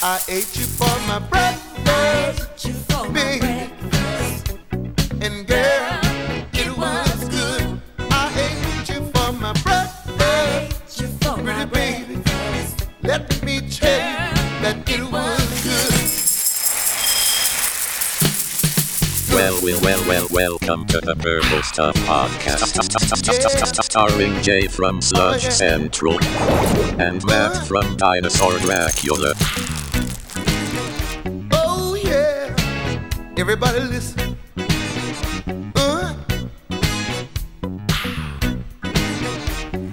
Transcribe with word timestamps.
I 0.00 0.20
ate 0.28 0.56
you 0.56 0.64
for 0.64 0.84
my 1.08 1.18
breakfast. 1.18 2.68
baby. 3.12 3.68
And 5.20 5.44
girl, 5.44 6.00
it 6.52 6.78
was 6.78 7.28
good. 7.28 7.80
I 8.08 8.30
ate 8.38 8.88
you 8.90 9.00
for 9.10 9.32
my 9.32 9.52
breakfast. 9.64 11.18
Pretty 11.42 11.64
baby. 11.64 12.22
Let 13.02 13.42
me 13.42 13.60
tell 13.68 13.98
you 13.98 14.62
that 14.62 14.88
it 14.88 15.02
was 15.10 15.62
good. 15.64 15.98
Well, 19.34 19.58
well, 19.62 19.80
well, 19.82 20.04
well, 20.06 20.28
welcome 20.30 20.86
to 20.86 21.00
the 21.00 21.16
Purple 21.16 21.62
Stuff 21.62 21.96
Podcast. 22.06 23.82
Starring 23.84 24.40
Jay 24.42 24.68
from 24.68 25.00
Sludge 25.00 25.46
oh, 25.46 25.50
Central 25.50 26.18
and 27.00 27.24
Matt 27.24 27.66
from 27.66 27.96
Dinosaur 27.96 28.58
Dracula. 28.58 29.34
Everybody 33.50 33.80
listen. 33.80 34.36
Uh. 35.74 36.14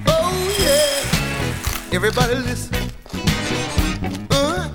Oh 0.05 0.55
yeah. 0.59 1.95
Everybody 1.95 2.35
listen. 2.35 2.91
Uh. 4.29 4.69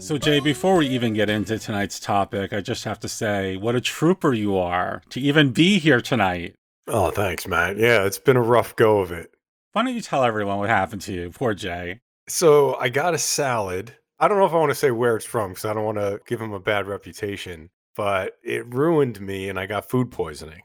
So, 0.00 0.18
Jay, 0.18 0.40
before 0.40 0.74
we 0.74 0.88
even 0.88 1.14
get 1.14 1.30
into 1.30 1.56
tonight's 1.56 2.00
topic, 2.00 2.52
I 2.52 2.60
just 2.60 2.82
have 2.82 2.98
to 2.98 3.08
say 3.08 3.56
what 3.56 3.76
a 3.76 3.80
trooper 3.80 4.32
you 4.32 4.56
are 4.56 5.02
to 5.10 5.20
even 5.20 5.52
be 5.52 5.78
here 5.78 6.00
tonight. 6.00 6.56
Oh, 6.88 7.12
thanks, 7.12 7.46
Matt. 7.46 7.76
Yeah, 7.76 8.04
it's 8.06 8.18
been 8.18 8.36
a 8.36 8.42
rough 8.42 8.74
go 8.74 8.98
of 8.98 9.12
it. 9.12 9.32
Why 9.70 9.84
don't 9.84 9.94
you 9.94 10.00
tell 10.00 10.24
everyone 10.24 10.58
what 10.58 10.68
happened 10.68 11.02
to 11.02 11.12
you? 11.12 11.30
Poor 11.30 11.54
Jay. 11.54 12.00
So 12.26 12.74
I 12.74 12.88
got 12.88 13.14
a 13.14 13.18
salad. 13.18 13.94
I 14.22 14.28
don't 14.28 14.38
know 14.38 14.46
if 14.46 14.52
I 14.52 14.58
want 14.58 14.70
to 14.70 14.76
say 14.76 14.92
where 14.92 15.16
it's 15.16 15.26
from 15.26 15.50
because 15.50 15.64
I 15.64 15.74
don't 15.74 15.84
want 15.84 15.98
to 15.98 16.20
give 16.28 16.40
him 16.40 16.52
a 16.52 16.60
bad 16.60 16.86
reputation, 16.86 17.70
but 17.96 18.34
it 18.44 18.72
ruined 18.72 19.20
me 19.20 19.48
and 19.48 19.58
I 19.58 19.66
got 19.66 19.90
food 19.90 20.12
poisoning. 20.12 20.62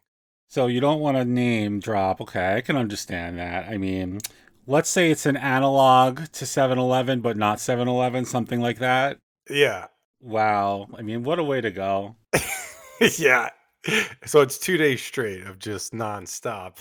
So, 0.48 0.68
you 0.68 0.80
don't 0.80 1.00
want 1.00 1.18
to 1.18 1.26
name 1.26 1.80
drop. 1.80 2.22
Okay, 2.22 2.56
I 2.56 2.62
can 2.62 2.78
understand 2.78 3.40
that. 3.40 3.68
I 3.68 3.80
mean, 3.80 4.20
let's 4.68 4.92
say 4.92 5.10
it's 5.10 5.26
an 5.26 5.38
analog 5.38 6.28
to 6.34 6.46
7 6.46 6.78
Eleven, 6.78 7.22
but 7.22 7.36
not 7.36 7.60
7 7.60 7.88
Eleven, 7.88 8.26
something 8.26 8.62
like 8.62 8.78
that. 8.78 9.18
Yeah. 9.50 9.88
Wow. 10.22 10.88
I 10.96 11.02
mean, 11.02 11.24
what 11.24 11.40
a 11.40 11.44
way 11.44 11.60
to 11.60 11.72
go. 11.72 12.16
yeah. 13.18 13.50
So 14.28 14.42
it's 14.42 14.60
two 14.60 14.78
days 14.78 15.02
straight 15.02 15.42
of 15.48 15.58
just 15.58 15.94
nonstop 15.94 16.78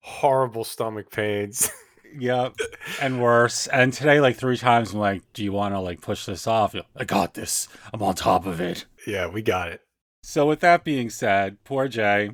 horrible 0.00 0.64
stomach 0.64 1.08
pains. 1.12 1.70
Yep. 2.18 2.56
And 3.00 3.20
worse. 3.22 3.66
And 3.66 3.92
today, 3.92 4.20
like 4.20 4.36
three 4.36 4.56
times, 4.56 4.92
I'm 4.92 5.00
like, 5.00 5.22
do 5.32 5.42
you 5.44 5.52
want 5.52 5.74
to 5.74 5.80
like 5.80 6.00
push 6.00 6.26
this 6.26 6.46
off? 6.46 6.74
You're, 6.74 6.84
I 6.96 7.04
got 7.04 7.34
this. 7.34 7.68
I'm 7.92 8.02
on 8.02 8.14
top 8.14 8.46
of 8.46 8.60
it. 8.60 8.86
yeah, 9.06 9.26
we 9.26 9.42
got 9.42 9.68
it. 9.68 9.82
So, 10.22 10.46
with 10.46 10.60
that 10.60 10.82
being 10.84 11.10
said, 11.10 11.62
poor 11.64 11.88
Jay, 11.88 12.30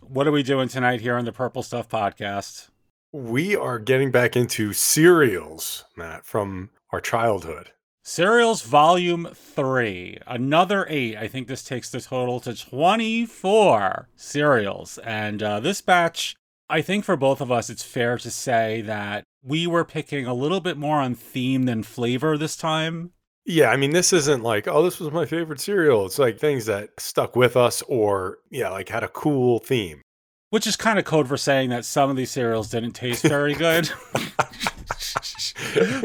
what 0.00 0.26
are 0.26 0.32
we 0.32 0.42
doing 0.42 0.68
tonight 0.68 1.00
here 1.00 1.16
on 1.16 1.24
the 1.24 1.32
Purple 1.32 1.62
Stuff 1.62 1.88
podcast? 1.88 2.68
We 3.12 3.54
are 3.54 3.78
getting 3.78 4.10
back 4.10 4.36
into 4.36 4.72
cereals, 4.72 5.84
Matt, 5.96 6.26
from 6.26 6.70
our 6.90 7.00
childhood. 7.00 7.70
Cereals 8.02 8.62
Volume 8.62 9.28
3. 9.34 10.18
Another 10.26 10.86
eight. 10.88 11.16
I 11.16 11.26
think 11.26 11.48
this 11.48 11.64
takes 11.64 11.90
the 11.90 12.00
total 12.00 12.38
to 12.40 12.54
24 12.54 14.08
cereals. 14.14 14.98
And 14.98 15.42
uh, 15.42 15.58
this 15.60 15.80
batch, 15.80 16.36
I 16.68 16.82
think 16.82 17.04
for 17.04 17.16
both 17.16 17.40
of 17.40 17.52
us, 17.52 17.70
it's 17.70 17.84
fair 17.84 18.18
to 18.18 18.30
say 18.30 18.80
that 18.82 19.24
we 19.42 19.66
were 19.66 19.84
picking 19.84 20.26
a 20.26 20.34
little 20.34 20.60
bit 20.60 20.76
more 20.76 20.98
on 20.98 21.14
theme 21.14 21.64
than 21.64 21.84
flavor 21.84 22.36
this 22.36 22.56
time. 22.56 23.12
Yeah, 23.44 23.70
I 23.70 23.76
mean, 23.76 23.92
this 23.92 24.12
isn't 24.12 24.42
like, 24.42 24.66
oh, 24.66 24.82
this 24.82 24.98
was 24.98 25.12
my 25.12 25.24
favorite 25.24 25.60
cereal. 25.60 26.04
It's 26.06 26.18
like 26.18 26.40
things 26.40 26.66
that 26.66 26.90
stuck 26.98 27.36
with 27.36 27.56
us 27.56 27.82
or, 27.82 28.38
yeah, 28.50 28.70
like 28.70 28.88
had 28.88 29.04
a 29.04 29.08
cool 29.08 29.60
theme. 29.60 30.02
Which 30.50 30.66
is 30.66 30.74
kind 30.76 30.98
of 30.98 31.04
code 31.04 31.28
for 31.28 31.36
saying 31.36 31.70
that 31.70 31.84
some 31.84 32.10
of 32.10 32.16
these 32.16 32.30
cereals 32.30 32.70
didn't 32.70 32.92
taste 32.92 33.22
very 33.22 33.54
good, 33.54 33.88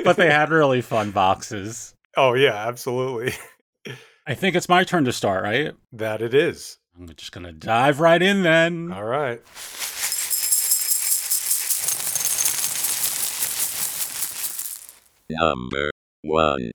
but 0.04 0.18
they 0.18 0.32
had 0.32 0.50
really 0.50 0.82
fun 0.82 1.10
boxes. 1.12 1.96
Oh, 2.16 2.34
yeah, 2.34 2.68
absolutely. 2.68 3.34
I 4.28 4.36
think 4.36 4.56
it's 4.56 4.70
my 4.70 4.84
turn 4.84 5.06
to 5.06 5.14
start, 5.14 5.44
right? 5.44 5.74
That 5.94 6.22
it 6.22 6.36
is. 6.36 6.78
I'm 6.96 7.08
just 7.16 7.32
going 7.32 7.46
to 7.46 7.54
dive 7.54 8.00
right 8.00 8.22
in 8.22 8.44
then. 8.44 8.92
All 8.92 9.04
right. 9.04 9.42
Number 15.40 15.92
1. 16.24 16.72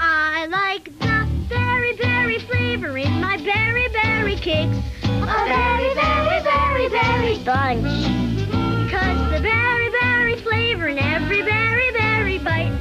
I 0.00 0.46
like 0.50 0.86
the 0.98 1.28
berry 1.48 1.92
berry 1.96 2.40
flavor 2.40 2.98
in 2.98 3.20
my 3.20 3.36
berry 3.36 3.88
berry 3.90 4.34
cakes. 4.34 4.76
A 5.04 5.26
berry 5.26 5.94
berry 5.94 6.42
berry 6.42 6.88
berry 6.88 7.38
bunch. 7.44 8.90
Cause 8.90 9.30
the 9.30 9.40
berry 9.40 9.90
berry 9.90 10.36
flavor 10.36 10.88
in 10.88 10.98
every 10.98 11.42
berry 11.42 11.92
berry 11.92 12.38
bite 12.38 12.72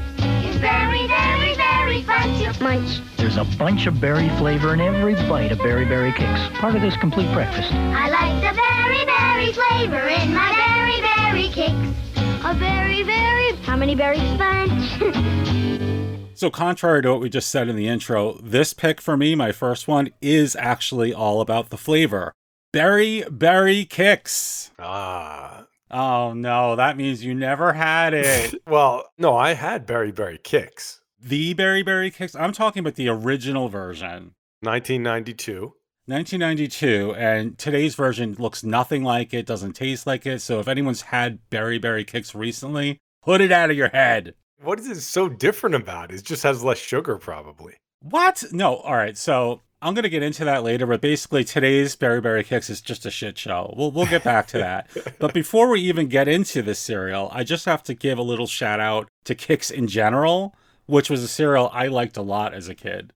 is 0.43 0.55
very 0.55 1.05
very 1.05 1.53
very 1.53 2.01
fun 2.01 2.33
to 2.39 2.63
munch. 2.63 2.99
There's 3.17 3.37
a 3.37 3.45
bunch 3.59 3.85
of 3.85 4.01
berry 4.01 4.29
flavor 4.39 4.73
in 4.73 4.81
every 4.81 5.13
bite 5.29 5.51
of 5.51 5.59
Berry 5.59 5.85
Berry 5.85 6.13
Kix. 6.13 6.51
Part 6.55 6.75
of 6.75 6.81
this 6.81 6.97
complete 6.97 7.31
breakfast. 7.31 7.71
I 7.71 8.09
like 8.09 8.41
the 8.41 8.57
berry 8.57 9.05
berry 9.05 9.51
flavor 9.53 10.07
in 10.07 10.33
my 10.33 10.51
berry 10.51 11.01
berry 11.01 11.49
cakes. 11.49 12.04
A 12.45 12.53
berry 12.53 13.01
berry 13.03 13.55
how 13.63 13.75
many 13.75 13.95
berries 13.95 14.37
bunch? 14.37 15.01
So, 16.37 16.49
contrary 16.49 17.01
to 17.01 17.11
what 17.13 17.21
we 17.21 17.29
just 17.29 17.49
said 17.49 17.69
in 17.69 17.77
the 17.77 17.87
intro, 17.87 18.33
this 18.43 18.73
pick 18.73 18.99
for 18.99 19.15
me, 19.15 19.35
my 19.35 19.53
first 19.53 19.87
one, 19.87 20.09
is 20.21 20.53
actually 20.57 21.13
all 21.13 21.39
about 21.39 21.69
the 21.69 21.77
flavor. 21.77 22.33
Berry 22.73 23.23
Berry 23.31 23.85
Kix. 23.85 24.71
Ah. 24.77 25.65
Oh 25.89 26.33
no, 26.33 26.75
that 26.75 26.97
means 26.97 27.23
you 27.23 27.33
never 27.33 27.71
had 27.71 28.13
it. 28.13 28.53
Well, 28.67 29.05
no, 29.17 29.37
I 29.37 29.53
had 29.53 29.85
Berry 29.85 30.11
Berry 30.11 30.37
Kix. 30.37 30.99
the 31.17 31.53
Berry 31.53 31.83
Berry 31.83 32.11
Kix? 32.11 32.37
I'm 32.37 32.51
talking 32.51 32.81
about 32.81 32.95
the 32.95 33.07
original 33.07 33.69
version. 33.69 34.35
1992. 34.59 35.73
1992, 36.07 37.15
and 37.15 37.57
today's 37.57 37.95
version 37.95 38.35
looks 38.37 38.63
nothing 38.63 39.03
like 39.03 39.33
it, 39.33 39.45
doesn't 39.45 39.73
taste 39.73 40.05
like 40.05 40.25
it. 40.25 40.39
So, 40.41 40.59
if 40.59 40.67
anyone's 40.67 41.01
had 41.01 41.39
Berry 41.49 41.79
Berry 41.79 42.05
Kix 42.05 42.35
recently, 42.35 42.99
put 43.23 43.41
it 43.41 43.51
out 43.51 43.71
of 43.71 43.77
your 43.77 43.89
head. 43.89 44.35
What 44.61 44.79
is 44.79 44.87
it 44.87 45.01
so 45.01 45.27
different 45.29 45.75
about? 45.75 46.11
It 46.11 46.23
just 46.23 46.43
has 46.43 46.63
less 46.63 46.77
sugar, 46.77 47.17
probably. 47.17 47.75
What? 48.01 48.43
No. 48.51 48.77
All 48.77 48.95
right. 48.95 49.17
So 49.17 49.61
I'm 49.81 49.93
gonna 49.93 50.09
get 50.09 50.23
into 50.23 50.45
that 50.45 50.63
later, 50.63 50.85
but 50.85 51.01
basically 51.01 51.43
today's 51.43 51.95
Berry 51.95 52.21
Berry 52.21 52.43
Kix 52.43 52.69
is 52.69 52.81
just 52.81 53.05
a 53.05 53.11
shit 53.11 53.37
show. 53.37 53.73
We'll 53.75 53.91
we'll 53.91 54.05
get 54.05 54.23
back 54.23 54.47
to 54.47 54.57
that. 54.59 54.89
but 55.19 55.33
before 55.33 55.69
we 55.69 55.81
even 55.81 56.07
get 56.07 56.27
into 56.27 56.61
this 56.61 56.79
cereal, 56.79 57.29
I 57.31 57.43
just 57.43 57.65
have 57.65 57.83
to 57.83 57.93
give 57.93 58.17
a 58.17 58.23
little 58.23 58.47
shout 58.47 58.79
out 58.79 59.07
to 59.25 59.35
Kix 59.35 59.71
in 59.71 59.87
general, 59.87 60.55
which 60.85 61.09
was 61.09 61.23
a 61.23 61.27
cereal 61.27 61.69
I 61.73 61.87
liked 61.87 62.15
a 62.17 62.21
lot 62.21 62.53
as 62.53 62.69
a 62.69 62.75
kid. 62.75 63.11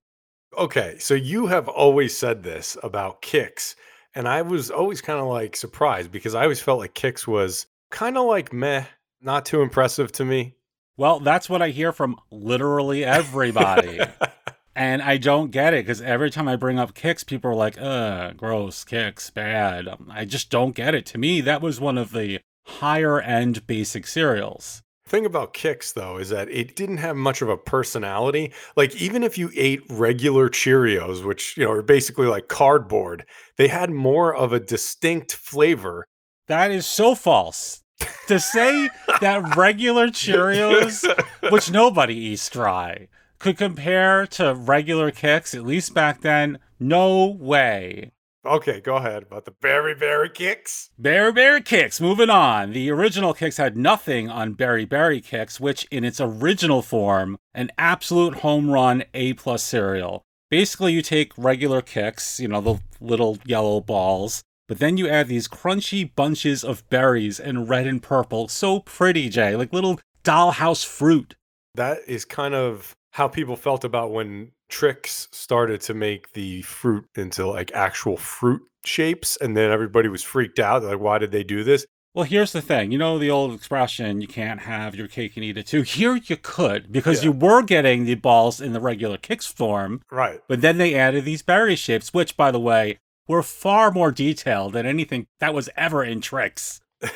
Okay, 0.58 0.98
so 1.00 1.14
you 1.14 1.48
have 1.48 1.68
always 1.68 2.18
said 2.18 2.44
this 2.44 2.76
about 2.82 3.22
Kix, 3.22 3.76
and 4.16 4.28
I 4.28 4.42
was 4.42 4.72
always 4.72 5.02
kind 5.02 5.20
of 5.20 5.28
like 5.28 5.56
surprised 5.56 6.12
because 6.12 6.34
I 6.36 6.44
always 6.44 6.62
felt 6.62 6.80
like 6.80 6.96
Kix 6.96 7.28
was 7.28 7.68
kind 7.92 8.18
of 8.18 8.26
like 8.26 8.52
meh, 8.52 8.86
not 9.22 9.46
too 9.46 9.62
impressive 9.62 10.12
to 10.14 10.26
me. 10.26 10.56
Well, 10.98 11.20
that's 11.20 11.50
what 11.50 11.62
I 11.62 11.70
hear 11.70 11.94
from 11.94 12.20
literally 12.32 13.06
everybody. 13.06 14.00
and 14.76 15.02
I 15.02 15.18
don't 15.18 15.52
get 15.52 15.74
it 15.74 15.86
because 15.86 16.02
every 16.02 16.30
time 16.30 16.48
I 16.48 16.56
bring 16.56 16.80
up 16.80 16.94
Kix, 16.94 17.26
people 17.26 17.52
are 17.52 17.56
like, 17.56 17.80
"Uh, 17.80 18.32
gross, 18.34 18.84
Kix, 18.84 19.34
bad." 19.34 19.88
Um, 19.88 20.12
I 20.12 20.26
just 20.26 20.50
don't 20.50 20.76
get 20.76 20.96
it. 20.96 21.06
To 21.08 21.18
me, 21.18 21.42
that 21.42 21.62
was 21.62 21.80
one 21.80 21.98
of 21.98 22.12
the 22.12 22.40
higher 22.66 23.22
end 23.22 23.68
basic 23.68 24.08
cereals. 24.08 24.82
Thing 25.10 25.26
about 25.26 25.56
Kix 25.56 25.92
though 25.92 26.18
is 26.18 26.30
that 26.30 26.52
it 26.52 26.76
didn't 26.76 26.98
have 26.98 27.16
much 27.16 27.42
of 27.42 27.50
a 27.50 27.58
personality. 27.58 28.54
Like 28.76 28.96
even 28.96 29.24
if 29.24 29.40
you 29.40 29.50
ate 29.56 29.82
regular 29.90 30.50
Cheerios, 30.50 31.26
which 31.26 31.58
you 31.58 31.66
know 31.66 31.72
are 31.72 31.82
basically 31.82 32.28
like 32.28 32.48
cardboard, 32.48 33.26
they 33.58 33.70
had 33.70 33.90
more 33.90 34.36
of 34.36 34.54
a 34.54 34.60
distinct 34.60 35.34
flavor. 35.34 36.06
That 36.46 36.70
is 36.70 36.86
so 36.86 37.16
false. 37.16 37.82
to 38.28 38.40
say 38.40 38.92
that 39.20 39.56
regular 39.56 40.08
Cheerios, 40.10 41.04
which 41.52 41.72
nobody 41.72 42.16
eats 42.16 42.48
dry, 42.48 43.08
could 43.40 43.58
compare 43.58 44.28
to 44.28 44.54
regular 44.54 45.12
Kix, 45.12 45.56
at 45.56 45.66
least 45.66 45.96
back 45.96 46.22
then, 46.22 46.60
no 46.80 47.26
way. 47.26 48.12
Okay, 48.46 48.80
go 48.80 48.96
ahead 48.96 49.24
about 49.24 49.44
the 49.44 49.52
Berry 49.52 49.94
Berry 49.94 50.30
Kix. 50.30 50.90
Berry 50.98 51.34
Berry 51.34 51.62
Kix, 51.62 52.00
moving 52.00 52.30
on. 52.30 52.72
The 52.72 52.90
original 52.90 53.34
Kix 53.34 53.58
had 53.58 53.76
nothing 53.76 54.30
on 54.30 54.54
Berry 54.54 54.86
Berry 54.86 55.20
Kix, 55.20 55.60
which 55.60 55.86
in 55.92 56.06
its 56.06 56.22
original 56.22 56.82
form, 56.82 57.38
an 57.54 57.70
absolute 57.78 58.36
home 58.36 58.70
run 58.70 59.04
A 59.14 59.34
plus 59.34 59.62
cereal. 59.62 60.24
Basically, 60.50 60.94
you 60.94 61.02
take 61.02 61.38
regular 61.38 61.82
Kix, 61.82 62.40
you 62.40 62.48
know, 62.48 62.62
the 62.62 62.76
little 63.02 63.40
yellow 63.46 63.82
balls, 63.82 64.42
but 64.70 64.80
then 64.80 64.96
you 64.96 65.10
add 65.10 65.28
these 65.28 65.50
crunchy 65.50 66.10
bunches 66.16 66.64
of 66.64 66.90
berries 66.90 67.42
in 67.42 67.68
red 67.68 67.88
and 67.88 68.02
purple. 68.02 68.48
So 68.48 68.80
pretty, 68.80 69.28
Jay. 69.28 69.58
Like 69.58 69.74
little 69.74 70.00
Dollhouse 70.24 70.86
fruit. 70.86 71.36
That 71.76 72.00
is 72.08 72.24
kind 72.24 72.56
of 72.56 72.96
how 73.20 73.28
people 73.28 73.58
felt 73.58 73.84
about 73.84 74.12
when 74.12 74.52
Trix 74.70 75.28
started 75.32 75.82
to 75.82 75.94
make 75.94 76.32
the 76.32 76.62
fruit 76.62 77.06
into 77.16 77.46
like 77.46 77.70
actual 77.74 78.16
fruit 78.16 78.62
shapes, 78.86 79.38
and 79.42 79.58
then 79.58 79.70
everybody 79.72 80.08
was 80.08 80.24
freaked 80.24 80.58
out. 80.58 80.84
Like, 80.84 81.02
why 81.02 81.18
did 81.18 81.32
they 81.32 81.44
do 81.44 81.66
this? 81.66 81.86
Well, 82.16 82.24
here's 82.24 82.54
the 82.54 82.62
thing. 82.62 82.92
You 82.94 82.98
know 82.98 83.20
the 83.20 83.30
old 83.30 83.54
expression, 83.54 84.22
you 84.22 84.28
can't 84.28 84.62
have 84.62 84.96
your 84.96 85.10
cake 85.10 85.34
and 85.36 85.44
eat 85.44 85.58
it 85.58 85.68
too. 85.68 85.82
Here 85.82 86.16
you 86.16 86.38
could, 86.38 86.92
because 86.94 87.18
Yeah. 87.22 87.26
you 87.26 87.32
were 87.34 87.62
getting 87.62 88.06
the 88.06 88.16
balls 88.16 88.62
in 88.62 88.72
the 88.72 88.80
regular 88.80 89.18
Kix 89.18 89.52
form, 89.52 90.02
Right. 90.10 90.40
but 90.48 90.62
then 90.62 90.78
they 90.78 90.96
added 90.96 91.26
these 91.26 91.42
berry 91.44 91.76
shapes, 91.76 92.14
which, 92.14 92.38
by 92.38 92.52
the 92.52 92.60
way, 92.60 93.00
were 93.28 93.44
far 93.44 93.92
more 93.92 94.12
detailed 94.14 94.74
than 94.74 94.86
anything 94.86 95.28
that 95.42 95.54
was 95.54 95.70
ever 95.76 96.04
in 96.06 96.22
Trix. 96.22 96.80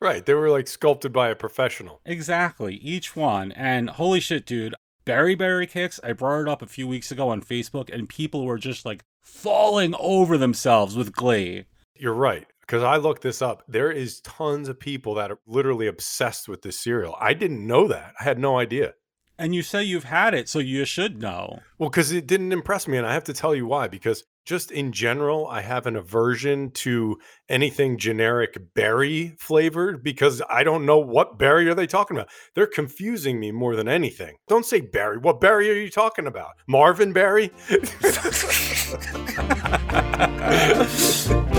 right. 0.00 0.24
They 0.24 0.34
were 0.34 0.50
like 0.50 0.68
sculpted 0.68 1.12
by 1.12 1.28
a 1.28 1.36
professional. 1.36 2.00
Exactly, 2.04 2.76
each 2.76 3.16
one. 3.16 3.52
And 3.52 3.90
holy 3.90 4.20
shit, 4.20 4.46
dude, 4.46 4.74
Berry 5.04 5.34
Berry 5.34 5.66
Kix, 5.66 5.98
I 6.02 6.12
brought 6.12 6.42
it 6.42 6.48
up 6.48 6.62
a 6.62 6.66
few 6.66 6.86
weeks 6.86 7.10
ago 7.10 7.30
on 7.30 7.40
Facebook, 7.40 7.92
and 7.92 8.08
people 8.08 8.44
were 8.44 8.58
just 8.58 8.84
like 8.84 9.04
falling 9.22 9.94
over 9.98 10.36
themselves 10.36 10.96
with 10.96 11.12
glee. 11.12 11.64
You're 11.94 12.12
right. 12.12 12.46
Because 12.60 12.82
I 12.82 12.96
looked 12.98 13.22
this 13.22 13.40
up. 13.40 13.62
There 13.66 13.90
is 13.90 14.20
tons 14.20 14.68
of 14.68 14.78
people 14.78 15.14
that 15.14 15.30
are 15.30 15.38
literally 15.46 15.86
obsessed 15.86 16.48
with 16.48 16.60
this 16.60 16.78
cereal. 16.78 17.16
I 17.18 17.32
didn't 17.32 17.66
know 17.66 17.88
that. 17.88 18.12
I 18.20 18.24
had 18.24 18.38
no 18.38 18.58
idea. 18.58 18.92
And 19.38 19.54
you 19.54 19.62
say 19.62 19.84
you've 19.84 20.04
had 20.04 20.34
it, 20.34 20.50
so 20.50 20.58
you 20.58 20.84
should 20.84 21.22
know. 21.22 21.60
Well, 21.78 21.88
because 21.88 22.12
it 22.12 22.26
didn't 22.26 22.52
impress 22.52 22.86
me. 22.86 22.98
And 22.98 23.06
I 23.06 23.14
have 23.14 23.24
to 23.24 23.32
tell 23.32 23.54
you 23.54 23.64
why. 23.64 23.88
Because 23.88 24.24
just 24.48 24.70
in 24.70 24.92
general, 24.92 25.46
I 25.46 25.60
have 25.60 25.86
an 25.86 25.94
aversion 25.94 26.70
to 26.70 27.18
anything 27.50 27.98
generic 27.98 28.56
berry 28.74 29.34
flavored 29.38 30.02
because 30.02 30.40
I 30.48 30.64
don't 30.64 30.86
know 30.86 30.98
what 30.98 31.38
berry 31.38 31.68
are 31.68 31.74
they 31.74 31.86
talking 31.86 32.16
about. 32.16 32.30
They're 32.54 32.66
confusing 32.66 33.38
me 33.38 33.52
more 33.52 33.76
than 33.76 33.88
anything. 33.88 34.36
Don't 34.48 34.64
say 34.64 34.80
berry. 34.80 35.18
What 35.18 35.42
berry 35.42 35.70
are 35.70 35.74
you 35.74 35.90
talking 35.90 36.26
about? 36.26 36.52
Marvin 36.66 37.12
berry? 37.12 37.52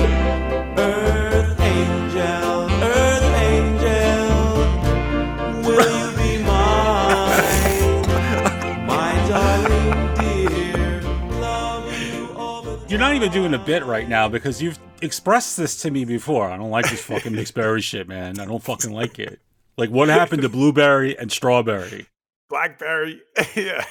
not 13.09 13.15
even 13.15 13.31
doing 13.31 13.55
a 13.55 13.57
bit 13.57 13.83
right 13.85 14.07
now 14.07 14.29
because 14.29 14.61
you've 14.61 14.77
expressed 15.01 15.57
this 15.57 15.81
to 15.81 15.89
me 15.89 16.05
before. 16.05 16.47
I 16.47 16.57
don't 16.57 16.69
like 16.69 16.87
this 16.87 17.01
fucking 17.01 17.33
mixed 17.33 17.53
berry 17.55 17.81
shit, 17.81 18.07
man. 18.07 18.39
I 18.39 18.45
don't 18.45 18.61
fucking 18.61 18.91
like 18.91 19.17
it. 19.17 19.39
Like, 19.77 19.89
what 19.89 20.09
happened 20.09 20.43
to 20.43 20.49
blueberry 20.49 21.17
and 21.17 21.31
strawberry? 21.31 22.05
Blackberry. 22.49 23.19
yeah. 23.55 23.83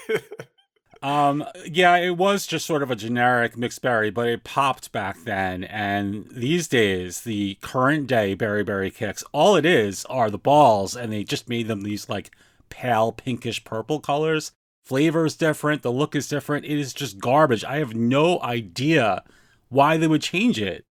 Um, 1.03 1.45
yeah, 1.67 1.97
it 1.97 2.17
was 2.17 2.47
just 2.47 2.65
sort 2.65 2.81
of 2.81 2.93
a 2.93 2.97
generic 2.97 3.57
mixed 3.57 3.83
berry, 3.83 4.11
but 4.11 4.29
it 4.29 4.45
popped 4.45 4.93
back 4.93 5.25
then. 5.25 5.65
And 5.65 6.29
these 6.31 6.69
days, 6.69 7.23
the 7.23 7.57
current 7.61 8.07
day 8.07 8.35
berry 8.35 8.63
berry 8.63 8.93
Kix, 8.93 9.25
all 9.33 9.57
it 9.57 9.67
is 9.67 10.05
are 10.05 10.31
the 10.31 10.39
balls, 10.39 10.95
and 10.95 11.13
they 11.13 11.25
just 11.25 11.49
made 11.49 11.67
them 11.67 11.83
these 11.83 12.09
like 12.09 12.31
pale 12.69 13.11
pinkish 13.11 13.65
purple 13.65 13.99
colors. 13.99 14.53
Flavor 14.89 15.27
is 15.27 15.37
different, 15.37 15.83
the 15.83 15.93
look 15.93 16.17
is 16.17 16.29
different. 16.29 16.65
It 16.65 16.79
is 16.79 16.95
just 16.95 17.19
garbage. 17.19 17.63
I 17.63 17.77
have 17.77 17.95
no 17.95 18.41
idea 18.41 19.23
why 19.69 19.99
they 19.99 20.09
would 20.09 20.23
change 20.23 20.59
it. 20.59 20.87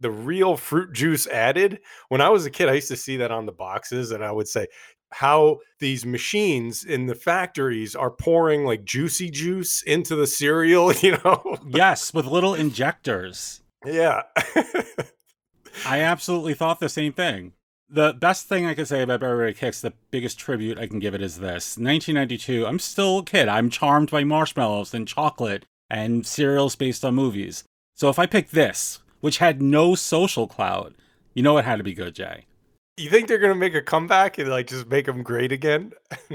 the 0.00 0.10
real 0.10 0.56
fruit 0.56 0.92
juice 0.94 1.26
added. 1.28 1.78
When 2.08 2.20
I 2.22 2.30
was 2.30 2.44
a 2.46 2.50
kid, 2.50 2.68
I 2.68 2.72
used 2.74 2.88
to 2.88 2.96
see 2.96 3.18
that 3.18 3.30
on 3.30 3.44
the 3.46 3.52
boxes, 3.52 4.10
and 4.10 4.24
I 4.24 4.32
would 4.32 4.48
say 4.48 4.66
how 5.12 5.58
these 5.78 6.06
machines 6.06 6.82
in 6.84 7.06
the 7.06 7.14
factories 7.14 7.94
are 7.94 8.10
pouring 8.10 8.64
like 8.64 8.84
juicy 8.84 9.30
juice 9.30 9.82
into 9.82 10.16
the 10.16 10.26
cereal, 10.26 10.90
you 11.04 11.18
know? 11.22 11.58
Yes, 11.68 12.12
with 12.14 12.24
little 12.26 12.54
injectors. 12.54 13.60
yeah. 13.84 14.22
I 15.86 16.00
absolutely 16.00 16.54
thought 16.54 16.80
the 16.80 16.88
same 16.88 17.12
thing. 17.12 17.52
The 17.94 18.14
best 18.14 18.48
thing 18.48 18.64
I 18.64 18.72
can 18.72 18.86
say 18.86 19.02
about 19.02 19.20
Berry 19.20 19.36
Berry 19.36 19.54
Kix, 19.54 19.82
the 19.82 19.92
biggest 20.10 20.38
tribute 20.38 20.78
I 20.78 20.86
can 20.86 20.98
give 20.98 21.14
it 21.14 21.20
is 21.20 21.40
this. 21.40 21.76
1992, 21.76 22.66
I'm 22.66 22.78
still 22.78 23.18
a 23.18 23.22
kid. 23.22 23.48
I'm 23.48 23.68
charmed 23.68 24.10
by 24.10 24.24
marshmallows 24.24 24.94
and 24.94 25.06
chocolate 25.06 25.66
and 25.90 26.26
cereals 26.26 26.74
based 26.74 27.04
on 27.04 27.14
movies. 27.14 27.64
So 27.94 28.08
if 28.08 28.18
I 28.18 28.24
pick 28.24 28.48
this, 28.48 29.00
which 29.20 29.38
had 29.38 29.60
no 29.60 29.94
social 29.94 30.46
clout, 30.46 30.94
you 31.34 31.42
know 31.42 31.58
it 31.58 31.66
had 31.66 31.76
to 31.76 31.84
be 31.84 31.92
good, 31.92 32.14
Jay. 32.14 32.46
you 32.96 33.10
think 33.10 33.28
they're 33.28 33.36
going 33.36 33.52
to 33.52 33.58
make 33.58 33.74
a 33.74 33.82
comeback 33.82 34.38
and 34.38 34.48
like 34.48 34.68
just 34.68 34.88
make 34.88 35.04
them 35.04 35.22
great 35.22 35.52
again? 35.52 35.92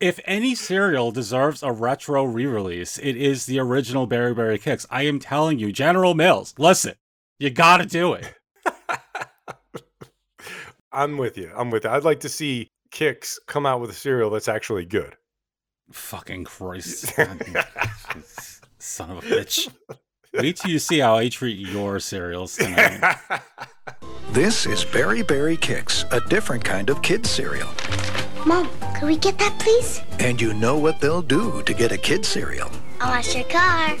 If 0.00 0.20
any 0.26 0.54
cereal 0.54 1.10
deserves 1.10 1.60
a 1.60 1.72
retro 1.72 2.22
re-release, 2.22 2.98
it 2.98 3.16
is 3.16 3.46
the 3.46 3.58
original 3.58 4.06
Berry 4.06 4.32
Berry 4.32 4.56
Kix. 4.56 4.86
I 4.92 5.02
am 5.02 5.18
telling 5.18 5.58
you, 5.58 5.72
General 5.72 6.14
Mills, 6.14 6.54
listen, 6.56 6.94
you 7.40 7.50
gotta 7.50 7.84
do 7.84 8.12
it. 8.12 8.32
I'm 10.92 11.18
with 11.18 11.36
you. 11.36 11.50
I'm 11.56 11.70
with 11.70 11.84
you. 11.84 11.90
I'd 11.90 12.04
like 12.04 12.20
to 12.20 12.28
see 12.28 12.68
Kix 12.92 13.36
come 13.46 13.66
out 13.66 13.80
with 13.80 13.90
a 13.90 13.94
cereal 13.94 14.30
that's 14.30 14.48
actually 14.48 14.84
good. 14.86 15.16
Fucking 15.92 16.44
Christ. 16.44 17.12
Son 18.78 19.10
of 19.10 19.18
a 19.18 19.20
bitch. 19.22 19.68
Wait 20.34 20.56
till 20.56 20.70
you 20.70 20.78
see 20.78 20.98
how 20.98 21.16
I 21.16 21.28
treat 21.28 21.58
your 21.58 21.98
cereals 22.00 22.56
tonight. 22.56 23.18
This 24.30 24.66
is 24.66 24.84
Berry 24.84 25.22
Berry 25.22 25.56
Kix, 25.56 26.04
a 26.12 26.26
different 26.28 26.64
kind 26.64 26.90
of 26.90 27.02
kid 27.02 27.26
cereal. 27.26 27.68
Mom, 28.46 28.68
could 28.94 29.06
we 29.08 29.16
get 29.16 29.38
that, 29.38 29.58
please? 29.58 30.02
And 30.20 30.40
you 30.40 30.52
know 30.54 30.76
what 30.78 31.00
they'll 31.00 31.22
do 31.22 31.62
to 31.62 31.74
get 31.74 31.92
a 31.92 31.98
kid 31.98 32.24
cereal. 32.24 32.70
I'll 33.00 33.10
wash 33.10 33.34
your 33.34 33.44
car. 33.44 33.96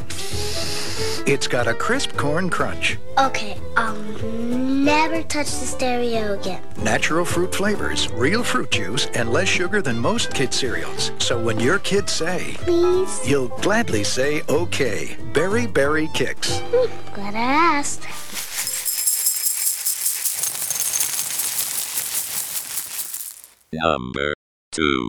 It's 1.26 1.46
got 1.48 1.66
a 1.66 1.74
crisp 1.74 2.12
corn 2.16 2.50
crunch, 2.50 2.98
Okay, 3.18 3.56
I'll 3.76 3.96
never 4.84 5.22
touch 5.24 5.46
the 5.46 5.66
stereo 5.66 6.38
again. 6.38 6.62
natural 6.82 7.24
fruit 7.24 7.54
flavors, 7.54 8.10
real 8.12 8.42
fruit 8.42 8.70
juice, 8.70 9.06
and 9.14 9.32
less 9.32 9.48
sugar 9.48 9.82
than 9.82 9.98
most 9.98 10.32
kid 10.34 10.52
cereals. 10.54 11.10
So 11.18 11.38
when 11.38 11.58
your 11.60 11.78
kids 11.80 12.12
say, 12.12 12.54
Please? 12.58 13.28
you'll 13.28 13.48
gladly 13.60 14.04
say, 14.04 14.42
okay. 14.48 15.16
Berry 15.32 15.66
Berry 15.66 16.08
Kix. 16.08 16.60
Glad 17.14 17.34
I 17.34 17.38
asked. 17.78 18.06
Number 23.72 24.32
2. 24.72 25.08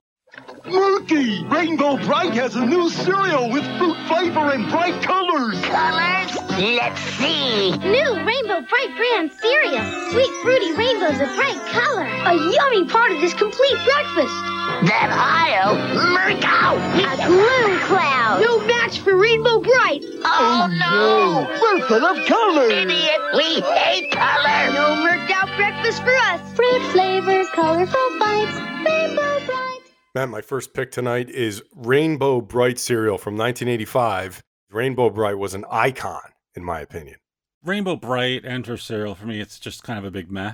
Murky! 0.67 1.43
Rainbow 1.45 1.97
Brite 2.05 2.33
has 2.33 2.55
a 2.55 2.65
new 2.65 2.89
cereal 2.89 3.49
with 3.49 3.63
fruit 3.77 3.97
flavor 4.07 4.51
and 4.51 4.69
bright 4.69 5.01
colors. 5.01 5.59
Colors? 5.61 6.28
Let's 6.59 6.99
see. 7.15 7.71
New 7.71 8.15
Rainbow 8.25 8.59
Brite 8.59 8.97
brand 8.97 9.31
cereal. 9.31 10.11
Sweet 10.11 10.33
fruity 10.43 10.73
rainbows 10.73 11.21
of 11.21 11.33
bright 11.37 11.55
color. 11.71 12.03
A 12.03 12.35
yummy 12.35 12.83
part 12.83 13.13
of 13.13 13.21
this 13.21 13.33
complete 13.33 13.79
breakfast. 13.85 14.35
That 14.83 15.07
Ohio, 15.07 15.79
Murkow. 16.11 16.75
A 16.99 17.15
blue 17.27 17.79
cloud. 17.87 18.41
No 18.41 18.59
match 18.67 18.99
for 18.99 19.15
Rainbow 19.15 19.61
Brite. 19.61 20.03
Oh, 20.03 20.27
oh 20.27 21.47
no! 21.47 21.47
We're 21.61 21.87
full 21.87 22.05
of 22.05 22.27
colors. 22.27 22.73
Idiot, 22.73 23.21
we 23.37 23.61
hate 23.61 24.11
color. 24.11 24.73
No 24.73 24.99
murked 24.99 25.31
out 25.31 25.55
breakfast 25.55 26.03
for 26.03 26.13
us. 26.13 26.41
Fruit 26.57 26.81
flavors, 26.91 27.47
colorful 27.55 28.19
bites. 28.19 28.59
Rainbow 28.85 29.45
Brite. 29.45 29.79
Matt, 30.13 30.27
my 30.27 30.41
first 30.41 30.73
pick 30.73 30.91
tonight 30.91 31.29
is 31.29 31.63
Rainbow 31.73 32.41
Brite 32.41 32.79
cereal 32.79 33.17
from 33.17 33.37
1985. 33.37 34.43
Rainbow 34.71 35.09
Brite 35.09 35.39
was 35.39 35.55
an 35.55 35.65
icon, 35.71 36.28
in 36.55 36.63
my 36.63 36.79
opinion. 36.81 37.17
Rainbow 37.63 37.95
Brite 37.95 38.45
enter 38.45 38.77
cereal 38.77 39.15
for 39.15 39.25
me, 39.25 39.39
it's 39.39 39.59
just 39.59 39.83
kind 39.83 39.99
of 39.99 40.05
a 40.05 40.11
big 40.11 40.31
meh. 40.31 40.53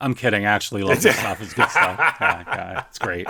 I'm 0.00 0.14
kidding, 0.14 0.44
actually 0.44 0.82
love 0.82 1.02
this 1.02 1.16
stuff. 1.16 1.40
It's 1.42 1.54
good 1.54 1.68
stuff. 1.70 1.98
Yeah, 2.20 2.44
yeah, 2.46 2.84
it's 2.88 2.98
great. 2.98 3.26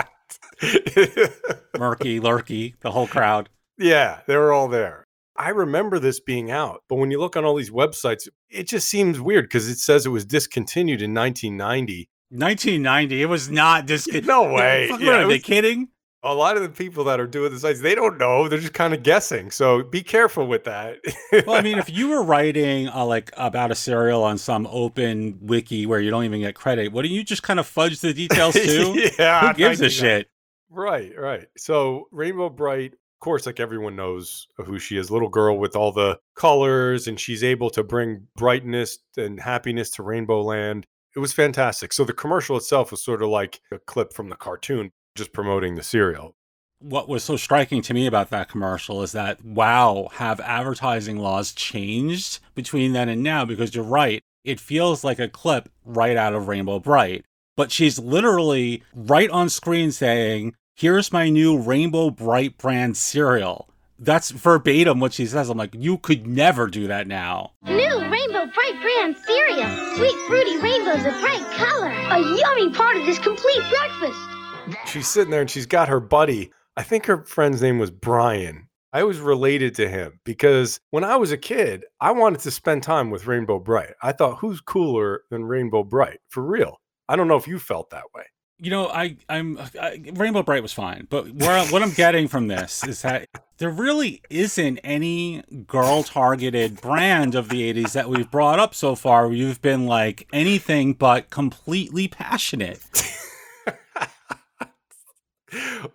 Murky, 1.79 2.21
lurky, 2.21 2.75
the 2.81 2.91
whole 2.91 3.07
crowd. 3.07 3.49
yeah, 3.79 4.21
they 4.27 4.37
were 4.37 4.53
all 4.53 4.69
there. 4.69 5.07
I 5.37 5.51
remember 5.51 5.99
this 5.99 6.21
being 6.21 6.51
out, 6.51 6.83
but 6.89 6.97
when 6.97 7.11
you 7.11 7.19
look 7.19 7.37
on 7.37 7.45
all 7.45 7.57
these 7.57 7.71
websites, 7.71 8.29
it 8.51 8.69
just 8.69 8.89
seems 8.89 9.21
weird 9.21 9.45
because 9.47 9.69
it 9.69 9.79
says 9.79 10.05
it 10.05 10.11
was 10.11 10.25
discontinued 10.27 11.01
in 11.01 11.15
1990. 11.15 12.09
1990, 12.31 13.23
it 13.23 13.27
was 13.27 13.51
not 13.51 13.87
discontinued. 13.87 14.27
No 14.27 14.53
way. 14.53 14.91
Yeah, 15.01 15.25
are 15.25 15.27
they 15.29 15.39
kidding? 15.39 15.89
A 16.23 16.35
lot 16.35 16.57
of 16.57 16.63
the 16.63 16.69
people 16.69 17.05
that 17.05 17.19
are 17.19 17.27
doing 17.27 17.51
the 17.51 17.59
sites, 17.59 17.81
they 17.81 17.95
don't 17.95 18.19
know. 18.19 18.47
They're 18.47 18.59
just 18.59 18.75
kind 18.75 18.93
of 18.93 19.03
guessing. 19.03 19.51
So 19.51 19.83
be 19.83 20.03
careful 20.03 20.47
with 20.47 20.65
that. 20.65 20.99
well, 21.47 21.57
I 21.57 21.61
mean, 21.63 21.79
if 21.79 21.89
you 21.89 22.09
were 22.11 22.23
writing 22.23 22.89
uh, 22.89 23.07
like 23.07 23.31
about 23.39 23.71
a 23.71 23.75
cereal 23.75 24.23
on 24.23 24.37
some 24.37 24.67
open 24.71 25.39
wiki 25.41 25.87
where 25.87 25.99
you 25.99 26.11
don't 26.11 26.25
even 26.25 26.41
get 26.41 26.55
credit, 26.55 26.93
wouldn't 26.93 27.15
you 27.15 27.25
just 27.25 27.43
kind 27.43 27.59
of 27.59 27.67
fudge 27.67 28.01
the 28.01 28.13
details 28.13 28.53
too? 28.55 29.11
yeah, 29.19 29.49
Who 29.49 29.55
gives 29.55 29.81
a 29.81 29.89
shit? 29.89 30.29
Right, 30.69 31.13
right. 31.19 31.47
So 31.57 32.07
Rainbow 32.13 32.51
Brite, 32.51 32.93
of 32.93 33.21
course, 33.21 33.47
like 33.47 33.59
everyone 33.59 33.97
knows 33.97 34.47
who 34.59 34.79
she 34.79 34.99
is, 34.99 35.11
little 35.11 35.29
girl 35.31 35.59
with 35.59 35.75
all 35.75 35.91
the 35.91 36.19
colors, 36.37 37.09
and 37.09 37.19
she's 37.19 37.43
able 37.43 37.71
to 37.71 37.83
bring 37.83 38.27
brightness 38.37 38.99
and 39.17 39.41
happiness 39.41 39.91
to 39.93 40.03
Rainbow 40.03 40.43
Land. 40.43 40.87
It 41.17 41.19
was 41.19 41.33
fantastic. 41.33 41.93
So 41.93 42.05
the 42.05 42.13
commercial 42.13 42.57
itself 42.57 42.91
was 42.93 43.03
sort 43.03 43.23
of 43.23 43.31
like 43.31 43.61
a 43.73 43.79
clip 43.79 44.13
from 44.13 44.29
the 44.29 44.37
cartoon, 44.37 44.93
just 45.15 45.33
promoting 45.33 45.75
the 45.75 45.83
cereal. 45.83 46.35
What 46.79 47.09
was 47.09 47.23
so 47.23 47.37
striking 47.37 47.83
to 47.83 47.95
me 47.95 48.07
about 48.07 48.31
that 48.31 48.49
commercial 48.49 49.03
is 49.03 49.13
that, 49.13 49.45
wow, 49.45 50.09
have 50.15 50.41
advertising 50.41 51.19
laws 51.19 51.53
changed 51.53 52.39
between 52.55 52.93
then 52.93 53.09
and 53.09 53.23
now? 53.23 53.45
Because 53.45 53.75
you're 53.75 53.85
right, 53.85 54.23
it 54.45 54.59
feels 54.59 55.05
like 55.05 55.19
a 55.19 55.29
clip 55.29 55.69
right 55.85 56.17
out 56.17 56.35
of 56.35 56.49
Rainbow 56.49 56.79
Brite. 56.79 57.25
But 57.57 57.71
she's 57.71 57.99
literally 57.99 58.83
right 58.95 59.29
on 59.29 59.51
screen 59.51 59.93
saying, 59.93 60.55
Here's 60.77 61.13
my 61.13 61.29
new 61.29 61.59
Rainbow 61.59 62.09
Brite 62.09 62.57
brand 62.57 62.97
cereal. 62.97 63.69
That's 63.99 64.31
verbatim 64.31 64.99
what 64.99 65.13
she 65.13 65.27
says. 65.27 65.51
I'm 65.51 65.59
like, 65.59 65.75
you 65.77 65.99
could 65.99 66.27
never 66.27 66.69
do 66.69 66.87
that 66.87 67.07
now. 67.07 67.53
New 67.67 68.01
Rainbow 68.11 68.47
Brite 68.47 68.81
brand 68.81 69.15
cereal. 69.27 69.97
Sweet 69.97 70.17
fruity 70.27 70.57
rainbows 70.57 71.05
of 71.05 71.21
bright 71.21 71.45
color. 71.59 71.91
A 71.91 72.39
yummy 72.39 72.73
part 72.73 72.97
of 72.97 73.05
this 73.05 73.19
complete 73.19 73.63
breakfast. 73.69 74.40
She's 74.87 75.09
sitting 75.09 75.31
there 75.31 75.41
and 75.41 75.51
she's 75.51 75.67
got 75.67 75.89
her 75.89 76.01
buddy. 76.01 76.51
I 76.77 76.83
think 76.83 77.07
her 77.07 77.25
friend's 77.25 77.63
name 77.63 77.79
was 77.79 77.91
Brian. 77.91 78.69
I 78.93 79.05
was 79.05 79.21
related 79.21 79.75
to 79.77 79.89
him 79.89 80.19
because 80.25 80.81
when 80.91 81.05
I 81.05 81.17
was 81.17 81.31
a 81.31 81.37
kid, 81.37 81.85
I 82.01 82.11
wanted 82.11 82.41
to 82.41 82.51
spend 82.51 82.83
time 82.83 83.11
with 83.11 83.27
Rainbow 83.27 83.61
Brite. 83.61 83.95
I 84.03 84.13
thought, 84.13 84.39
who's 84.39 84.61
cooler 84.61 85.23
than 85.31 85.45
Rainbow 85.45 85.85
Brite? 85.85 86.19
For 86.29 86.43
real. 86.43 86.81
I 87.09 87.17
don't 87.17 87.29
know 87.29 87.37
if 87.37 87.47
you 87.47 87.59
felt 87.59 87.91
that 87.91 88.05
way. 88.15 88.25
You 88.63 88.71
know, 88.71 88.89
I, 88.89 89.17
I'm 89.29 89.59
I, 89.81 90.03
Rainbow 90.15 90.43
Brite 90.43 90.63
was 90.63 90.73
fine, 90.73 91.07
but 91.09 91.31
where, 91.33 91.65
what 91.69 91.83
I'm 91.83 91.93
getting 91.93 92.29
from 92.29 92.49
this 92.49 92.85
is 92.85 93.01
that 93.03 93.27
there 93.57 93.71
really 93.71 94.21
isn't 94.29 94.79
any 94.85 95.43
girl-targeted 95.67 96.81
brand 96.83 97.35
of 97.35 97.49
the 97.49 97.73
'80s 97.73 97.93
that 97.93 98.11
we've 98.11 98.31
brought 98.31 98.59
up 98.59 98.75
so 98.75 98.95
far. 98.95 99.29
Where 99.29 99.37
you've 99.37 99.63
been 99.63 99.87
like 99.87 100.29
anything 100.31 100.93
but 100.93 101.31
completely 101.31 102.07
passionate. 102.07 102.81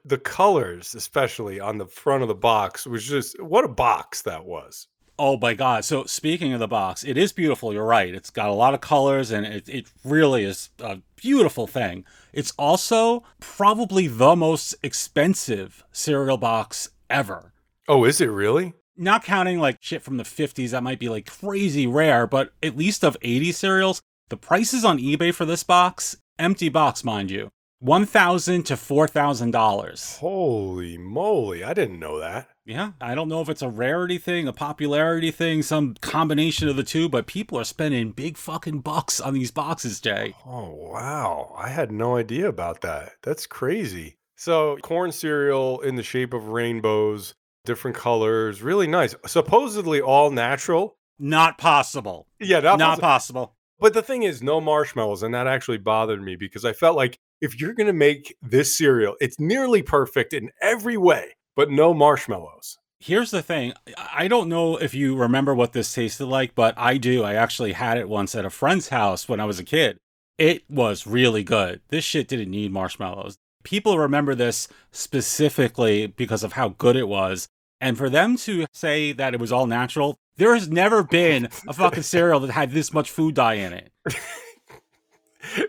the 0.06 0.18
colors, 0.18 0.96
especially 0.96 1.60
on 1.60 1.78
the 1.78 1.86
front 1.86 2.22
of 2.22 2.28
the 2.28 2.36
box, 2.36 2.86
was 2.86 3.06
just 3.06 3.42
what 3.42 3.66
a 3.66 3.70
box 3.70 4.22
that 4.24 4.46
was. 4.46 4.88
Oh 5.18 5.38
my 5.38 5.54
god! 5.54 5.86
So 5.86 6.04
speaking 6.04 6.52
of 6.52 6.60
the 6.60 6.68
box, 6.68 7.04
it 7.06 7.18
is 7.18 7.32
beautiful. 7.32 7.72
You're 7.72 7.86
right. 7.86 8.14
It's 8.14 8.30
got 8.30 8.50
a 8.50 8.54
lot 8.54 8.74
of 8.74 8.82
colors, 8.82 9.32
and 9.32 9.46
it, 9.46 9.70
it 9.70 9.92
really 10.04 10.44
is 10.44 10.70
a 10.80 11.00
beautiful 11.16 11.68
thing. 11.68 12.04
It's 12.34 12.52
also 12.60 13.24
probably 13.40 14.08
the 14.08 14.36
most 14.36 14.76
expensive 14.84 15.86
cereal 15.94 16.38
box 16.38 16.90
ever. 17.10 17.54
Oh, 17.88 18.04
is 18.04 18.20
it 18.20 18.30
really? 18.30 18.74
Not 18.98 19.24
counting 19.24 19.60
like 19.60 19.78
shit 19.80 20.02
from 20.02 20.18
the 20.18 20.24
50s 20.24 20.72
that 20.72 20.84
might 20.84 21.00
be 21.00 21.10
like 21.10 21.28
crazy 21.28 21.88
rare, 21.88 22.28
but 22.28 22.52
at 22.62 22.78
least 22.78 23.04
of 23.04 23.16
80 23.22 23.52
cereals, 23.54 24.02
the 24.30 24.38
prices 24.38 24.84
on 24.84 24.98
eBay 24.98 25.34
for 25.34 25.46
this 25.46 25.64
box, 25.64 26.18
empty 26.40 26.68
box, 26.68 27.04
mind 27.04 27.32
you, 27.32 27.52
one 27.80 28.06
thousand 28.06 28.64
to 28.64 28.78
four 28.78 29.08
thousand 29.08 29.52
dollars. 29.52 30.18
Holy 30.20 30.98
moly! 30.98 31.64
I 31.64 31.74
didn't 31.74 32.00
know 32.00 32.20
that. 32.20 32.48
Yeah, 32.66 32.94
I 33.00 33.14
don't 33.14 33.30
know 33.30 33.42
if 33.42 33.50
it's 33.50 33.62
a 33.62 33.70
rarity 33.70 34.18
thing, 34.18 34.48
a 34.48 34.54
popularity 34.54 35.30
thing, 35.32 35.62
some 35.62 35.96
combination 36.02 36.68
of 36.68 36.76
the 36.76 36.84
two, 36.84 37.08
but 37.10 37.28
people 37.28 37.60
are 37.60 37.64
spending 37.64 38.12
big 38.12 38.38
fucking 38.38 38.80
bucks 38.80 39.20
on 39.20 39.34
these 39.34 39.52
boxes, 39.52 40.00
Jay. 40.00 40.34
Oh 40.46 40.74
wow! 40.74 41.54
I 41.58 41.70
had 41.70 41.92
no 41.92 42.18
idea 42.18 42.48
about 42.48 42.82
that. 42.82 43.14
That's 43.22 43.46
crazy. 43.46 44.18
So 44.36 44.78
corn 44.82 45.12
cereal 45.12 45.80
in 45.80 45.96
the 45.96 46.04
shape 46.04 46.34
of 46.34 46.48
rainbows, 46.50 47.36
different 47.66 47.96
colors, 47.96 48.62
really 48.62 48.88
nice. 48.88 49.16
Supposedly 49.26 50.02
all 50.02 50.32
natural. 50.32 50.98
Not 51.18 51.58
possible. 51.58 52.28
Yeah, 52.40 52.60
not, 52.60 52.78
Not 52.80 52.98
possi- 52.98 53.02
possible. 53.02 53.56
But 53.80 53.94
the 53.94 54.02
thing 54.02 54.24
is, 54.24 54.42
no 54.44 54.60
marshmallows, 54.60 55.24
and 55.24 55.34
that 55.34 55.48
actually 55.48 55.78
bothered 55.78 56.22
me 56.22 56.36
because 56.36 56.66
I 56.66 56.74
felt 56.74 56.98
like 56.98 57.20
if 57.42 57.60
you're 57.60 57.74
going 57.74 57.88
to 57.88 57.94
make 57.94 58.36
this 58.42 58.78
cereal, 58.78 59.16
it's 59.20 59.40
nearly 59.40 59.82
perfect 59.82 60.34
in 60.34 60.52
every 60.62 60.98
way, 60.98 61.36
but 61.56 61.70
no 61.70 61.94
marshmallows. 61.94 62.78
Here's 63.00 63.32
the 63.32 63.42
thing. 63.42 63.74
I 64.14 64.28
don't 64.28 64.50
know 64.50 64.78
if 64.78 64.94
you 64.94 65.16
remember 65.16 65.54
what 65.54 65.74
this 65.74 65.94
tasted 65.94 66.26
like, 66.26 66.56
but 66.56 66.74
I 66.78 66.98
do. 66.98 67.24
I 67.24 67.36
actually 67.36 67.74
had 67.74 67.98
it 67.98 68.10
once 68.10 68.34
at 68.36 68.46
a 68.46 68.50
friend's 68.50 68.90
house 68.90 69.30
when 69.30 69.40
I 69.40 69.46
was 69.46 69.60
a 69.60 69.64
kid. 69.64 69.98
It 70.38 70.64
was 70.70 71.06
really 71.06 71.44
good. 71.44 71.82
This 71.90 72.04
shit 72.04 72.28
didn't 72.28 72.52
need 72.52 72.72
marshmallows. 72.72 73.38
People 73.64 73.98
remember 73.98 74.34
this 74.34 74.68
specifically 74.92 76.08
because 76.08 76.44
of 76.44 76.54
how 76.54 76.70
good 76.70 76.96
it 76.96 77.08
was. 77.08 77.48
And 77.82 77.98
for 77.98 78.10
them 78.10 78.38
to 78.38 78.66
say 78.74 79.12
that 79.12 79.34
it 79.34 79.40
was 79.40 79.52
all 79.52 79.68
natural, 79.68 80.18
there 80.38 80.54
has 80.54 80.70
never 80.70 81.04
been 81.04 81.50
a 81.68 81.74
fucking 81.74 82.04
cereal 82.04 82.40
that 82.42 82.52
had 82.52 82.72
this 82.72 82.94
much 82.94 83.12
food 83.12 83.36
dye 83.36 83.56
in 83.56 83.74
it. 83.74 83.92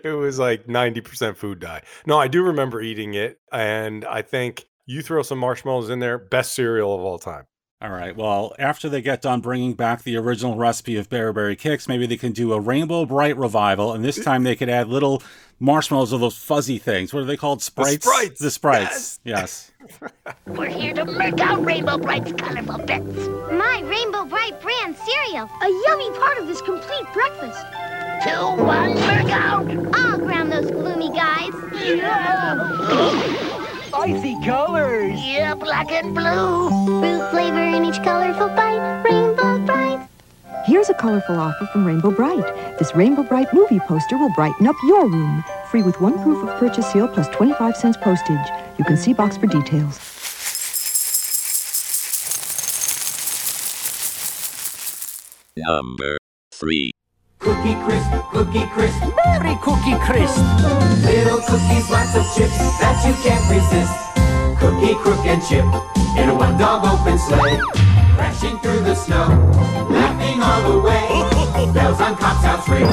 it 0.05 0.17
was 0.17 0.39
like 0.39 0.67
90% 0.67 1.37
food 1.37 1.61
dye. 1.61 1.83
No, 2.07 2.19
I 2.19 2.29
do 2.29 2.43
remember 2.43 2.81
eating 2.81 3.15
it. 3.15 3.39
And 3.53 4.05
I 4.05 4.23
think 4.23 4.67
you 4.87 5.03
throw 5.03 5.23
some 5.23 5.39
marshmallows 5.39 5.91
in 5.91 5.99
there, 5.99 6.19
best 6.19 6.55
cereal 6.55 6.95
of 6.95 7.01
all 7.03 7.19
time. 7.19 7.47
All 7.83 7.91
right. 7.91 8.17
Well, 8.17 8.55
after 8.59 8.89
they 8.89 9.03
get 9.03 9.21
done 9.21 9.41
bringing 9.41 9.75
back 9.75 10.03
the 10.03 10.17
original 10.17 10.57
recipe 10.57 10.97
of 10.97 11.11
Berry 11.11 11.33
Berry 11.33 11.57
Kix, 11.57 11.87
maybe 11.87 12.07
they 12.07 12.17
can 12.17 12.33
do 12.33 12.55
a 12.55 12.61
Rainbow 12.61 13.05
Brite 13.05 13.37
revival, 13.37 13.93
and 13.93 14.03
this 14.03 14.19
eh. 14.19 14.23
time 14.23 14.45
they 14.45 14.57
could 14.57 14.71
add 14.71 14.89
little 14.89 15.23
marshmallows 15.61 16.11
or 16.11 16.19
those 16.19 16.39
fuzzy 16.39 16.79
things. 16.79 17.13
What 17.13 17.23
are 17.23 17.27
they 17.27 17.37
called? 17.37 17.63
Sprites. 17.63 18.05
Sprites, 18.05 18.41
The 18.41 18.51
sprites. 18.51 19.21
Yes. 19.25 19.73
We're 20.47 20.71
here 20.71 20.95
to 20.95 21.05
make 21.05 21.39
out 21.39 21.65
Rainbow 21.65 21.99
Brite's 21.99 22.33
colorful 22.33 22.79
bits. 22.79 23.29
My 23.53 23.83
Rainbow 23.85 24.25
Brite 24.25 24.59
brand 24.63 24.97
cereal. 24.97 25.51
A 25.63 25.69
yummy 25.87 26.11
part 26.19 26.39
of 26.39 26.47
this 26.47 26.63
complete 26.63 27.07
breakfast. 27.13 27.65
Two, 28.23 28.63
one, 28.63 28.95
work 28.95 29.31
out. 29.31 29.69
I'll 29.95 30.19
ground 30.19 30.53
those 30.53 30.71
gloomy 30.71 31.11
guys. 31.11 31.53
Yeah! 31.75 32.57
Icy 33.95 34.37
colors. 34.45 35.21
Yeah, 35.21 35.55
black 35.55 35.91
and 35.91 36.15
blue. 36.15 36.69
Fruit 37.01 37.31
flavor 37.31 37.63
in 37.63 37.85
each 37.85 38.03
colorful 38.03 38.49
bite. 38.49 39.03
Rainbow 39.05 39.59
Brite. 39.67 40.09
Here's 40.67 40.91
a 40.91 40.95
colorful 40.95 41.39
offer 41.39 41.67
from 41.67 41.87
Rainbow 41.87 42.11
Brite. 42.11 42.79
This 42.79 42.95
Rainbow 42.95 43.23
Brite 43.23 43.53
movie 43.55 43.81
poster 43.81 44.17
will 44.17 44.33
brighten 44.35 44.67
up 44.67 44.77
your 44.85 45.09
room. 45.09 45.45
Free 45.71 45.83
with 45.83 46.01
one 46.01 46.23
proof 46.23 46.49
of 46.49 46.59
purchase 46.59 46.91
seal 46.93 47.09
plus 47.09 47.29
25 47.29 47.77
cents 47.77 47.97
postage. 47.97 48.49
You 48.79 48.85
can 48.85 48.97
see 48.97 49.13
box 49.13 49.37
for 49.37 49.47
details. 49.47 49.99
Number 55.57 56.19
3. 56.53 56.91
Cookie 57.39 57.75
crisp, 57.85 58.11
cookie 58.33 58.67
crisp, 58.73 59.01
Merry 59.25 59.57
Cookie 59.63 59.97
Crisp. 60.05 60.41
little 61.05 61.41
cookies, 61.47 61.91
lots 61.91 62.17
of 62.17 62.25
chips 62.35 62.57
that 62.81 62.97
you 63.07 63.13
can't 63.23 63.45
resist. 63.53 63.95
Cookie, 64.59 64.95
crook, 65.03 65.25
and 65.27 65.43
chip 65.45 65.65
in 66.17 66.29
a 66.31 66.35
one 66.35 66.57
dog 66.59 66.85
open 66.85 67.19
sleigh. 67.19 67.61
Crashing 68.17 68.59
through 68.61 68.81
the 68.81 68.95
snow, 68.95 69.29
laughing 69.91 70.43
all 70.43 70.73
the 70.73 70.79
way. 70.81 71.73
Bells 71.75 72.01
on 72.01 72.17
Cop's 72.17 72.45
House 72.45 72.69
ring. 72.69 72.87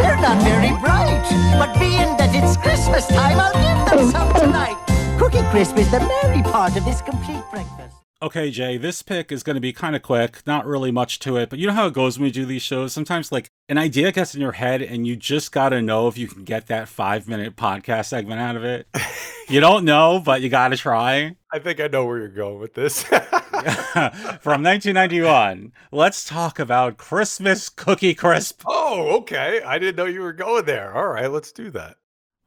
They're 0.00 0.16
not 0.16 0.42
very 0.42 0.72
bright, 0.80 1.22
but 1.58 1.78
being 1.78 2.16
that 2.16 2.32
it's 2.34 2.56
Christmas 2.56 3.06
time, 3.06 3.38
I'll 3.38 3.52
give 3.52 3.98
them 3.98 4.10
some 4.10 4.32
tonight. 4.40 4.76
Cookie 5.18 5.44
Crisp 5.50 5.76
is 5.76 5.90
the 5.90 6.00
merry 6.00 6.42
part 6.42 6.76
of 6.76 6.84
this 6.84 7.02
complete 7.02 7.42
breakfast. 7.50 7.85
Okay, 8.26 8.50
Jay, 8.50 8.76
this 8.76 9.02
pick 9.02 9.30
is 9.30 9.44
going 9.44 9.54
to 9.54 9.60
be 9.60 9.72
kind 9.72 9.94
of 9.94 10.02
quick, 10.02 10.44
not 10.48 10.66
really 10.66 10.90
much 10.90 11.20
to 11.20 11.36
it, 11.36 11.48
but 11.48 11.60
you 11.60 11.66
know 11.68 11.72
how 11.72 11.86
it 11.86 11.94
goes 11.94 12.18
when 12.18 12.24
we 12.24 12.32
do 12.32 12.44
these 12.44 12.60
shows? 12.60 12.92
Sometimes, 12.92 13.30
like, 13.30 13.48
an 13.68 13.78
idea 13.78 14.10
gets 14.10 14.34
in 14.34 14.40
your 14.40 14.50
head 14.50 14.82
and 14.82 15.06
you 15.06 15.14
just 15.14 15.52
got 15.52 15.68
to 15.68 15.80
know 15.80 16.08
if 16.08 16.18
you 16.18 16.26
can 16.26 16.42
get 16.42 16.66
that 16.66 16.88
five 16.88 17.28
minute 17.28 17.54
podcast 17.54 18.06
segment 18.06 18.40
out 18.40 18.56
of 18.56 18.64
it. 18.64 18.88
you 19.48 19.60
don't 19.60 19.84
know, 19.84 20.18
but 20.18 20.40
you 20.42 20.48
got 20.48 20.70
to 20.70 20.76
try. 20.76 21.36
I 21.52 21.60
think 21.60 21.78
I 21.78 21.86
know 21.86 22.04
where 22.04 22.18
you're 22.18 22.28
going 22.28 22.58
with 22.58 22.74
this. 22.74 23.02
From 23.04 24.64
1991, 24.64 25.72
let's 25.92 26.24
talk 26.24 26.58
about 26.58 26.96
Christmas 26.96 27.68
Cookie 27.68 28.14
Crisp. 28.14 28.62
oh, 28.66 29.18
okay. 29.18 29.62
I 29.62 29.78
didn't 29.78 29.94
know 29.94 30.06
you 30.06 30.22
were 30.22 30.32
going 30.32 30.64
there. 30.64 30.92
All 30.92 31.06
right, 31.06 31.30
let's 31.30 31.52
do 31.52 31.70
that. 31.70 31.94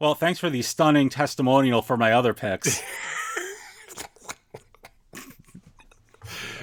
Well, 0.02 0.14
thanks 0.14 0.42
for 0.42 0.50
the 0.50 0.62
stunning 0.62 1.08
testimonial 1.08 1.82
for 1.82 1.96
my 1.96 2.12
other 2.12 2.34
picks. 2.34 2.82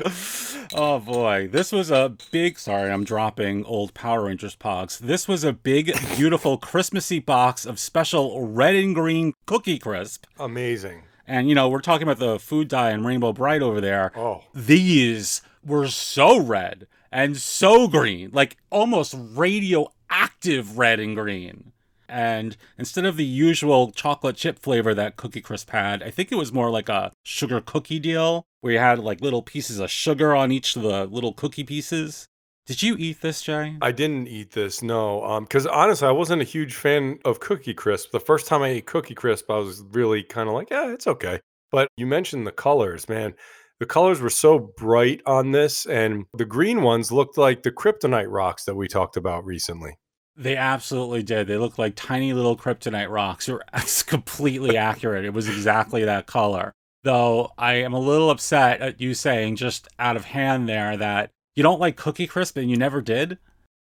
oh 0.74 0.98
boy, 0.98 1.48
this 1.50 1.72
was 1.72 1.90
a 1.90 2.14
big. 2.30 2.58
Sorry, 2.58 2.90
I'm 2.90 3.04
dropping 3.04 3.64
old 3.64 3.94
Power 3.94 4.24
Rangers 4.24 4.56
pogs. 4.56 4.98
This 4.98 5.26
was 5.26 5.44
a 5.44 5.52
big, 5.52 5.92
beautiful 6.16 6.58
Christmassy 6.58 7.18
box 7.18 7.64
of 7.64 7.78
special 7.78 8.46
red 8.46 8.74
and 8.74 8.94
green 8.94 9.32
Cookie 9.46 9.78
Crisp. 9.78 10.26
Amazing. 10.38 11.02
And 11.26 11.48
you 11.48 11.54
know, 11.54 11.68
we're 11.68 11.80
talking 11.80 12.06
about 12.06 12.18
the 12.18 12.38
food 12.38 12.68
dye 12.68 12.90
and 12.90 13.04
Rainbow 13.04 13.32
Brite 13.32 13.62
over 13.62 13.80
there. 13.80 14.12
Oh. 14.16 14.44
These 14.54 15.42
were 15.64 15.88
so 15.88 16.38
red 16.38 16.86
and 17.10 17.36
so 17.36 17.88
green, 17.88 18.30
like 18.32 18.56
almost 18.70 19.14
radioactive 19.16 20.78
red 20.78 21.00
and 21.00 21.16
green. 21.16 21.72
And 22.08 22.56
instead 22.78 23.04
of 23.04 23.16
the 23.16 23.24
usual 23.24 23.90
chocolate 23.92 24.36
chip 24.36 24.58
flavor 24.58 24.94
that 24.94 25.16
Cookie 25.16 25.40
Crisp 25.40 25.70
had, 25.70 26.02
I 26.02 26.10
think 26.10 26.32
it 26.32 26.36
was 26.36 26.52
more 26.52 26.70
like 26.70 26.88
a 26.88 27.12
sugar 27.24 27.60
cookie 27.60 27.98
deal 27.98 28.46
where 28.60 28.72
you 28.72 28.78
had 28.78 28.98
like 28.98 29.20
little 29.20 29.42
pieces 29.42 29.78
of 29.78 29.90
sugar 29.90 30.34
on 30.34 30.52
each 30.52 30.76
of 30.76 30.82
the 30.82 31.06
little 31.06 31.32
cookie 31.32 31.64
pieces. 31.64 32.26
Did 32.66 32.82
you 32.82 32.96
eat 32.98 33.20
this, 33.20 33.42
Jay? 33.42 33.76
I 33.80 33.92
didn't 33.92 34.26
eat 34.26 34.50
this, 34.50 34.82
no. 34.82 35.22
Um, 35.24 35.44
because 35.44 35.68
honestly, 35.68 36.08
I 36.08 36.12
wasn't 36.12 36.42
a 36.42 36.44
huge 36.44 36.74
fan 36.74 37.20
of 37.24 37.38
Cookie 37.38 37.74
Crisp. 37.74 38.10
The 38.10 38.18
first 38.18 38.48
time 38.48 38.62
I 38.62 38.68
ate 38.68 38.86
Cookie 38.86 39.14
Crisp, 39.14 39.48
I 39.48 39.58
was 39.58 39.84
really 39.92 40.24
kind 40.24 40.48
of 40.48 40.54
like, 40.54 40.70
yeah, 40.70 40.92
it's 40.92 41.06
okay. 41.06 41.40
But 41.70 41.88
you 41.96 42.06
mentioned 42.06 42.44
the 42.44 42.52
colors, 42.52 43.08
man. 43.08 43.34
The 43.78 43.86
colors 43.86 44.20
were 44.20 44.30
so 44.30 44.58
bright 44.58 45.20
on 45.26 45.52
this, 45.52 45.86
and 45.86 46.24
the 46.34 46.44
green 46.44 46.82
ones 46.82 47.12
looked 47.12 47.38
like 47.38 47.62
the 47.62 47.70
kryptonite 47.70 48.30
rocks 48.30 48.64
that 48.64 48.74
we 48.74 48.88
talked 48.88 49.16
about 49.16 49.44
recently. 49.44 49.96
They 50.36 50.56
absolutely 50.56 51.22
did. 51.22 51.46
They 51.46 51.56
looked 51.56 51.78
like 51.78 51.94
tiny 51.96 52.32
little 52.32 52.56
kryptonite 52.56 53.10
rocks. 53.10 53.48
It's 53.74 54.02
completely 54.02 54.76
accurate. 54.76 55.24
It 55.24 55.32
was 55.32 55.48
exactly 55.48 56.04
that 56.04 56.26
color. 56.26 56.72
Though 57.04 57.52
I 57.56 57.74
am 57.74 57.92
a 57.92 58.00
little 58.00 58.30
upset 58.30 58.80
at 58.80 59.00
you 59.00 59.14
saying 59.14 59.56
just 59.56 59.88
out 59.98 60.16
of 60.16 60.24
hand 60.24 60.68
there 60.68 60.96
that 60.96 61.30
you 61.54 61.62
don't 61.62 61.80
like 61.80 61.96
Cookie 61.96 62.26
Crisp 62.26 62.56
and 62.56 62.70
you 62.70 62.76
never 62.76 63.00
did. 63.00 63.38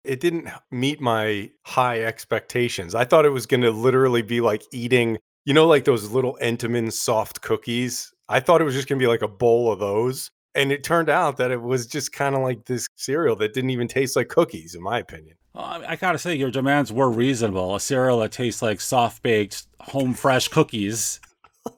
It 0.04 0.20
didn't 0.20 0.50
meet 0.72 1.00
my 1.00 1.52
high 1.66 2.04
expectations. 2.04 2.96
I 2.96 3.06
thought 3.06 3.26
it 3.26 3.30
was 3.30 3.46
going 3.46 3.62
to 3.62 3.72
literally 3.72 4.24
be 4.24 4.42
like 4.42 4.64
eating, 4.74 5.20
you 5.46 5.54
know, 5.54 5.68
like 5.68 5.86
those 5.86 6.10
little 6.10 6.38
Entenmann 6.42 6.92
soft 6.92 7.42
cookies. 7.42 8.12
I 8.28 8.40
thought 8.40 8.60
it 8.60 8.66
was 8.66 8.74
just 8.74 8.90
going 8.90 9.00
to 9.00 9.04
be 9.04 9.08
like 9.08 9.22
a 9.22 9.28
bowl 9.28 9.72
of 9.72 9.80
those. 9.80 10.30
And 10.54 10.72
it 10.72 10.84
turned 10.84 11.10
out 11.10 11.38
that 11.38 11.52
it 11.52 11.62
was 11.62 11.86
just 11.88 12.12
kind 12.12 12.36
of 12.36 12.42
like 12.42 12.66
this 12.66 12.88
cereal 12.98 13.38
that 13.38 13.54
didn't 13.54 13.70
even 13.70 13.88
taste 13.88 14.16
like 14.16 14.28
cookies, 14.28 14.76
in 14.76 14.82
my 14.82 15.00
opinion. 15.00 15.38
I 15.54 15.96
gotta 15.98 16.18
say, 16.18 16.36
your 16.36 16.52
demands 16.52 16.92
were 16.94 17.10
reasonable. 17.10 17.76
A 17.76 17.80
cereal 17.80 18.20
that 18.20 18.32
tastes 18.32 18.62
like 18.62 18.80
soft 18.80 19.22
baked, 19.22 19.68
home 19.80 20.14
fresh 20.14 20.48
cookies. 20.48 21.20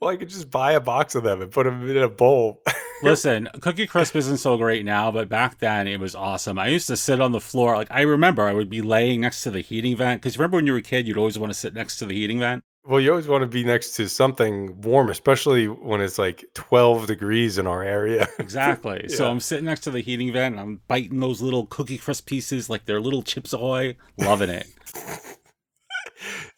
Well, 0.00 0.10
I 0.10 0.16
could 0.16 0.28
just 0.28 0.50
buy 0.50 0.72
a 0.72 0.80
box 0.80 1.14
of 1.14 1.22
them 1.24 1.40
and 1.40 1.50
put 1.50 1.64
them 1.64 1.88
in 1.88 1.96
a 1.96 2.08
bowl. 2.08 2.62
Listen, 3.02 3.48
Cookie 3.60 3.86
Crisp 3.86 4.14
isn't 4.14 4.38
so 4.38 4.56
great 4.56 4.84
now, 4.84 5.10
but 5.10 5.28
back 5.28 5.58
then 5.58 5.88
it 5.88 6.00
was 6.00 6.14
awesome. 6.14 6.58
I 6.58 6.68
used 6.68 6.86
to 6.88 6.96
sit 6.96 7.20
on 7.20 7.32
the 7.32 7.40
floor. 7.40 7.76
Like, 7.76 7.90
I 7.90 8.02
remember 8.02 8.42
I 8.42 8.52
would 8.52 8.68
be 8.68 8.82
laying 8.82 9.22
next 9.22 9.42
to 9.44 9.50
the 9.50 9.60
heating 9.60 9.96
vent. 9.96 10.20
Because 10.20 10.38
remember 10.38 10.56
when 10.56 10.66
you 10.66 10.72
were 10.72 10.78
a 10.78 10.82
kid, 10.82 11.08
you'd 11.08 11.16
always 11.16 11.38
want 11.38 11.50
to 11.50 11.58
sit 11.58 11.72
next 11.72 11.96
to 11.98 12.06
the 12.06 12.14
heating 12.14 12.40
vent? 12.40 12.62
Well, 12.88 13.00
you 13.00 13.10
always 13.10 13.26
want 13.26 13.42
to 13.42 13.48
be 13.48 13.64
next 13.64 13.96
to 13.96 14.08
something 14.08 14.80
warm, 14.82 15.10
especially 15.10 15.66
when 15.66 16.00
it's 16.00 16.18
like 16.18 16.44
12 16.54 17.06
degrees 17.06 17.58
in 17.58 17.66
our 17.66 17.82
area. 17.82 18.28
Exactly. 18.38 19.08
So 19.08 19.24
Yeah. 19.24 19.30
I'm 19.30 19.40
sitting 19.40 19.64
next 19.64 19.80
to 19.80 19.90
the 19.90 20.00
heating 20.00 20.32
vent 20.32 20.54
and 20.54 20.60
I'm 20.60 20.80
biting 20.86 21.18
those 21.18 21.42
little 21.42 21.66
Cookie 21.66 21.98
Crisp 21.98 22.26
pieces 22.26 22.70
like 22.70 22.84
they're 22.84 23.00
little 23.00 23.22
Chips 23.22 23.52
Ahoy. 23.52 23.96
Loving 24.18 24.50
it. 24.50 24.66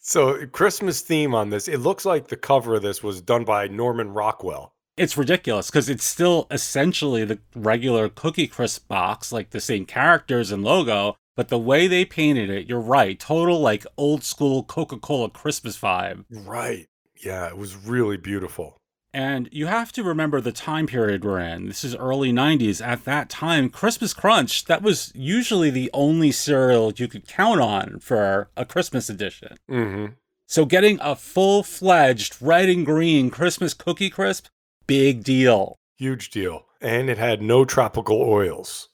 So, 0.01 0.47
Christmas 0.47 1.03
theme 1.03 1.35
on 1.35 1.51
this, 1.51 1.69
it 1.69 1.79
looks 1.81 2.05
like 2.07 2.29
the 2.29 2.37
cover 2.37 2.77
of 2.77 2.83
this 2.83 3.03
was 3.03 3.21
done 3.21 3.45
by 3.45 3.69
Norman 3.69 4.09
Rockwell. 4.11 4.73
it's 4.97 5.17
ridiculous 5.19 5.71
because 5.71 5.89
it's 5.89 6.05
still 6.05 6.47
essentially 6.51 7.25
the 7.25 7.39
regular 7.55 8.09
Cookie 8.09 8.47
Crisp 8.47 8.89
box, 8.89 9.33
like 9.33 9.51
the 9.51 9.61
same 9.61 9.85
characters 9.85 10.51
and 10.51 10.65
logo, 10.65 11.17
but 11.39 11.51
the 11.51 11.57
way 11.57 11.87
they 11.87 12.05
painted 12.05 12.51
it, 12.51 12.67
you're 12.67 12.81
right, 12.81 13.17
total 13.17 13.61
like 13.61 13.87
old 13.97 14.25
school 14.25 14.65
Coca 14.65 14.97
Cola 14.97 15.31
Christmas 15.31 15.79
vibe. 15.79 16.25
Right. 16.29 16.89
Yeah, 17.25 17.47
it 17.47 17.57
was 17.57 17.77
really 17.77 18.17
beautiful. 18.17 18.77
And 19.15 19.49
you 19.53 19.67
have 19.67 19.93
to 19.93 20.03
remember 20.03 20.41
the 20.41 20.51
time 20.51 20.89
period 20.89 21.25
we're 21.25 21.39
in. 21.39 21.69
This 21.69 21.85
is 21.85 21.95
early 21.95 22.33
90s. 22.33 22.85
At 22.85 23.05
that 23.05 23.31
time, 23.31 23.71
Christmas 23.71 24.13
Crunch, 24.13 24.65
that 24.65 24.83
was 24.83 25.13
usually 25.15 25.71
the 25.71 25.91
only 25.95 26.33
cereal 26.33 26.93
you 26.97 27.07
could 27.07 27.29
count 27.29 27.61
on 27.61 28.01
for 28.01 28.51
a 28.57 28.65
Christmas 28.65 29.09
edition. 29.09 29.59
Mm-hmm. 29.71 30.15
So 30.49 30.65
getting 30.65 30.99
a 31.01 31.15
full 31.15 31.63
fledged 31.63 32.39
red 32.41 32.69
and 32.69 32.85
green 32.85 33.31
Christmas 33.31 33.75
Cookie 33.75 34.11
Crisp, 34.11 34.47
big 34.89 35.23
deal. 35.23 35.77
Huge 35.99 36.31
deal. 36.31 36.65
And 36.81 37.09
it 37.09 37.19
had 37.19 37.41
no 37.43 37.65
tropical 37.65 38.21
oils. 38.21 38.89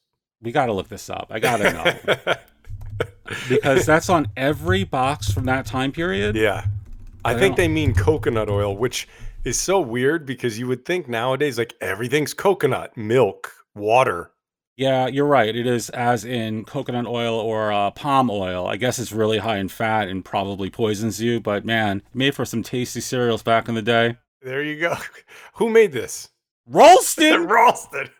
We 0.45 0.53
got 0.53 0.67
to 0.67 0.73
look 0.73 0.89
this 0.89 1.11
up. 1.11 1.29
I 1.31 1.41
got 1.41 1.57
to 1.57 1.73
know. 1.73 2.35
because 3.49 3.87
that's 3.87 4.09
on 4.09 4.29
every 4.37 4.85
box 4.85 5.33
from 5.33 5.47
that 5.47 5.67
time 5.67 5.91
period. 5.91 6.37
Yeah. 6.37 6.67
I, 7.25 7.33
I 7.33 7.39
think 7.39 7.57
they 7.57 7.69
mean 7.69 7.95
coconut 7.95 8.51
oil, 8.51 8.77
which 8.77 9.09
is 9.45 9.59
so 9.59 9.81
weird 9.81 10.27
because 10.27 10.59
you 10.59 10.67
would 10.67 10.85
think 10.85 11.09
nowadays 11.09 11.57
like 11.57 11.75
everything's 11.81 12.35
coconut, 12.35 12.97
milk, 12.97 13.53
water. 13.75 14.31
Yeah, 14.77 15.07
you're 15.07 15.27
right. 15.27 15.55
It 15.55 15.67
is 15.67 15.89
as 15.91 16.25
in 16.25 16.65
coconut 16.65 17.07
oil 17.07 17.39
or 17.39 17.73
uh, 17.73 17.91
palm 17.93 18.29
oil. 18.31 18.67
I 18.67 18.77
guess 18.77 18.99
it's 18.99 19.13
really 19.13 19.39
high 19.39 19.59
in 19.59 19.69
fat 19.69 20.09
and 20.09 20.25
probably 20.25 20.69
poisons 20.69 21.21
you, 21.21 21.41
but 21.41 21.65
man, 21.65 22.03
made 22.13 22.35
for 22.35 22.45
some 22.45 22.63
tasty 22.63 23.01
cereals 23.01 23.43
back 23.43 23.69
in 23.69 23.75
the 23.77 23.83
day. 23.83 24.17
There 24.43 24.63
you 24.63 24.79
go. 24.79 24.97
Who 25.55 25.71
made 25.71 25.93
this? 25.93 26.29
Ralston! 26.67 27.47
Ralston. 27.49 28.11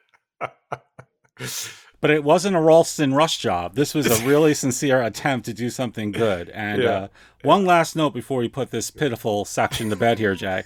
But 2.05 2.11
it 2.11 2.23
wasn't 2.23 2.55
a 2.55 2.61
Ralston 2.61 3.15
rush 3.15 3.39
job. 3.39 3.77
This 3.77 3.95
was 3.95 4.05
a 4.05 4.27
really 4.27 4.53
sincere 4.65 5.01
attempt 5.03 5.47
to 5.47 5.55
do 5.55 5.71
something 5.71 6.13
good. 6.13 6.51
And 6.51 6.83
Yeah. 6.83 6.91
uh, 6.91 7.09
one 7.45 7.65
last 7.65 7.97
note 7.97 8.13
before 8.13 8.41
we 8.41 8.47
put 8.47 8.71
this 8.71 8.91
pitiful 8.91 9.47
section 9.47 9.89
to 9.89 9.97
bed 9.97 10.19
here, 10.19 10.35
Jay. 10.35 10.65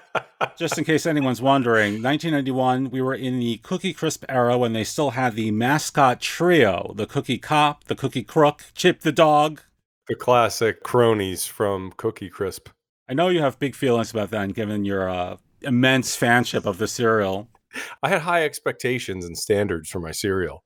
Just 0.56 0.78
in 0.78 0.84
case 0.84 1.04
anyone's 1.04 1.42
wondering, 1.42 2.00
1991, 2.04 2.90
we 2.90 3.02
were 3.02 3.16
in 3.16 3.40
the 3.40 3.56
Cookie 3.64 3.92
Crisp 3.92 4.24
era 4.28 4.56
when 4.56 4.74
they 4.74 4.84
still 4.84 5.10
had 5.10 5.34
the 5.34 5.50
mascot 5.50 6.20
trio 6.20 6.92
the 6.94 7.06
Cookie 7.06 7.38
Cop, 7.38 7.82
the 7.86 7.96
Cookie 7.96 8.22
Crook, 8.22 8.66
Chip 8.76 9.00
the 9.00 9.10
Dog. 9.10 9.62
The 10.06 10.14
classic 10.14 10.84
cronies 10.84 11.48
from 11.48 11.94
Cookie 11.96 12.30
Crisp. 12.30 12.68
I 13.08 13.14
know 13.14 13.26
you 13.28 13.40
have 13.40 13.58
big 13.58 13.74
feelings 13.74 14.12
about 14.12 14.30
that, 14.30 14.54
given 14.54 14.84
your 14.84 15.10
uh, 15.10 15.38
immense 15.62 16.16
fanship 16.16 16.64
of 16.64 16.78
the 16.78 16.86
cereal. 16.86 17.48
I 18.04 18.08
had 18.08 18.20
high 18.20 18.44
expectations 18.44 19.24
and 19.24 19.36
standards 19.36 19.90
for 19.90 19.98
my 19.98 20.12
cereal. 20.12 20.62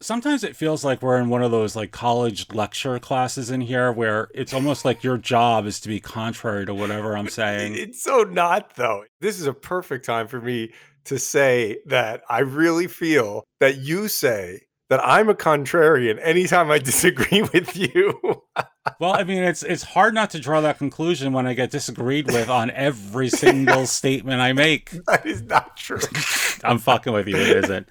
Sometimes 0.00 0.44
it 0.44 0.56
feels 0.56 0.84
like 0.84 1.02
we're 1.02 1.18
in 1.18 1.28
one 1.28 1.42
of 1.42 1.50
those 1.50 1.74
like 1.76 1.90
college 1.92 2.52
lecture 2.52 2.98
classes 2.98 3.50
in 3.50 3.60
here 3.60 3.90
where 3.92 4.28
it's 4.34 4.52
almost 4.54 4.84
like 4.84 5.02
your 5.02 5.18
job 5.18 5.66
is 5.66 5.80
to 5.80 5.88
be 5.88 6.00
contrary 6.00 6.66
to 6.66 6.74
whatever 6.74 7.16
I'm 7.16 7.28
saying. 7.30 7.74
It's 7.76 8.02
so 8.02 8.22
not 8.24 8.76
though. 8.76 9.04
This 9.20 9.40
is 9.40 9.46
a 9.46 9.54
perfect 9.54 10.04
time 10.04 10.28
for 10.28 10.40
me 10.40 10.72
to 11.04 11.18
say 11.18 11.78
that 11.86 12.22
I 12.28 12.40
really 12.40 12.86
feel 12.86 13.44
that 13.60 13.78
you 13.78 14.08
say 14.08 14.62
that 14.90 15.00
I'm 15.02 15.28
a 15.28 15.34
contrarian 15.34 16.18
anytime 16.22 16.70
I 16.70 16.78
disagree 16.90 17.42
with 17.42 17.76
you. 17.76 18.20
Well, 19.00 19.14
I 19.14 19.24
mean, 19.24 19.42
it's 19.42 19.62
it's 19.62 19.82
hard 19.82 20.14
not 20.14 20.30
to 20.30 20.40
draw 20.40 20.60
that 20.60 20.78
conclusion 20.78 21.32
when 21.32 21.46
I 21.46 21.54
get 21.54 21.70
disagreed 21.70 22.26
with 22.30 22.50
on 22.50 22.70
every 22.70 23.28
single 23.30 23.86
statement 24.00 24.40
I 24.40 24.52
make. 24.52 24.90
that 25.06 25.24
is 25.24 25.42
not 25.42 25.76
true. 25.76 26.00
I'm 26.62 26.78
fucking 26.78 27.12
with 27.12 27.26
you. 27.26 27.36
It 27.36 27.64
isn't. 27.64 27.88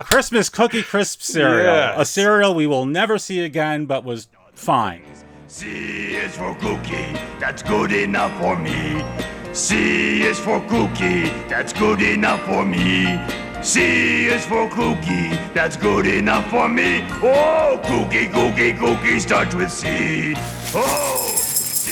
Christmas 0.00 0.48
Cookie 0.48 0.82
Crisp 0.82 1.20
cereal, 1.20 2.00
a 2.00 2.04
cereal 2.04 2.54
we 2.54 2.66
will 2.66 2.86
never 2.86 3.18
see 3.18 3.40
again, 3.40 3.86
but 3.86 4.02
was 4.02 4.28
fine. 4.54 5.02
C 5.46 6.14
is 6.14 6.36
for 6.36 6.54
cookie, 6.56 7.12
that's 7.38 7.62
good 7.62 7.92
enough 7.92 8.36
for 8.40 8.56
me. 8.56 9.04
C 9.52 10.22
is 10.22 10.38
for 10.38 10.60
cookie, 10.68 11.28
that's 11.48 11.72
good 11.72 12.00
enough 12.00 12.40
for 12.44 12.64
me. 12.64 13.20
C 13.62 14.26
is 14.26 14.46
for 14.46 14.70
cookie, 14.70 15.28
that's 15.52 15.76
good 15.76 16.06
enough 16.06 16.48
for 16.50 16.68
me. 16.68 17.04
Oh, 17.22 17.78
cookie, 17.84 18.28
cookie, 18.28 18.72
cookie 18.72 19.20
starts 19.20 19.54
with 19.54 19.70
C. 19.70 20.34
Oh, 20.74 21.26
C 21.36 21.90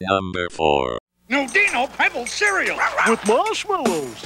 Number 0.00 0.48
4. 0.50 0.98
New 1.30 1.46
Dino 1.46 1.86
Pebble 1.86 2.26
cereal 2.26 2.76
with 3.06 3.24
marshmallows. 3.24 4.20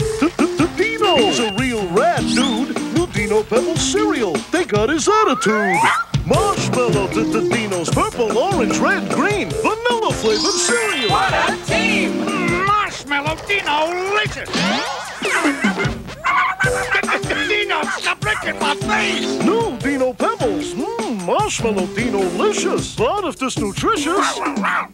Dino's 0.74 1.38
a 1.38 1.54
real 1.58 1.86
rat 1.88 2.20
dude. 2.20 2.74
New 2.94 3.06
Dino 3.08 3.42
Pebble 3.42 3.76
cereal. 3.76 4.32
They 4.50 4.64
got 4.64 4.88
his 4.88 5.06
attitude. 5.06 5.76
Marshmallow 6.24 7.08
to 7.08 7.24
the 7.24 7.46
Dino's 7.50 7.90
purple, 7.90 8.38
orange, 8.38 8.78
red, 8.78 9.06
green, 9.10 9.50
vanilla 9.50 10.14
flavored 10.14 10.54
cereal. 10.54 11.10
What 11.10 11.34
a 11.34 11.64
team! 11.66 12.24
Marshmallow 12.64 13.36
Dino 13.46 13.92
delicious. 13.92 14.48
Dino, 17.48 17.82
stop 17.82 18.24
licking 18.24 18.58
my 18.58 18.74
face. 18.76 19.44
New 19.44 19.76
Dino 19.76 20.14
Pebbles. 20.14 20.72
Mmm, 20.72 21.26
marshmallow 21.26 21.86
Dino 21.88 22.20
delicious. 22.30 22.96
But 22.96 23.24
if 23.24 23.38
this 23.38 23.58
nutritious. 23.58 24.40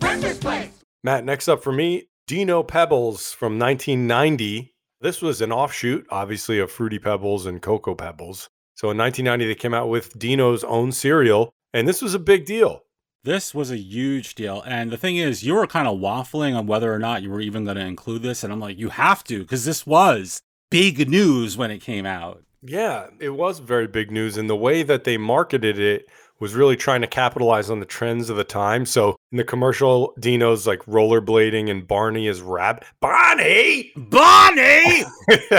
Breakfast 0.00 0.40
place! 0.40 0.79
Matt, 1.02 1.24
next 1.24 1.48
up 1.48 1.62
for 1.62 1.72
me, 1.72 2.08
Dino 2.26 2.62
Pebbles 2.62 3.32
from 3.32 3.58
1990. 3.58 4.74
This 5.00 5.22
was 5.22 5.40
an 5.40 5.50
offshoot, 5.50 6.06
obviously, 6.10 6.58
of 6.58 6.70
Fruity 6.70 6.98
Pebbles 6.98 7.46
and 7.46 7.62
Cocoa 7.62 7.94
Pebbles. 7.94 8.50
So 8.74 8.90
in 8.90 8.98
1990, 8.98 9.46
they 9.46 9.58
came 9.58 9.72
out 9.72 9.88
with 9.88 10.18
Dino's 10.18 10.62
own 10.62 10.92
cereal, 10.92 11.50
and 11.72 11.88
this 11.88 12.02
was 12.02 12.12
a 12.12 12.18
big 12.18 12.44
deal. 12.44 12.82
This 13.24 13.54
was 13.54 13.70
a 13.70 13.78
huge 13.78 14.34
deal. 14.34 14.62
And 14.66 14.90
the 14.90 14.98
thing 14.98 15.16
is, 15.16 15.42
you 15.42 15.54
were 15.54 15.66
kind 15.66 15.88
of 15.88 15.98
waffling 15.98 16.54
on 16.54 16.66
whether 16.66 16.92
or 16.92 16.98
not 16.98 17.22
you 17.22 17.30
were 17.30 17.40
even 17.40 17.64
going 17.64 17.76
to 17.76 17.84
include 17.84 18.22
this. 18.22 18.44
And 18.44 18.52
I'm 18.52 18.60
like, 18.60 18.78
you 18.78 18.90
have 18.90 19.24
to, 19.24 19.40
because 19.40 19.64
this 19.64 19.86
was 19.86 20.40
big 20.70 21.08
news 21.08 21.56
when 21.56 21.70
it 21.70 21.78
came 21.78 22.04
out. 22.04 22.42
Yeah, 22.62 23.06
it 23.20 23.30
was 23.30 23.58
very 23.58 23.86
big 23.86 24.10
news. 24.10 24.36
And 24.36 24.50
the 24.50 24.56
way 24.56 24.82
that 24.82 25.04
they 25.04 25.16
marketed 25.16 25.78
it 25.78 26.06
was 26.40 26.54
really 26.54 26.76
trying 26.76 27.02
to 27.02 27.06
capitalize 27.06 27.70
on 27.70 27.80
the 27.80 27.86
trends 27.86 28.30
of 28.30 28.36
the 28.36 28.44
time. 28.44 28.86
So 28.86 29.16
in 29.30 29.38
the 29.38 29.44
commercial, 29.44 30.14
Dino's 30.18 30.66
like 30.66 30.80
rollerblading 30.86 31.70
and 31.70 31.86
Barney 31.86 32.26
is 32.26 32.40
rap. 32.40 32.84
Barney! 33.00 33.92
Barney! 33.94 35.04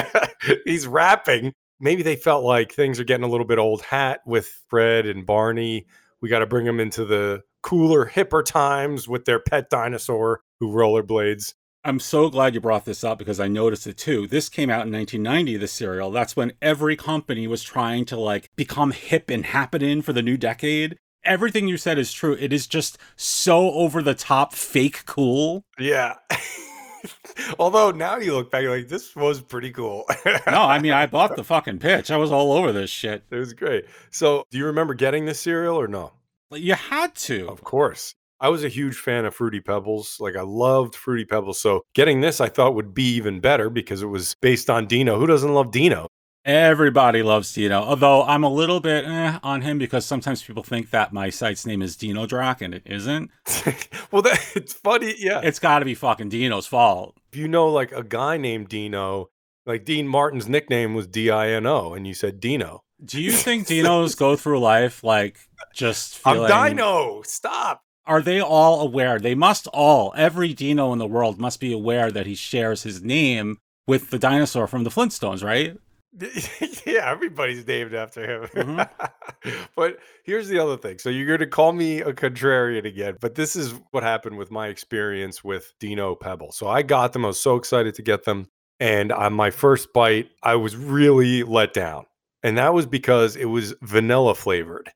He's 0.65 0.87
rapping. 0.87 1.53
Maybe 1.79 2.03
they 2.03 2.15
felt 2.15 2.43
like 2.43 2.73
things 2.73 2.99
are 2.99 3.03
getting 3.03 3.23
a 3.23 3.29
little 3.29 3.45
bit 3.45 3.59
old 3.59 3.81
hat 3.83 4.21
with 4.25 4.51
Fred 4.69 5.05
and 5.05 5.25
Barney. 5.25 5.85
We 6.21 6.29
got 6.29 6.39
to 6.39 6.47
bring 6.47 6.65
them 6.65 6.79
into 6.79 7.05
the 7.05 7.41
cooler, 7.61 8.05
hipper 8.05 8.43
times 8.43 9.07
with 9.07 9.25
their 9.25 9.39
pet 9.39 9.69
dinosaur 9.69 10.41
who 10.59 10.71
rollerblades. 10.71 11.53
I'm 11.83 11.99
so 11.99 12.29
glad 12.29 12.53
you 12.53 12.61
brought 12.61 12.85
this 12.85 13.03
up 13.03 13.17
because 13.17 13.39
I 13.39 13.47
noticed 13.47 13.87
it 13.87 13.97
too. 13.97 14.27
This 14.27 14.49
came 14.49 14.69
out 14.69 14.85
in 14.85 14.93
1990, 14.93 15.57
the 15.57 15.67
serial. 15.67 16.11
That's 16.11 16.35
when 16.35 16.53
every 16.61 16.95
company 16.95 17.47
was 17.47 17.63
trying 17.63 18.05
to 18.05 18.17
like 18.17 18.51
become 18.55 18.91
hip 18.91 19.31
and 19.31 19.45
happening 19.45 20.03
for 20.03 20.13
the 20.13 20.21
new 20.21 20.37
decade. 20.37 20.97
Everything 21.23 21.67
you 21.67 21.77
said 21.77 21.97
is 21.97 22.13
true. 22.13 22.37
It 22.39 22.53
is 22.53 22.67
just 22.67 22.97
so 23.15 23.71
over 23.71 24.03
the 24.03 24.13
top, 24.13 24.53
fake 24.53 25.05
cool. 25.05 25.63
Yeah. 25.79 26.15
Although 27.59 27.91
now 27.91 28.17
you 28.17 28.35
look 28.35 28.51
back, 28.51 28.61
you're 28.61 28.77
like, 28.77 28.87
this 28.87 29.15
was 29.15 29.41
pretty 29.41 29.71
cool. 29.71 30.05
no, 30.25 30.61
I 30.61 30.77
mean, 30.77 30.93
I 30.93 31.07
bought 31.07 31.35
the 31.35 31.43
fucking 31.43 31.79
pitch. 31.79 32.11
I 32.11 32.17
was 32.17 32.31
all 32.31 32.53
over 32.53 32.71
this 32.71 32.91
shit. 32.91 33.23
It 33.31 33.35
was 33.35 33.53
great. 33.53 33.85
So, 34.11 34.43
do 34.51 34.59
you 34.59 34.65
remember 34.67 34.93
getting 34.93 35.25
this 35.25 35.39
cereal 35.39 35.79
or 35.79 35.87
no? 35.87 36.13
You 36.51 36.75
had 36.75 37.15
to. 37.15 37.47
Of 37.49 37.63
course. 37.63 38.13
I 38.41 38.49
was 38.49 38.63
a 38.63 38.69
huge 38.69 38.97
fan 38.97 39.25
of 39.25 39.35
Fruity 39.35 39.59
Pebbles. 39.59 40.17
Like 40.19 40.35
I 40.35 40.41
loved 40.41 40.95
Fruity 40.95 41.25
Pebbles. 41.25 41.59
So 41.59 41.85
getting 41.93 42.21
this 42.21 42.41
I 42.41 42.49
thought 42.49 42.73
would 42.73 42.93
be 42.93 43.03
even 43.13 43.39
better 43.39 43.69
because 43.69 44.01
it 44.01 44.07
was 44.07 44.35
based 44.41 44.67
on 44.67 44.87
Dino. 44.87 45.19
Who 45.19 45.27
doesn't 45.27 45.53
love 45.53 45.71
Dino? 45.71 46.07
Everybody 46.43 47.21
loves 47.21 47.53
Dino. 47.53 47.83
Although 47.83 48.23
I'm 48.23 48.43
a 48.43 48.49
little 48.49 48.79
bit 48.79 49.05
eh, 49.05 49.37
on 49.43 49.61
him 49.61 49.77
because 49.77 50.07
sometimes 50.07 50.41
people 50.41 50.63
think 50.63 50.89
that 50.89 51.13
my 51.13 51.29
site's 51.29 51.67
name 51.67 51.83
is 51.83 51.95
Dino 51.95 52.25
Drac 52.25 52.61
and 52.61 52.73
it 52.73 52.81
isn't. 52.87 53.29
well, 54.11 54.23
that, 54.23 54.43
it's 54.55 54.73
funny. 54.73 55.13
Yeah. 55.19 55.41
It's 55.43 55.59
got 55.59 55.79
to 55.79 55.85
be 55.85 55.93
fucking 55.93 56.29
Dino's 56.29 56.65
fault. 56.65 57.15
If 57.31 57.37
you 57.37 57.47
know 57.47 57.67
like 57.67 57.91
a 57.91 58.03
guy 58.03 58.37
named 58.37 58.69
Dino, 58.69 59.29
like 59.67 59.85
Dean 59.85 60.07
Martin's 60.07 60.49
nickname 60.49 60.95
was 60.95 61.05
D 61.05 61.29
I 61.29 61.49
N 61.49 61.67
O, 61.67 61.93
and 61.93 62.07
you 62.07 62.15
said 62.15 62.39
Dino. 62.39 62.81
Do 63.03 63.21
you 63.21 63.31
think 63.31 63.67
Dinos 63.67 64.17
go 64.17 64.35
through 64.35 64.59
life 64.59 65.03
like 65.03 65.37
just 65.73 66.17
feeling? 66.23 66.51
I'm 66.51 66.71
Dino. 66.71 67.21
Stop. 67.23 67.83
Are 68.11 68.21
they 68.21 68.41
all 68.41 68.81
aware? 68.81 69.19
They 69.19 69.35
must 69.35 69.67
all. 69.67 70.13
Every 70.17 70.51
Dino 70.51 70.91
in 70.91 70.99
the 70.99 71.07
world 71.07 71.39
must 71.39 71.61
be 71.61 71.71
aware 71.71 72.11
that 72.11 72.25
he 72.25 72.35
shares 72.35 72.83
his 72.83 73.01
name 73.01 73.57
with 73.87 74.09
the 74.09 74.19
dinosaur 74.19 74.67
from 74.67 74.83
the 74.83 74.89
Flintstones, 74.89 75.41
right? 75.41 75.77
yeah, 76.85 77.09
everybody's 77.09 77.65
named 77.65 77.93
after 77.93 78.29
him. 78.29 78.49
Mm-hmm. 78.49 79.51
but 79.77 79.99
here's 80.25 80.49
the 80.49 80.59
other 80.59 80.75
thing. 80.75 80.99
So 80.99 81.09
you're 81.09 81.25
going 81.25 81.39
to 81.39 81.47
call 81.47 81.71
me 81.71 82.01
a 82.01 82.11
contrarian 82.11 82.83
again, 82.83 83.15
but 83.21 83.35
this 83.35 83.55
is 83.55 83.75
what 83.91 84.03
happened 84.03 84.37
with 84.37 84.51
my 84.51 84.67
experience 84.67 85.41
with 85.41 85.71
Dino 85.79 86.13
Pebble. 86.13 86.51
So 86.51 86.67
I 86.67 86.81
got 86.81 87.13
them. 87.13 87.23
I 87.23 87.29
was 87.29 87.39
so 87.39 87.55
excited 87.55 87.95
to 87.95 88.01
get 88.01 88.25
them. 88.25 88.49
And 88.81 89.13
on 89.13 89.31
my 89.31 89.51
first 89.51 89.93
bite, 89.93 90.31
I 90.43 90.55
was 90.55 90.75
really 90.75 91.43
let 91.43 91.73
down. 91.73 92.07
And 92.43 92.57
that 92.57 92.73
was 92.73 92.85
because 92.85 93.37
it 93.37 93.45
was 93.45 93.73
vanilla 93.81 94.35
flavored. 94.35 94.91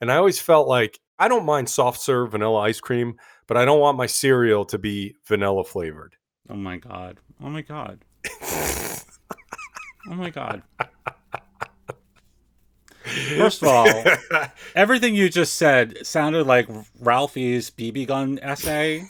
And 0.00 0.10
I 0.10 0.16
always 0.16 0.40
felt 0.40 0.66
like 0.66 0.98
I 1.18 1.28
don't 1.28 1.44
mind 1.44 1.68
soft 1.68 2.00
serve 2.00 2.32
vanilla 2.32 2.60
ice 2.60 2.80
cream, 2.80 3.16
but 3.46 3.56
I 3.56 3.64
don't 3.64 3.80
want 3.80 3.96
my 3.96 4.06
cereal 4.06 4.64
to 4.66 4.78
be 4.78 5.16
vanilla 5.26 5.64
flavored. 5.64 6.16
Oh 6.48 6.56
my 6.56 6.76
god. 6.76 7.18
Oh 7.42 7.48
my 7.48 7.62
god. 7.62 8.04
oh 8.42 10.14
my 10.14 10.30
god. 10.30 10.62
First 13.38 13.62
of 13.62 13.68
all, 13.68 14.04
everything 14.74 15.14
you 15.14 15.28
just 15.28 15.54
said 15.56 16.04
sounded 16.06 16.46
like 16.46 16.68
Ralphie's 17.00 17.70
BB 17.70 18.08
gun 18.08 18.38
essay. 18.42 19.04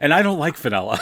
And 0.00 0.14
I 0.14 0.22
don't 0.22 0.38
like 0.38 0.56
vanilla. 0.56 1.00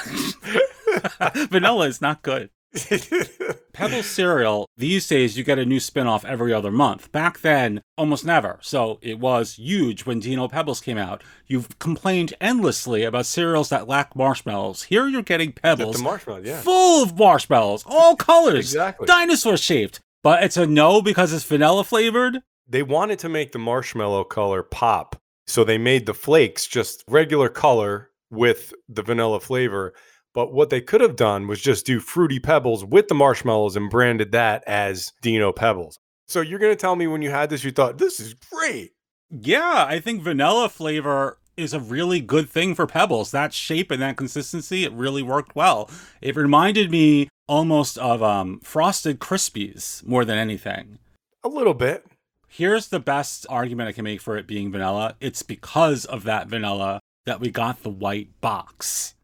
vanilla 1.51 1.87
is 1.87 2.01
not 2.01 2.23
good. 2.23 2.51
Pebble 3.73 4.03
cereal, 4.03 4.69
these 4.77 5.07
days 5.09 5.37
you 5.37 5.45
get 5.45 5.59
a 5.59 5.65
new 5.65 5.81
spin-off 5.81 6.25
every 6.25 6.53
other 6.53 6.71
month. 6.71 7.11
Back 7.13 7.41
then, 7.41 7.83
almost 7.97 8.25
never. 8.25 8.59
So 8.63 8.99
it 9.03 9.19
was 9.19 9.55
huge 9.55 10.05
when 10.07 10.21
Dino 10.21 10.49
Pebbles 10.49 10.81
came 10.81 10.99
out. 10.99 11.23
You've 11.47 11.79
complained 11.79 12.35
endlessly 12.41 13.05
about 13.05 13.27
cereals 13.27 13.69
that 13.71 13.89
lack 13.89 14.15
marshmallows. 14.17 14.85
Here 14.85 15.07
you're 15.09 15.23
getting 15.23 15.53
Pebbles 15.53 15.97
the 15.97 16.03
marshmallow, 16.03 16.43
yeah. 16.45 16.61
full 16.61 17.03
of 17.03 17.17
marshmallows, 17.19 17.85
all 17.87 18.17
colors, 18.17 18.59
Exactly. 18.59 19.07
dinosaur 19.07 19.57
shaped. 19.57 20.01
But 20.23 20.43
it's 20.45 20.57
a 20.57 20.67
no 20.67 21.03
because 21.03 21.33
it's 21.33 21.45
vanilla 21.45 21.85
flavored. 21.85 22.39
They 22.69 22.83
wanted 22.83 23.19
to 23.21 23.29
make 23.29 23.53
the 23.53 23.59
marshmallow 23.59 24.25
color 24.25 24.63
pop. 24.63 25.17
So 25.47 25.65
they 25.65 25.79
made 25.79 26.07
the 26.07 26.15
flakes 26.15 26.67
just 26.67 27.03
regular 27.09 27.49
color 27.49 28.11
with 28.31 28.73
the 28.89 29.03
vanilla 29.03 29.41
flavor. 29.41 29.93
But 30.35 30.53
what 30.53 30.71
they 30.71 30.81
could 30.81 31.01
have 31.01 31.17
done 31.17 31.47
was 31.47 31.61
just 31.61 31.87
do 31.87 32.01
fruity 32.01 32.39
pebbles 32.39 32.85
with 32.85 33.09
the 33.09 33.15
marshmallows 33.15 33.77
and 33.77 33.91
branded 33.91 34.33
that 34.33 34.65
as 34.67 35.13
Dino 35.21 35.53
Pebbles. 35.53 35.99
So 36.27 36.41
you're 36.41 36.59
going 36.59 36.73
to 36.73 36.81
tell 36.81 36.97
me 36.97 37.07
when 37.07 37.23
you 37.23 37.31
had 37.31 37.51
this, 37.51 37.65
you 37.65 37.71
thought, 37.71 37.99
this 37.99 38.19
is 38.19 38.35
great. 38.35 38.93
Yeah, 39.31 39.85
I 39.87 40.01
think 40.01 40.23
vanilla 40.23 40.69
flavor 40.69 41.39
is 41.57 41.75
a 41.75 41.81
really 41.81 42.21
good 42.21 42.49
thing 42.49 42.75
for 42.75 42.87
Pebbles. 42.87 43.31
That 43.31 43.53
shape 43.53 43.91
and 43.91 44.01
that 44.01 44.17
consistency, 44.17 44.85
it 44.85 44.93
really 44.93 45.23
worked 45.23 45.55
well. 45.55 45.91
It 46.23 46.37
reminded 46.37 46.91
me 46.91 47.29
almost 47.47 47.99
of 47.99 48.23
um, 48.23 48.61
Frosted 48.61 49.19
Krispies 49.19 50.05
more 50.07 50.25
than 50.25 50.39
anything. 50.39 50.99
A 51.45 51.49
little 51.49 51.75
bit. 51.75 52.07
Here's 52.49 52.89
the 52.89 53.01
best 53.01 53.47
argument 53.49 53.89
I 53.89 53.93
can 53.93 54.05
make 54.05 54.21
for 54.21 54.37
it 54.37 54.47
being 54.47 54.73
vanilla. 54.73 55.17
It's 55.21 55.43
because 55.43 56.05
of 56.05 56.25
that 56.25 56.49
vanilla 56.49 57.01
that 57.27 57.41
we 57.41 57.51
got 57.51 57.83
the 57.83 57.91
white 57.91 58.41
box. 58.41 59.15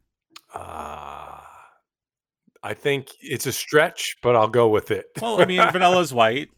Ah. 0.55 1.45
I 2.63 2.75
think 2.75 3.11
it's 3.21 3.47
a 3.47 3.53
stretch, 3.53 4.17
but 4.23 4.35
I'll 4.35 4.49
go 4.49 4.69
with 4.69 4.91
it. 4.91 5.07
Well, 5.21 5.41
I 5.41 5.45
mean, 5.45 5.61
vanilla's 5.73 6.13
white. 6.13 6.51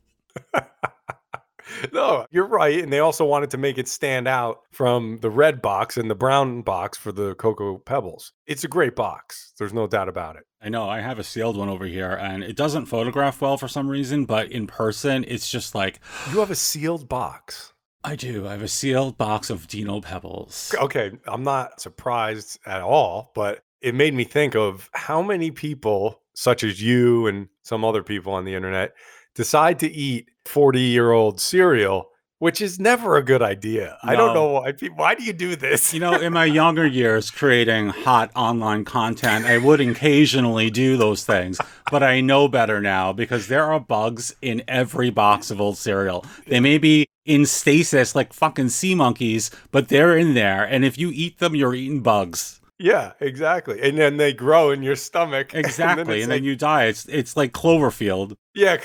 no, 1.92 2.26
you're 2.31 2.46
right. 2.46 2.83
And 2.83 2.92
they 2.92 3.00
also 3.00 3.24
wanted 3.24 3.50
to 3.50 3.59
make 3.59 3.79
it 3.79 3.88
stand 3.88 4.26
out 4.26 4.61
from 4.70 5.18
the 5.20 5.31
red 5.31 5.61
box 5.61 5.96
and 5.96 6.11
the 6.11 6.14
brown 6.14 6.62
box 6.62 6.96
for 6.98 7.12
the 7.12 7.35
Cocoa 7.35 7.79
Pebbles. 7.79 8.33
It's 8.46 8.64
a 8.64 8.68
great 8.68 8.96
box. 8.96 9.53
There's 9.59 9.72
no 9.72 9.87
doubt 9.87 10.09
about 10.09 10.37
it. 10.37 10.44
I 10.62 10.68
know 10.68 10.88
I 10.88 11.00
have 11.00 11.18
a 11.18 11.24
sealed 11.24 11.57
one 11.57 11.68
over 11.68 11.87
here 11.87 12.12
and 12.12 12.42
it 12.42 12.57
doesn't 12.57 12.87
photograph 12.87 13.40
well 13.40 13.57
for 13.57 13.68
some 13.68 13.88
reason, 13.88 14.24
but 14.24 14.50
in 14.50 14.66
person, 14.66 15.24
it's 15.29 15.50
just 15.50 15.74
like. 15.74 16.00
You 16.33 16.40
have 16.40 16.50
a 16.50 16.57
sealed 16.57 17.09
box. 17.09 17.72
I 18.03 18.16
do. 18.16 18.46
I 18.46 18.53
have 18.53 18.62
a 18.62 18.68
sealed 18.68 19.18
box 19.18 19.50
of 19.50 19.68
Dino 19.68 20.00
Pebbles. 20.00 20.74
Okay. 20.79 21.12
I'm 21.26 21.42
not 21.42 21.81
surprised 21.81 22.59
at 22.64 22.81
all, 22.81 23.31
but 23.35 23.62
it 23.81 23.95
made 23.95 24.14
me 24.14 24.25
think 24.25 24.55
of 24.55 24.90
how 24.93 25.23
many 25.23 25.51
people, 25.51 26.21
such 26.35 26.64
as 26.64 26.83
you 26.83 27.27
and 27.27 27.49
some 27.62 27.85
other 27.85 28.03
people 28.03 28.33
on 28.33 28.45
the 28.45 28.55
internet, 28.55 28.95
decide 29.35 29.79
to 29.81 29.90
eat 29.90 30.29
40 30.45 30.81
year 30.81 31.12
old 31.12 31.40
cereal, 31.40 32.11
which 32.38 32.61
is 32.61 32.81
never 32.81 33.16
a 33.16 33.23
good 33.23 33.43
idea. 33.43 33.99
I 34.03 34.16
don't 34.16 34.35
know 34.35 34.49
why 34.53 34.73
people, 34.73 34.99
why 34.99 35.14
do 35.14 35.25
you 35.25 35.33
do 35.33 35.57
this? 35.57 35.93
You 35.93 36.01
know, 36.01 36.14
in 36.14 36.33
my 36.33 36.47
younger 36.47 36.87
years, 36.87 37.31
creating 37.31 37.90
hot 37.90 38.31
online 38.35 38.85
content, 38.85 39.45
I 39.45 39.59
would 39.59 39.81
occasionally 39.81 40.71
do 40.71 40.97
those 40.97 41.25
things, 41.25 41.61
but 41.90 42.03
I 42.03 42.21
know 42.21 42.49
better 42.49 42.81
now 42.81 43.12
because 43.12 43.49
there 43.49 43.64
are 43.64 43.81
bugs 43.81 44.35
in 44.43 44.62
every 44.66 45.11
box 45.11 45.51
of 45.51 45.61
old 45.61 45.77
cereal. 45.77 46.25
They 46.47 46.61
may 46.61 46.79
be 46.79 47.07
in 47.27 47.47
stasis 47.47 48.14
like 48.14 48.33
fucking 48.33 48.71
sea 48.71 48.95
monkeys, 48.95 49.51
but 49.71 49.88
they're 49.88 50.16
in 50.16 50.35
there. 50.35 50.64
And 50.64 50.85
if 50.85 50.99
you 50.99 51.11
eat 51.12 51.38
them, 51.38 51.55
you're 51.55 51.75
eating 51.75 52.01
bugs. 52.01 52.60
Yeah, 52.83 53.12
exactly. 53.21 53.79
And 53.83 53.99
then 53.99 54.16
they 54.16 54.33
grow 54.33 54.71
in 54.71 54.83
your 54.83 54.97
stomach. 54.97 55.55
Exactly. 55.55 56.23
And 56.23 56.31
then 56.33 56.38
like- 56.38 56.45
you 56.45 56.57
die. 56.57 56.85
It's 56.87 57.05
it's 57.07 57.37
like 57.37 57.53
Cloverfield. 57.53 58.37
Yeah. 58.55 58.79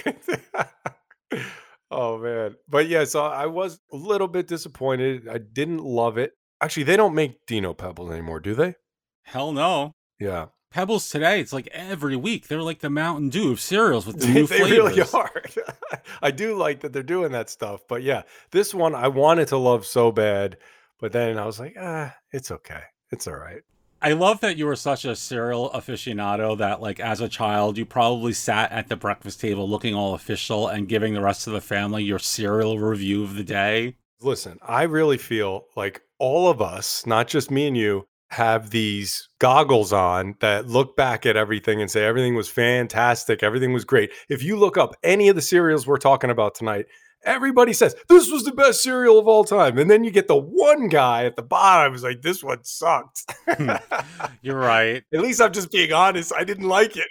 oh 1.91 2.17
man. 2.17 2.55
But 2.67 2.87
yeah, 2.87 3.05
so 3.05 3.23
I 3.25 3.45
was 3.45 3.79
a 3.91 3.95
little 3.95 4.27
bit 4.27 4.47
disappointed. 4.47 5.27
I 5.29 5.37
didn't 5.37 5.83
love 5.83 6.17
it. 6.17 6.33
Actually, 6.61 6.83
they 6.83 6.97
don't 6.97 7.15
make 7.15 7.45
Dino 7.47 7.73
Pebbles 7.73 8.11
anymore, 8.11 8.39
do 8.39 8.53
they? 8.53 8.75
Hell 9.23 9.51
no. 9.51 9.93
Yeah. 10.19 10.47
Pebbles 10.71 11.09
today, 11.09 11.39
it's 11.39 11.53
like 11.53 11.67
every 11.71 12.17
week. 12.17 12.47
They're 12.49 12.61
like 12.61 12.79
the 12.79 12.89
Mountain 12.89 13.29
Dew 13.29 13.51
of 13.51 13.61
cereals 13.61 14.05
with 14.05 14.19
the 14.19 14.27
They, 14.27 14.33
new 14.33 14.47
they 14.47 14.57
flavors. 14.57 14.71
really 14.71 15.01
are. 15.13 15.41
I 16.21 16.31
do 16.31 16.55
like 16.55 16.81
that 16.81 16.91
they're 16.91 17.01
doing 17.03 17.31
that 17.31 17.49
stuff. 17.49 17.83
But 17.87 18.03
yeah, 18.03 18.23
this 18.51 18.73
one 18.73 18.93
I 18.93 19.07
wanted 19.07 19.47
to 19.49 19.57
love 19.57 19.85
so 19.85 20.11
bad, 20.11 20.57
but 20.99 21.13
then 21.13 21.37
I 21.39 21.45
was 21.45 21.59
like, 21.61 21.75
ah, 21.79 22.13
it's 22.33 22.51
okay. 22.51 22.81
It's 23.11 23.25
all 23.27 23.35
right. 23.37 23.61
I 24.05 24.11
love 24.11 24.41
that 24.41 24.55
you 24.55 24.67
were 24.67 24.75
such 24.75 25.03
a 25.03 25.15
cereal 25.15 25.71
aficionado 25.71 26.55
that, 26.59 26.79
like, 26.79 26.99
as 26.99 27.21
a 27.21 27.27
child, 27.27 27.75
you 27.75 27.87
probably 27.87 28.33
sat 28.33 28.71
at 28.71 28.87
the 28.87 28.95
breakfast 28.95 29.41
table 29.41 29.67
looking 29.67 29.95
all 29.95 30.13
official 30.13 30.67
and 30.67 30.87
giving 30.87 31.15
the 31.15 31.23
rest 31.23 31.47
of 31.47 31.53
the 31.53 31.59
family 31.59 32.03
your 32.03 32.19
cereal 32.19 32.77
review 32.77 33.23
of 33.23 33.33
the 33.33 33.43
day. 33.43 33.95
Listen, 34.21 34.59
I 34.61 34.83
really 34.83 35.17
feel 35.17 35.65
like 35.75 36.03
all 36.19 36.51
of 36.51 36.61
us, 36.61 37.07
not 37.07 37.27
just 37.27 37.49
me 37.49 37.65
and 37.65 37.75
you, 37.75 38.05
have 38.29 38.69
these 38.69 39.27
goggles 39.39 39.91
on 39.91 40.35
that 40.39 40.67
look 40.67 40.95
back 40.95 41.25
at 41.25 41.35
everything 41.35 41.81
and 41.81 41.89
say 41.89 42.05
everything 42.05 42.35
was 42.35 42.47
fantastic, 42.47 43.41
everything 43.41 43.73
was 43.73 43.85
great. 43.85 44.11
If 44.29 44.43
you 44.43 44.55
look 44.55 44.77
up 44.77 44.95
any 45.03 45.29
of 45.29 45.35
the 45.35 45.41
cereals 45.41 45.87
we're 45.87 45.97
talking 45.97 46.29
about 46.29 46.53
tonight, 46.53 46.85
everybody 47.25 47.73
says 47.73 47.95
this 48.07 48.31
was 48.31 48.43
the 48.43 48.51
best 48.51 48.81
cereal 48.81 49.19
of 49.19 49.27
all 49.27 49.43
time. 49.43 49.77
And 49.77 49.89
then 49.89 50.03
you 50.03 50.11
get 50.11 50.27
the 50.27 50.37
one 50.37 50.87
guy 50.87 51.25
at 51.25 51.35
the 51.35 51.41
bottom 51.41 51.91
who's 51.93 52.03
like, 52.03 52.21
this 52.21 52.43
one 52.43 52.63
sucked. 52.63 53.23
Hmm. 53.47 53.71
You're 54.41 54.57
right. 54.57 55.03
At 55.13 55.21
least 55.21 55.41
I'm 55.41 55.51
just 55.51 55.71
being 55.71 55.91
honest. 55.91 56.31
I 56.35 56.43
didn't 56.43 56.67
like 56.67 56.95
it. 56.95 57.07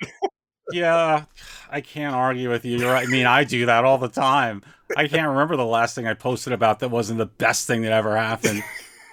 Yeah, 0.72 1.24
I 1.70 1.83
can't 1.83 2.14
argue 2.14 2.48
with 2.48 2.64
you. 2.64 2.79
You're 2.79 2.92
right. 2.92 3.07
I 3.07 3.11
mean, 3.11 3.27
I 3.27 3.44
do 3.44 3.66
that 3.66 3.85
all 3.85 3.98
the 3.98 4.09
time. 4.09 4.62
I 4.96 5.09
can't 5.09 5.29
remember 5.29 5.57
the 5.57 5.66
last 5.66 5.94
thing 5.94 6.07
I 6.07 6.14
posted 6.14 6.53
about 6.53 6.79
that 6.81 6.88
wasn't 6.90 7.18
the 7.18 7.27
best 7.27 7.66
thing 7.66 7.83
that 7.83 7.92
ever 7.92 8.16
happened. 8.16 8.62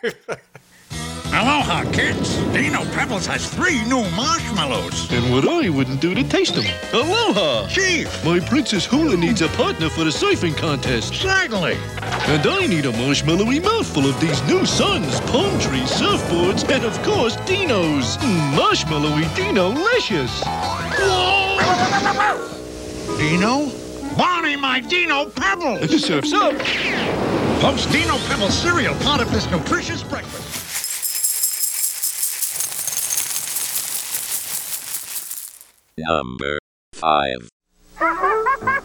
Aloha, 1.42 1.92
kids. 1.92 2.38
Dino 2.54 2.86
Pebbles 2.94 3.26
has 3.26 3.50
three 3.50 3.84
new 3.86 4.08
marshmallows. 4.12 5.12
And 5.12 5.34
what 5.34 5.48
I 5.48 5.70
wouldn't 5.70 6.00
do 6.00 6.14
to 6.14 6.24
taste 6.24 6.54
them. 6.54 6.66
Aloha! 6.94 7.68
Chief! 7.68 8.08
My 8.24 8.40
Princess 8.40 8.86
Hula 8.86 9.18
needs 9.18 9.42
a 9.42 9.48
partner 9.48 9.90
for 9.90 10.04
the 10.04 10.12
surfing 10.12 10.56
contest. 10.56 11.16
Certainly. 11.16 11.78
And 12.28 12.46
I 12.46 12.68
need 12.68 12.86
a 12.86 12.92
marshmallowy 12.92 13.64
mouthful 13.64 14.06
of 14.08 14.22
these 14.22 14.40
new 14.44 14.68
suns, 14.68 15.20
palm 15.32 15.60
trees, 15.60 15.90
surfboards, 15.90 16.70
and 16.70 16.86
of 16.86 16.94
course, 17.02 17.36
dinos. 17.38 18.18
Mm, 18.18 18.54
marshmallowy 18.54 19.26
Dino-licious. 19.36 20.44
Dino? 23.18 23.72
Bonnie, 24.16 24.58
my 24.58 24.80
Dino 24.80 25.26
Pebbles! 25.32 26.06
Surf's 26.06 26.34
up. 26.34 26.54
Post 27.62 27.92
Dino 27.92 28.20
Pebbles 28.28 28.54
cereal, 28.54 28.94
part 28.98 29.22
of 29.22 29.32
this 29.32 29.50
nutritious 29.50 30.04
breakfast. 30.04 30.61
Number 35.98 36.58
5. 36.94 37.50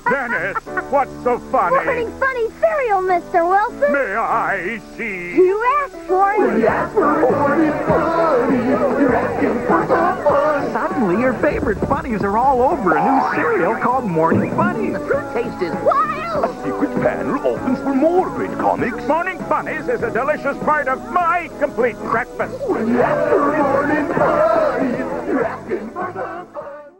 Dennis, 0.09 0.57
what's 0.91 1.11
so 1.25 1.39
funny? 1.51 1.77
Morning 1.77 2.11
funny 2.19 2.49
cereal, 2.61 3.01
Mr. 3.01 3.49
Wilson. 3.49 3.93
May 3.93 4.15
I 4.15 4.81
see? 4.97 5.35
You 5.35 5.65
asked 5.83 5.97
for 6.07 6.33
it. 6.33 6.59
You 6.59 6.67
asked 6.67 6.95
for 6.95 7.21
morning 7.21 7.73
funny. 7.87 8.57
You're 9.01 9.17
asking 9.17 9.59
for 9.67 9.87
some 9.87 10.25
fun. 10.25 10.73
Suddenly, 10.73 11.21
your 11.21 11.35
favorite 11.35 11.79
funnies 11.89 12.23
are 12.23 12.37
all 12.39 12.63
over 12.63 12.97
a 12.97 13.03
new 13.03 13.35
cereal 13.35 13.75
called 13.77 14.05
Morning 14.05 14.51
Funnies. 14.55 14.93
The 14.93 15.01
fruit 15.01 15.33
taste 15.33 15.63
is 15.63 15.73
wild. 15.85 16.45
A 16.45 16.49
secret 16.63 16.93
panel 17.03 17.47
opens 17.47 17.79
for 17.79 17.95
more 17.95 18.29
great 18.31 18.53
comics. 18.59 19.07
Morning 19.09 19.39
Funnies 19.49 19.89
is 19.89 20.03
a 20.03 20.11
delicious 20.11 20.57
part 20.59 20.87
of 20.87 21.01
my 21.13 21.49
complete 21.59 21.97
breakfast. 21.97 22.55
When 22.69 22.89
you 22.89 23.01
ask 23.01 23.31
for 23.31 23.57
morning 23.57 24.07
funnies, 24.15 24.99
you're 25.29 25.45
asking 25.45 25.91
for 25.91 25.95
some 25.95 25.95
fun. 25.95 25.96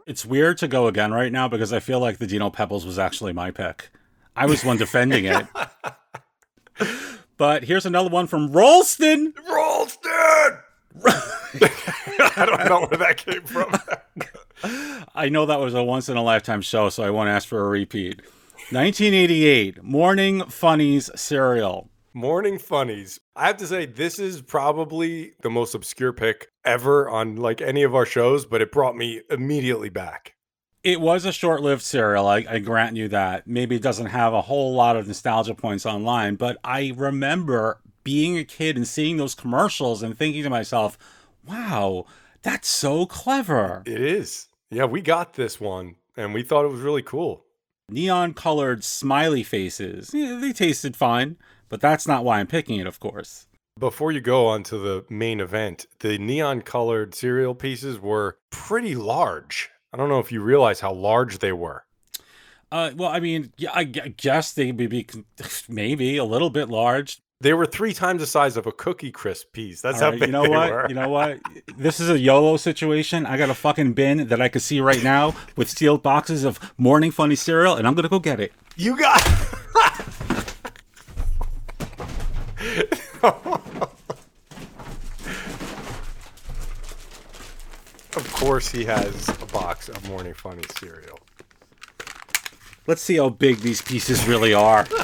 It's 0.07 0.25
weird 0.25 0.57
to 0.59 0.69
go 0.69 0.87
again 0.87 1.11
right 1.11 1.31
now 1.33 1.49
because 1.49 1.73
I 1.73 1.79
feel 1.79 1.99
like 1.99 2.17
the 2.17 2.25
Dino 2.25 2.49
Pebbles 2.49 2.85
was 2.85 2.97
actually 2.97 3.33
my 3.33 3.51
pick. 3.51 3.89
I 4.37 4.45
was 4.45 4.63
one 4.63 4.77
defending 4.77 5.25
it. 5.25 5.45
But 7.37 7.65
here's 7.65 7.85
another 7.85 8.09
one 8.09 8.25
from 8.25 8.51
Ralston. 8.51 9.33
Ralston! 9.47 10.59
I 11.05 12.45
don't 12.45 12.65
know 12.69 12.87
where 12.87 12.97
that 12.97 13.17
came 13.17 13.43
from. 13.43 13.73
I 15.15 15.29
know 15.29 15.45
that 15.45 15.59
was 15.59 15.73
a 15.75 15.83
once 15.83 16.09
in 16.09 16.17
a 16.17 16.23
lifetime 16.23 16.61
show, 16.61 16.89
so 16.89 17.03
I 17.03 17.09
won't 17.09 17.29
ask 17.29 17.47
for 17.47 17.65
a 17.65 17.69
repeat. 17.69 18.21
1988, 18.71 19.83
Morning 19.83 20.45
Funnies 20.45 21.11
cereal. 21.15 21.89
Morning 22.17 22.57
Funnies. 22.57 23.19
I 23.35 23.45
have 23.45 23.57
to 23.57 23.67
say, 23.67 23.85
this 23.85 24.17
is 24.17 24.41
probably 24.41 25.33
the 25.43 25.51
most 25.51 25.75
obscure 25.75 26.11
pick 26.11 26.47
ever 26.65 27.07
on 27.07 27.35
like 27.35 27.61
any 27.61 27.83
of 27.83 27.93
our 27.93 28.07
shows, 28.07 28.43
but 28.43 28.59
it 28.59 28.71
brought 28.71 28.97
me 28.97 29.21
immediately 29.29 29.89
back. 29.89 30.33
It 30.83 30.99
was 30.99 31.25
a 31.25 31.31
short 31.31 31.61
lived 31.61 31.83
serial, 31.83 32.25
I, 32.25 32.43
I 32.49 32.57
grant 32.57 32.95
you 32.95 33.07
that. 33.09 33.45
Maybe 33.45 33.75
it 33.75 33.83
doesn't 33.83 34.07
have 34.07 34.33
a 34.33 34.41
whole 34.41 34.73
lot 34.73 34.95
of 34.95 35.05
nostalgia 35.05 35.53
points 35.53 35.85
online, 35.85 36.37
but 36.37 36.57
I 36.63 36.91
remember 36.95 37.81
being 38.03 38.35
a 38.35 38.43
kid 38.43 38.77
and 38.77 38.87
seeing 38.87 39.17
those 39.17 39.35
commercials 39.35 40.01
and 40.01 40.17
thinking 40.17 40.41
to 40.41 40.49
myself, 40.49 40.97
wow, 41.47 42.07
that's 42.41 42.67
so 42.67 43.05
clever. 43.05 43.83
It 43.85 44.01
is. 44.01 44.47
Yeah, 44.71 44.85
we 44.85 45.01
got 45.01 45.35
this 45.35 45.61
one 45.61 45.97
and 46.15 46.33
we 46.33 46.41
thought 46.41 46.65
it 46.65 46.71
was 46.71 46.81
really 46.81 47.03
cool. 47.03 47.43
Neon 47.89 48.33
colored 48.33 48.83
smiley 48.83 49.43
faces. 49.43 50.09
Yeah, 50.13 50.39
they 50.41 50.51
tasted 50.51 50.97
fine, 50.97 51.37
but 51.69 51.81
that's 51.81 52.07
not 52.07 52.23
why 52.23 52.39
I'm 52.39 52.47
picking 52.47 52.79
it, 52.79 52.87
of 52.87 52.99
course. 52.99 53.47
Before 53.79 54.11
you 54.11 54.21
go 54.21 54.47
on 54.47 54.63
to 54.63 54.77
the 54.77 55.05
main 55.09 55.39
event, 55.39 55.85
the 55.99 56.17
neon 56.17 56.61
colored 56.61 57.13
cereal 57.13 57.53
pieces 57.53 57.99
were 57.99 58.37
pretty 58.49 58.95
large. 58.95 59.69
I 59.93 59.97
don't 59.97 60.09
know 60.09 60.19
if 60.19 60.31
you 60.31 60.41
realize 60.41 60.79
how 60.79 60.93
large 60.93 61.39
they 61.39 61.51
were. 61.51 61.85
Uh, 62.71 62.91
well, 62.95 63.09
I 63.09 63.19
mean, 63.19 63.53
yeah, 63.57 63.71
I 63.73 63.83
guess 63.85 64.53
they 64.53 64.71
would 64.71 64.89
be 64.89 65.07
maybe 65.69 66.17
a 66.17 66.25
little 66.25 66.49
bit 66.49 66.69
large. 66.69 67.19
They 67.39 67.53
were 67.53 67.67
three 67.67 67.93
times 67.93 68.21
the 68.21 68.25
size 68.25 68.57
of 68.57 68.65
a 68.65 68.71
cookie 68.71 69.11
crisp 69.11 69.53
piece. 69.53 69.79
That's 69.79 70.01
All 70.01 70.05
how 70.05 70.09
right, 70.09 70.19
big 70.19 70.29
you 70.29 70.33
know 70.33 70.43
they 70.43 70.49
what? 70.49 70.71
were. 70.71 70.85
You 70.89 70.95
know 70.95 71.09
what? 71.09 71.39
This 71.77 71.99
is 71.99 72.09
a 72.09 72.17
YOLO 72.17 72.57
situation. 72.57 73.27
I 73.27 73.37
got 73.37 73.51
a 73.51 73.53
fucking 73.53 73.93
bin 73.93 74.27
that 74.29 74.41
I 74.41 74.49
could 74.49 74.63
see 74.63 74.81
right 74.81 75.03
now 75.03 75.35
with 75.55 75.69
sealed 75.69 76.01
boxes 76.01 76.43
of 76.43 76.73
morning 76.79 77.11
funny 77.11 77.35
cereal, 77.35 77.75
and 77.75 77.87
I'm 77.87 77.93
gonna 77.93 78.09
go 78.09 78.19
get 78.19 78.39
it. 78.39 78.53
You 78.75 78.97
got. 78.97 79.21
of 88.15 88.33
course, 88.33 88.69
he 88.69 88.85
has 88.85 89.29
a 89.29 89.45
box 89.47 89.89
of 89.89 90.07
Morning 90.09 90.33
Funny 90.33 90.63
cereal. 90.77 91.19
Let's 92.87 93.01
see 93.01 93.17
how 93.17 93.29
big 93.29 93.57
these 93.59 93.81
pieces 93.81 94.27
really 94.27 94.53
are. 94.53 94.87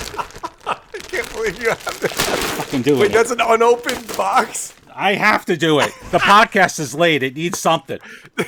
I 0.66 0.80
can't 1.02 1.32
believe 1.34 1.62
you 1.62 1.70
have 1.70 2.00
to 2.00 2.08
Fucking 2.08 2.82
do 2.84 2.96
it. 2.96 3.00
Wait, 3.00 3.12
it. 3.12 3.14
that's 3.14 3.32
an 3.32 3.42
unopened 3.42 4.08
box. 4.16 4.74
I 4.96 5.16
have 5.16 5.46
to 5.46 5.58
do 5.58 5.80
it. 5.80 5.92
The 6.12 6.20
podcast 6.20 6.80
is 6.80 6.94
late. 6.96 7.24
It 7.24 7.36
needs 7.36 7.60
something. 7.60 8.00
All 8.40 8.46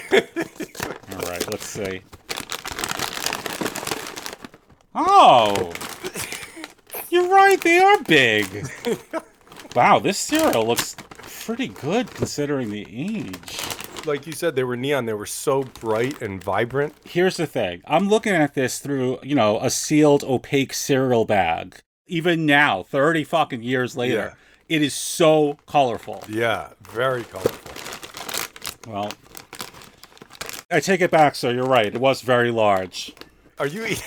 right, 1.28 1.52
let's 1.52 1.66
see. 1.66 2.02
Oh, 4.94 5.74
you're 7.16 7.30
right. 7.30 7.60
They 7.62 7.80
are 7.80 8.04
big. 8.04 8.70
Wow, 9.76 10.00
this 10.00 10.18
cereal 10.18 10.66
looks 10.66 10.96
pretty 11.44 11.68
good 11.68 12.10
considering 12.10 12.70
the 12.72 12.88
age. 12.90 13.60
Like 14.06 14.26
you 14.26 14.32
said, 14.32 14.56
they 14.56 14.64
were 14.64 14.78
neon. 14.78 15.06
They 15.06 15.12
were 15.12 15.26
so 15.26 15.64
bright 15.64 16.22
and 16.22 16.42
vibrant. 16.42 16.94
Here's 17.04 17.36
the 17.36 17.46
thing. 17.46 17.82
I'm 17.86 18.08
looking 18.08 18.32
at 18.34 18.54
this 18.54 18.80
through, 18.80 19.20
you 19.22 19.36
know, 19.36 19.60
a 19.60 19.70
sealed 19.70 20.24
opaque 20.24 20.74
cereal 20.74 21.26
bag. 21.26 21.82
Even 22.08 22.46
now, 22.46 22.84
30 22.84 23.26
fucking 23.26 23.64
years 23.64 23.98
later, 23.98 24.38
it 24.70 24.82
is 24.82 24.94
so 24.94 25.58
colorful. 25.68 26.24
Yeah, 26.30 26.70
very 26.84 27.26
colorful. 27.26 28.90
Well, 28.90 29.12
I 30.72 30.80
take 30.80 31.02
it 31.02 31.12
back, 31.12 31.36
sir. 31.36 31.52
You're 31.54 31.66
right. 31.66 31.88
It 31.88 32.00
was 32.00 32.22
very 32.22 32.50
large. 32.52 33.12
Are 33.60 33.68
you 33.68 33.84
eating? 33.88 34.04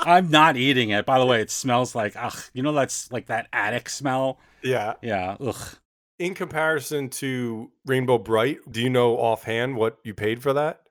I'm 0.00 0.30
not 0.30 0.56
eating 0.56 0.90
it. 0.90 1.06
By 1.06 1.18
the 1.18 1.26
way, 1.26 1.40
it 1.40 1.50
smells 1.50 1.94
like 1.94 2.14
ugh. 2.16 2.38
You 2.52 2.62
know 2.62 2.72
that's 2.72 3.10
like 3.12 3.26
that 3.26 3.48
attic 3.52 3.88
smell. 3.88 4.38
Yeah. 4.62 4.94
Yeah. 5.02 5.36
Ugh. 5.40 5.76
In 6.18 6.34
comparison 6.34 7.08
to 7.10 7.70
Rainbow 7.86 8.18
Brite, 8.18 8.58
do 8.70 8.82
you 8.82 8.90
know 8.90 9.16
offhand 9.16 9.76
what 9.76 9.98
you 10.02 10.14
paid 10.14 10.42
for 10.42 10.52
that? 10.52 10.82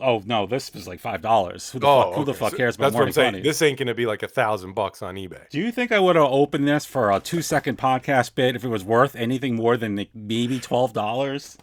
Oh 0.00 0.22
no, 0.24 0.46
this 0.46 0.72
was 0.72 0.88
like 0.88 1.00
five 1.00 1.20
dollars. 1.20 1.70
Who 1.70 1.78
the 1.78 1.86
oh, 1.86 2.02
fuck? 2.02 2.14
Who 2.14 2.24
the 2.24 2.34
fuck 2.34 2.50
So 2.52 2.56
cares 2.56 2.76
about 2.76 2.86
That's 2.86 2.94
what 2.96 3.06
I'm 3.06 3.12
saying. 3.12 3.42
This 3.42 3.60
ain't 3.62 3.78
gonna 3.78 3.94
be 3.94 4.06
like 4.06 4.22
a 4.22 4.28
thousand 4.28 4.74
bucks 4.74 5.02
on 5.02 5.16
eBay. 5.16 5.48
Do 5.50 5.58
you 5.58 5.70
think 5.70 5.92
I 5.92 5.98
would 5.98 6.16
have 6.16 6.30
opened 6.30 6.66
this 6.66 6.86
for 6.86 7.10
a 7.10 7.20
two 7.20 7.42
second 7.42 7.78
podcast 7.78 8.34
bit 8.34 8.56
if 8.56 8.64
it 8.64 8.68
was 8.68 8.84
worth 8.84 9.14
anything 9.14 9.56
more 9.56 9.76
than 9.76 9.96
like 9.96 10.10
maybe 10.14 10.58
twelve 10.58 10.92
dollars? 10.92 11.58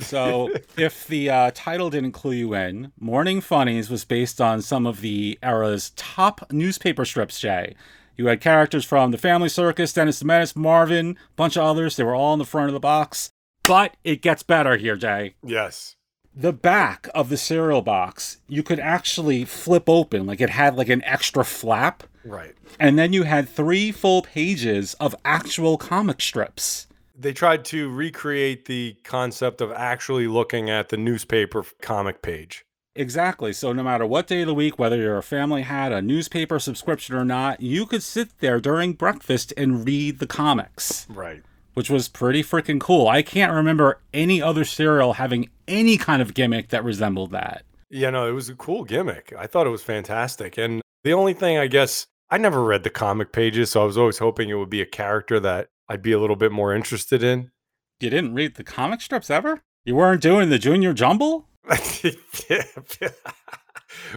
So, 0.00 0.50
if 0.76 1.06
the 1.06 1.30
uh, 1.30 1.50
title 1.54 1.90
didn't 1.90 2.12
clue 2.12 2.32
you 2.32 2.54
in, 2.54 2.92
Morning 2.98 3.40
Funnies 3.40 3.90
was 3.90 4.04
based 4.04 4.40
on 4.40 4.62
some 4.62 4.86
of 4.86 5.00
the 5.00 5.38
era's 5.42 5.90
top 5.96 6.50
newspaper 6.52 7.04
strips, 7.04 7.40
Jay. 7.40 7.74
You 8.16 8.26
had 8.26 8.40
characters 8.40 8.84
from 8.84 9.12
The 9.12 9.18
Family 9.18 9.48
Circus, 9.48 9.94
Dennis 9.94 10.18
the 10.18 10.26
Menace, 10.26 10.54
Marvin, 10.54 11.10
a 11.12 11.34
bunch 11.36 11.56
of 11.56 11.64
others. 11.64 11.96
They 11.96 12.04
were 12.04 12.14
all 12.14 12.34
in 12.34 12.38
the 12.38 12.44
front 12.44 12.68
of 12.68 12.74
the 12.74 12.80
box. 12.80 13.30
But 13.62 13.96
it 14.04 14.20
gets 14.20 14.42
better 14.42 14.76
here, 14.76 14.96
Jay. 14.96 15.36
Yes. 15.42 15.96
The 16.34 16.52
back 16.52 17.08
of 17.14 17.28
the 17.28 17.36
cereal 17.36 17.82
box, 17.82 18.38
you 18.46 18.62
could 18.62 18.78
actually 18.78 19.44
flip 19.44 19.88
open. 19.88 20.26
Like 20.26 20.40
it 20.40 20.50
had 20.50 20.76
like 20.76 20.88
an 20.88 21.02
extra 21.04 21.44
flap. 21.44 22.02
Right. 22.24 22.54
And 22.78 22.98
then 22.98 23.12
you 23.12 23.22
had 23.22 23.48
three 23.48 23.90
full 23.90 24.22
pages 24.22 24.94
of 24.94 25.14
actual 25.24 25.78
comic 25.78 26.20
strips. 26.20 26.86
They 27.20 27.32
tried 27.34 27.66
to 27.66 27.90
recreate 27.90 28.64
the 28.64 28.96
concept 29.04 29.60
of 29.60 29.70
actually 29.72 30.26
looking 30.26 30.70
at 30.70 30.88
the 30.88 30.96
newspaper 30.96 31.64
comic 31.82 32.22
page. 32.22 32.64
Exactly. 32.94 33.52
So 33.52 33.72
no 33.72 33.82
matter 33.82 34.06
what 34.06 34.26
day 34.26 34.40
of 34.40 34.46
the 34.46 34.54
week, 34.54 34.78
whether 34.78 34.96
your 34.96 35.20
family 35.20 35.62
had 35.62 35.92
a 35.92 36.00
newspaper 36.00 36.58
subscription 36.58 37.14
or 37.14 37.24
not, 37.24 37.60
you 37.60 37.84
could 37.84 38.02
sit 38.02 38.38
there 38.40 38.58
during 38.58 38.94
breakfast 38.94 39.52
and 39.56 39.86
read 39.86 40.18
the 40.18 40.26
comics. 40.26 41.06
Right. 41.10 41.42
which 41.74 41.88
was 41.90 42.08
pretty 42.08 42.42
freaking 42.42 42.80
cool. 42.80 43.06
I 43.06 43.22
can't 43.22 43.52
remember 43.52 44.00
any 44.12 44.42
other 44.42 44.64
cereal 44.64 45.14
having 45.14 45.50
any 45.68 45.96
kind 45.96 46.20
of 46.20 46.34
gimmick 46.34 46.68
that 46.70 46.82
resembled 46.84 47.30
that. 47.30 47.62
Yeah, 47.90 48.10
no, 48.10 48.26
it 48.28 48.32
was 48.32 48.48
a 48.48 48.54
cool 48.54 48.84
gimmick. 48.84 49.32
I 49.38 49.46
thought 49.46 49.66
it 49.66 49.70
was 49.70 49.82
fantastic. 49.82 50.58
And 50.58 50.82
the 51.04 51.12
only 51.12 51.32
thing 51.34 51.58
I 51.58 51.66
guess 51.68 52.06
I 52.30 52.38
never 52.38 52.62
read 52.64 52.82
the 52.82 52.90
comic 52.90 53.32
pages, 53.32 53.70
so 53.70 53.82
I 53.82 53.84
was 53.84 53.98
always 53.98 54.18
hoping 54.18 54.48
it 54.48 54.54
would 54.54 54.70
be 54.70 54.80
a 54.82 54.86
character 54.86 55.38
that 55.40 55.68
I'd 55.90 56.02
be 56.02 56.12
a 56.12 56.20
little 56.20 56.36
bit 56.36 56.52
more 56.52 56.72
interested 56.72 57.24
in. 57.24 57.50
You 57.98 58.10
didn't 58.10 58.34
read 58.34 58.54
the 58.54 58.62
comic 58.62 59.00
strips 59.00 59.28
ever? 59.28 59.62
You 59.84 59.96
weren't 59.96 60.22
doing 60.22 60.48
the 60.48 60.58
Junior 60.58 60.94
Jumble? 60.94 61.48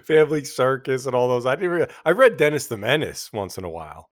Family 0.05 0.43
Circus 0.45 1.07
and 1.07 1.15
all 1.15 1.27
those. 1.27 1.47
I 1.47 1.55
didn't. 1.55 1.71
Read, 1.71 1.89
I 2.05 2.11
read 2.11 2.37
Dennis 2.37 2.67
the 2.67 2.77
Menace 2.77 3.33
once 3.33 3.57
in 3.57 3.63
a 3.63 3.71
while. 3.71 4.11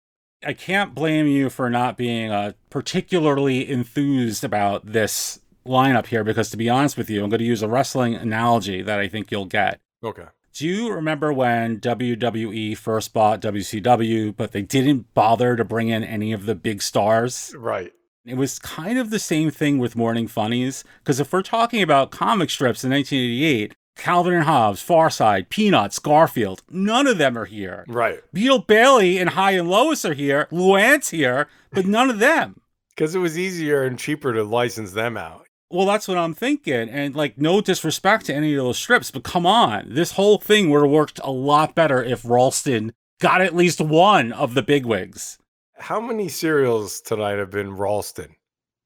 I 0.45 0.53
can't 0.53 0.97
blame 0.97 1.29
you 1.29 1.49
for 1.49 1.71
not 1.71 1.97
being 1.97 2.33
uh, 2.33 2.55
particularly 2.71 3.71
enthused 3.71 4.43
about 4.43 4.85
this 4.85 5.39
lineup 5.65 6.07
here 6.07 6.25
because, 6.25 6.51
to 6.51 6.57
be 6.57 6.69
honest 6.69 6.97
with 6.97 7.09
you, 7.09 7.23
I'm 7.23 7.31
going 7.31 7.39
to 7.39 7.45
use 7.45 7.63
a 7.63 7.69
wrestling 7.69 8.17
analogy 8.17 8.83
that 8.83 8.99
I 8.99 9.07
think 9.07 9.31
you'll 9.31 9.47
get. 9.47 9.81
Okay. 10.03 10.27
Do 10.55 10.69
you 10.69 10.93
remember 10.93 11.33
when 11.33 11.81
WWE 11.81 12.77
first 12.77 13.13
bought 13.13 13.41
WCW, 13.43 14.37
but 14.37 14.53
they 14.53 14.63
didn't 14.63 15.13
bother 15.13 15.57
to 15.57 15.65
bring 15.65 15.89
in 15.89 16.05
any 16.05 16.33
of 16.33 16.47
the 16.47 16.55
big 16.55 16.81
stars? 16.81 17.53
Right. 17.59 17.91
It 18.25 18.37
was 18.37 18.61
kind 18.61 18.97
of 18.97 19.11
the 19.11 19.19
same 19.19 19.51
thing 19.51 19.79
with 19.79 19.97
Morning 19.97 20.29
Funnies, 20.29 20.85
because 21.01 21.19
if 21.19 21.33
we're 21.33 21.43
talking 21.43 21.83
about 21.83 22.13
comic 22.13 22.51
strips 22.51 22.85
in 22.85 22.93
1988, 22.93 23.75
Calvin 23.97 24.33
and 24.33 24.45
Hobbes, 24.45 24.81
Farside, 24.81 25.49
Peanuts, 25.49 25.99
Garfield, 25.99 26.63
none 26.71 27.09
of 27.09 27.19
them 27.19 27.37
are 27.37 27.47
here. 27.47 27.85
Right. 27.89 28.21
Beetle 28.33 28.61
Bailey 28.61 29.19
and 29.19 29.31
Hi 29.31 29.53
and 29.53 29.69
Lois 29.69 30.05
are 30.05 30.15
here, 30.15 30.47
Luann's 30.53 31.11
here, 31.11 31.49
but 31.73 31.85
none 31.85 32.11
of 32.11 32.21
them. 32.21 32.61
Because 32.97 33.17
it 33.17 33.19
was 33.19 33.37
easier 33.37 33.83
and 33.83 33.99
cheaper 33.99 34.33
to 34.33 34.45
license 34.45 34.93
them 34.93 35.17
out. 35.17 35.44
Well, 35.75 35.87
that's 35.87 36.07
what 36.07 36.19
I'm 36.19 36.35
thinking. 36.35 36.89
And 36.89 37.17
like, 37.17 37.37
no 37.37 37.61
disrespect 37.61 38.27
to 38.27 38.35
any 38.35 38.55
of 38.55 38.63
those 38.63 38.79
strips, 38.79 39.11
but 39.11 39.25
come 39.25 39.45
on. 39.45 39.93
This 39.93 40.13
whole 40.13 40.39
thing 40.39 40.71
would 40.71 40.83
have 40.83 40.91
worked 40.91 41.19
a 41.25 41.33
lot 41.33 41.75
better 41.75 42.01
if 42.01 42.25
Ralston 42.25 42.93
got 43.21 43.41
at 43.41 43.57
least 43.57 43.81
one 43.81 44.31
of 44.33 44.55
the 44.55 44.63
bigwigs. 44.63 45.37
How 45.77 46.01
many 46.01 46.29
cereals 46.29 47.01
tonight 47.01 47.39
have 47.39 47.51
been 47.51 47.77
Ralston? 47.77 48.37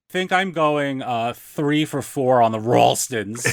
I 0.09 0.13
think 0.13 0.33
I'm 0.33 0.51
going 0.51 1.03
uh, 1.03 1.35
three 1.37 1.85
for 1.85 2.01
four 2.01 2.41
on 2.41 2.53
the 2.53 2.59
Ralstons. 2.59 3.45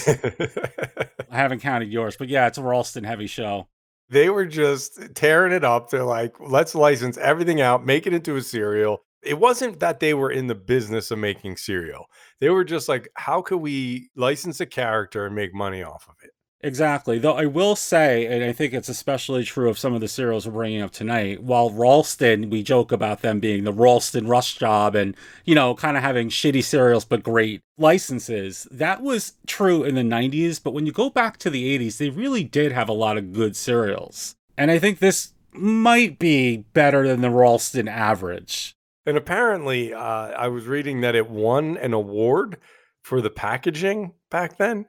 I 1.29 1.35
haven't 1.35 1.59
counted 1.59 1.91
yours, 1.91 2.15
but 2.15 2.29
yeah, 2.29 2.47
it's 2.47 2.57
a 2.57 2.63
Ralston 2.63 3.03
heavy 3.03 3.27
show. 3.27 3.67
They 4.07 4.29
were 4.29 4.45
just 4.45 5.13
tearing 5.13 5.51
it 5.51 5.65
up. 5.65 5.89
They're 5.89 6.05
like, 6.05 6.39
let's 6.39 6.73
license 6.73 7.17
everything 7.17 7.59
out, 7.59 7.85
make 7.85 8.07
it 8.07 8.13
into 8.13 8.37
a 8.37 8.41
cereal. 8.41 9.03
It 9.25 9.39
wasn't 9.39 9.79
that 9.79 9.99
they 9.99 10.13
were 10.13 10.31
in 10.31 10.47
the 10.47 10.55
business 10.55 11.11
of 11.11 11.19
making 11.19 11.57
cereal. 11.57 12.05
They 12.39 12.49
were 12.49 12.63
just 12.63 12.87
like, 12.87 13.09
how 13.15 13.41
could 13.41 13.57
we 13.57 14.09
license 14.15 14.59
a 14.59 14.65
character 14.65 15.25
and 15.25 15.35
make 15.35 15.53
money 15.53 15.83
off 15.83 16.07
of 16.07 16.15
it? 16.23 16.31
Exactly. 16.61 17.19
Though 17.19 17.35
I 17.35 17.45
will 17.45 17.75
say, 17.75 18.25
and 18.25 18.43
I 18.43 18.51
think 18.51 18.73
it's 18.73 18.89
especially 18.89 19.43
true 19.43 19.69
of 19.69 19.77
some 19.77 19.93
of 19.93 20.01
the 20.01 20.07
cereals 20.07 20.47
we're 20.47 20.53
bringing 20.53 20.81
up 20.81 20.89
tonight, 20.89 21.43
while 21.43 21.69
Ralston, 21.69 22.49
we 22.49 22.63
joke 22.63 22.91
about 22.91 23.21
them 23.21 23.39
being 23.39 23.65
the 23.65 23.73
Ralston 23.73 24.27
Rush 24.27 24.57
job 24.57 24.95
and, 24.95 25.15
you 25.43 25.53
know, 25.53 25.75
kind 25.75 25.95
of 25.95 26.01
having 26.01 26.29
shitty 26.29 26.63
cereals 26.63 27.05
but 27.05 27.21
great 27.21 27.61
licenses, 27.77 28.67
that 28.71 29.03
was 29.03 29.33
true 29.45 29.83
in 29.83 29.93
the 29.93 30.01
90s. 30.01 30.59
But 30.63 30.73
when 30.73 30.87
you 30.87 30.91
go 30.91 31.11
back 31.11 31.37
to 31.37 31.51
the 31.51 31.77
80s, 31.77 31.97
they 31.97 32.09
really 32.09 32.43
did 32.43 32.71
have 32.71 32.89
a 32.89 32.93
lot 32.93 33.17
of 33.17 33.31
good 33.31 33.55
cereals. 33.55 34.35
And 34.57 34.71
I 34.71 34.79
think 34.79 34.97
this 34.97 35.33
might 35.51 36.17
be 36.17 36.57
better 36.73 37.07
than 37.07 37.21
the 37.21 37.29
Ralston 37.29 37.87
average. 37.87 38.75
And 39.05 39.17
apparently, 39.17 39.93
uh, 39.93 39.99
I 39.99 40.47
was 40.47 40.65
reading 40.65 41.01
that 41.01 41.15
it 41.15 41.29
won 41.29 41.77
an 41.77 41.93
award 41.93 42.57
for 43.03 43.21
the 43.21 43.29
packaging 43.29 44.13
back 44.31 44.57
then. 44.57 44.87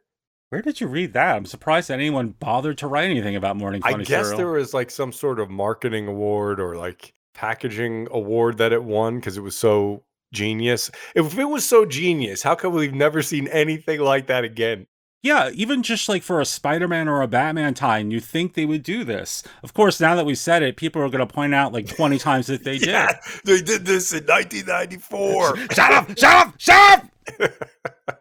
Where 0.50 0.62
did 0.62 0.80
you 0.80 0.86
read 0.86 1.12
that? 1.14 1.36
I'm 1.36 1.44
surprised 1.44 1.88
that 1.88 1.94
anyone 1.94 2.28
bothered 2.38 2.78
to 2.78 2.86
write 2.86 3.10
anything 3.10 3.36
about 3.36 3.56
Morning 3.56 3.82
I 3.84 3.92
Funny 3.92 4.04
guess 4.04 4.26
cereal. 4.26 4.38
there 4.38 4.50
was 4.52 4.72
like 4.72 4.90
some 4.90 5.12
sort 5.12 5.40
of 5.40 5.50
marketing 5.50 6.06
award 6.06 6.60
or 6.60 6.76
like 6.76 7.12
packaging 7.34 8.08
award 8.10 8.58
that 8.58 8.72
it 8.72 8.82
won 8.84 9.16
because 9.16 9.36
it 9.36 9.42
was 9.42 9.56
so 9.56 10.04
genius. 10.32 10.90
If 11.14 11.36
it 11.36 11.44
was 11.44 11.66
so 11.66 11.84
genius, 11.84 12.42
how 12.42 12.54
come 12.54 12.72
we've 12.74 12.94
never 12.94 13.22
seen 13.22 13.48
anything 13.48 14.00
like 14.00 14.28
that 14.28 14.44
again? 14.44 14.86
Yeah, 15.26 15.50
even 15.54 15.82
just 15.82 16.08
like 16.08 16.22
for 16.22 16.40
a 16.40 16.44
Spider 16.44 16.86
Man 16.86 17.08
or 17.08 17.20
a 17.20 17.26
Batman 17.26 17.74
tie, 17.74 17.98
you 17.98 18.20
think 18.20 18.54
they 18.54 18.64
would 18.64 18.84
do 18.84 19.02
this. 19.02 19.42
Of 19.64 19.74
course, 19.74 19.98
now 19.98 20.14
that 20.14 20.24
we 20.24 20.36
said 20.36 20.62
it, 20.62 20.76
people 20.76 21.02
are 21.02 21.08
going 21.08 21.26
to 21.26 21.34
point 21.34 21.52
out 21.52 21.72
like 21.72 21.88
20 21.88 22.16
times 22.20 22.46
that 22.46 22.62
they 22.62 22.78
did. 22.78 23.08
They 23.44 23.60
did 23.60 23.84
this 23.84 24.12
in 24.12 24.24
1994. 24.24 25.56
shut 25.72 25.92
up! 25.92 26.16
Shut 26.16 26.46
up! 26.46 26.54
Shut 26.58 27.10
up! 27.40 28.20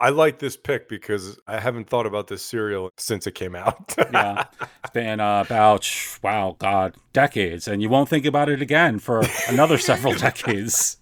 I 0.00 0.10
like 0.10 0.38
this 0.38 0.54
pick 0.54 0.86
because 0.86 1.40
I 1.46 1.58
haven't 1.58 1.88
thought 1.88 2.04
about 2.04 2.26
this 2.26 2.42
cereal 2.42 2.90
since 2.98 3.26
it 3.26 3.34
came 3.34 3.54
out. 3.54 3.94
yeah, 3.96 4.44
it's 4.84 4.90
been 4.92 5.18
uh, 5.18 5.44
about, 5.46 5.90
wow, 6.22 6.56
God, 6.58 6.94
decades. 7.14 7.66
And 7.68 7.80
you 7.80 7.88
won't 7.88 8.10
think 8.10 8.26
about 8.26 8.50
it 8.50 8.60
again 8.60 8.98
for 8.98 9.22
another 9.48 9.78
several 9.78 10.12
decades. 10.14 10.98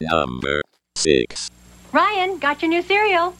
Number 0.00 0.62
6. 0.96 1.50
Ryan, 1.92 2.38
got 2.38 2.62
your 2.62 2.70
new 2.70 2.82
cereal. 2.82 3.34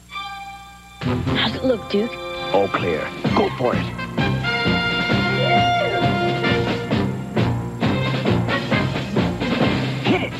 How's 1.01 1.55
it 1.55 1.63
look, 1.63 1.89
Duke? 1.89 2.11
All 2.53 2.67
clear. 2.67 2.99
Go 3.35 3.49
for 3.57 3.73
it. 3.75 4.91
Hit 10.05 10.21
it. 10.23 10.33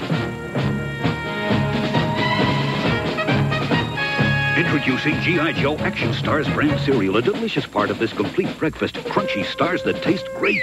Introducing 4.58 5.20
G.I. 5.22 5.54
Joe 5.54 5.78
Action 5.78 6.14
Stars 6.14 6.48
brand 6.50 6.80
cereal, 6.82 7.18
a 7.18 7.22
delicious 7.22 7.66
part 7.66 7.90
of 7.90 7.98
this 7.98 8.14
complete 8.14 8.56
breakfast. 8.60 8.96
Crunchy 8.96 9.44
stars 9.46 9.82
that 9.84 10.04
taste 10.04 10.28
great. 10.38 10.62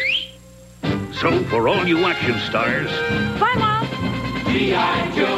So, 1.13 1.43
for 1.45 1.69
all 1.69 1.87
you 1.87 2.05
action 2.05 2.39
stars, 2.49 2.91
Bye, 3.41 3.55
Mom. 3.57 3.87
G.I. 4.53 5.17
Joe 5.17 5.25
Action 5.25 5.27
Stars. 5.27 5.38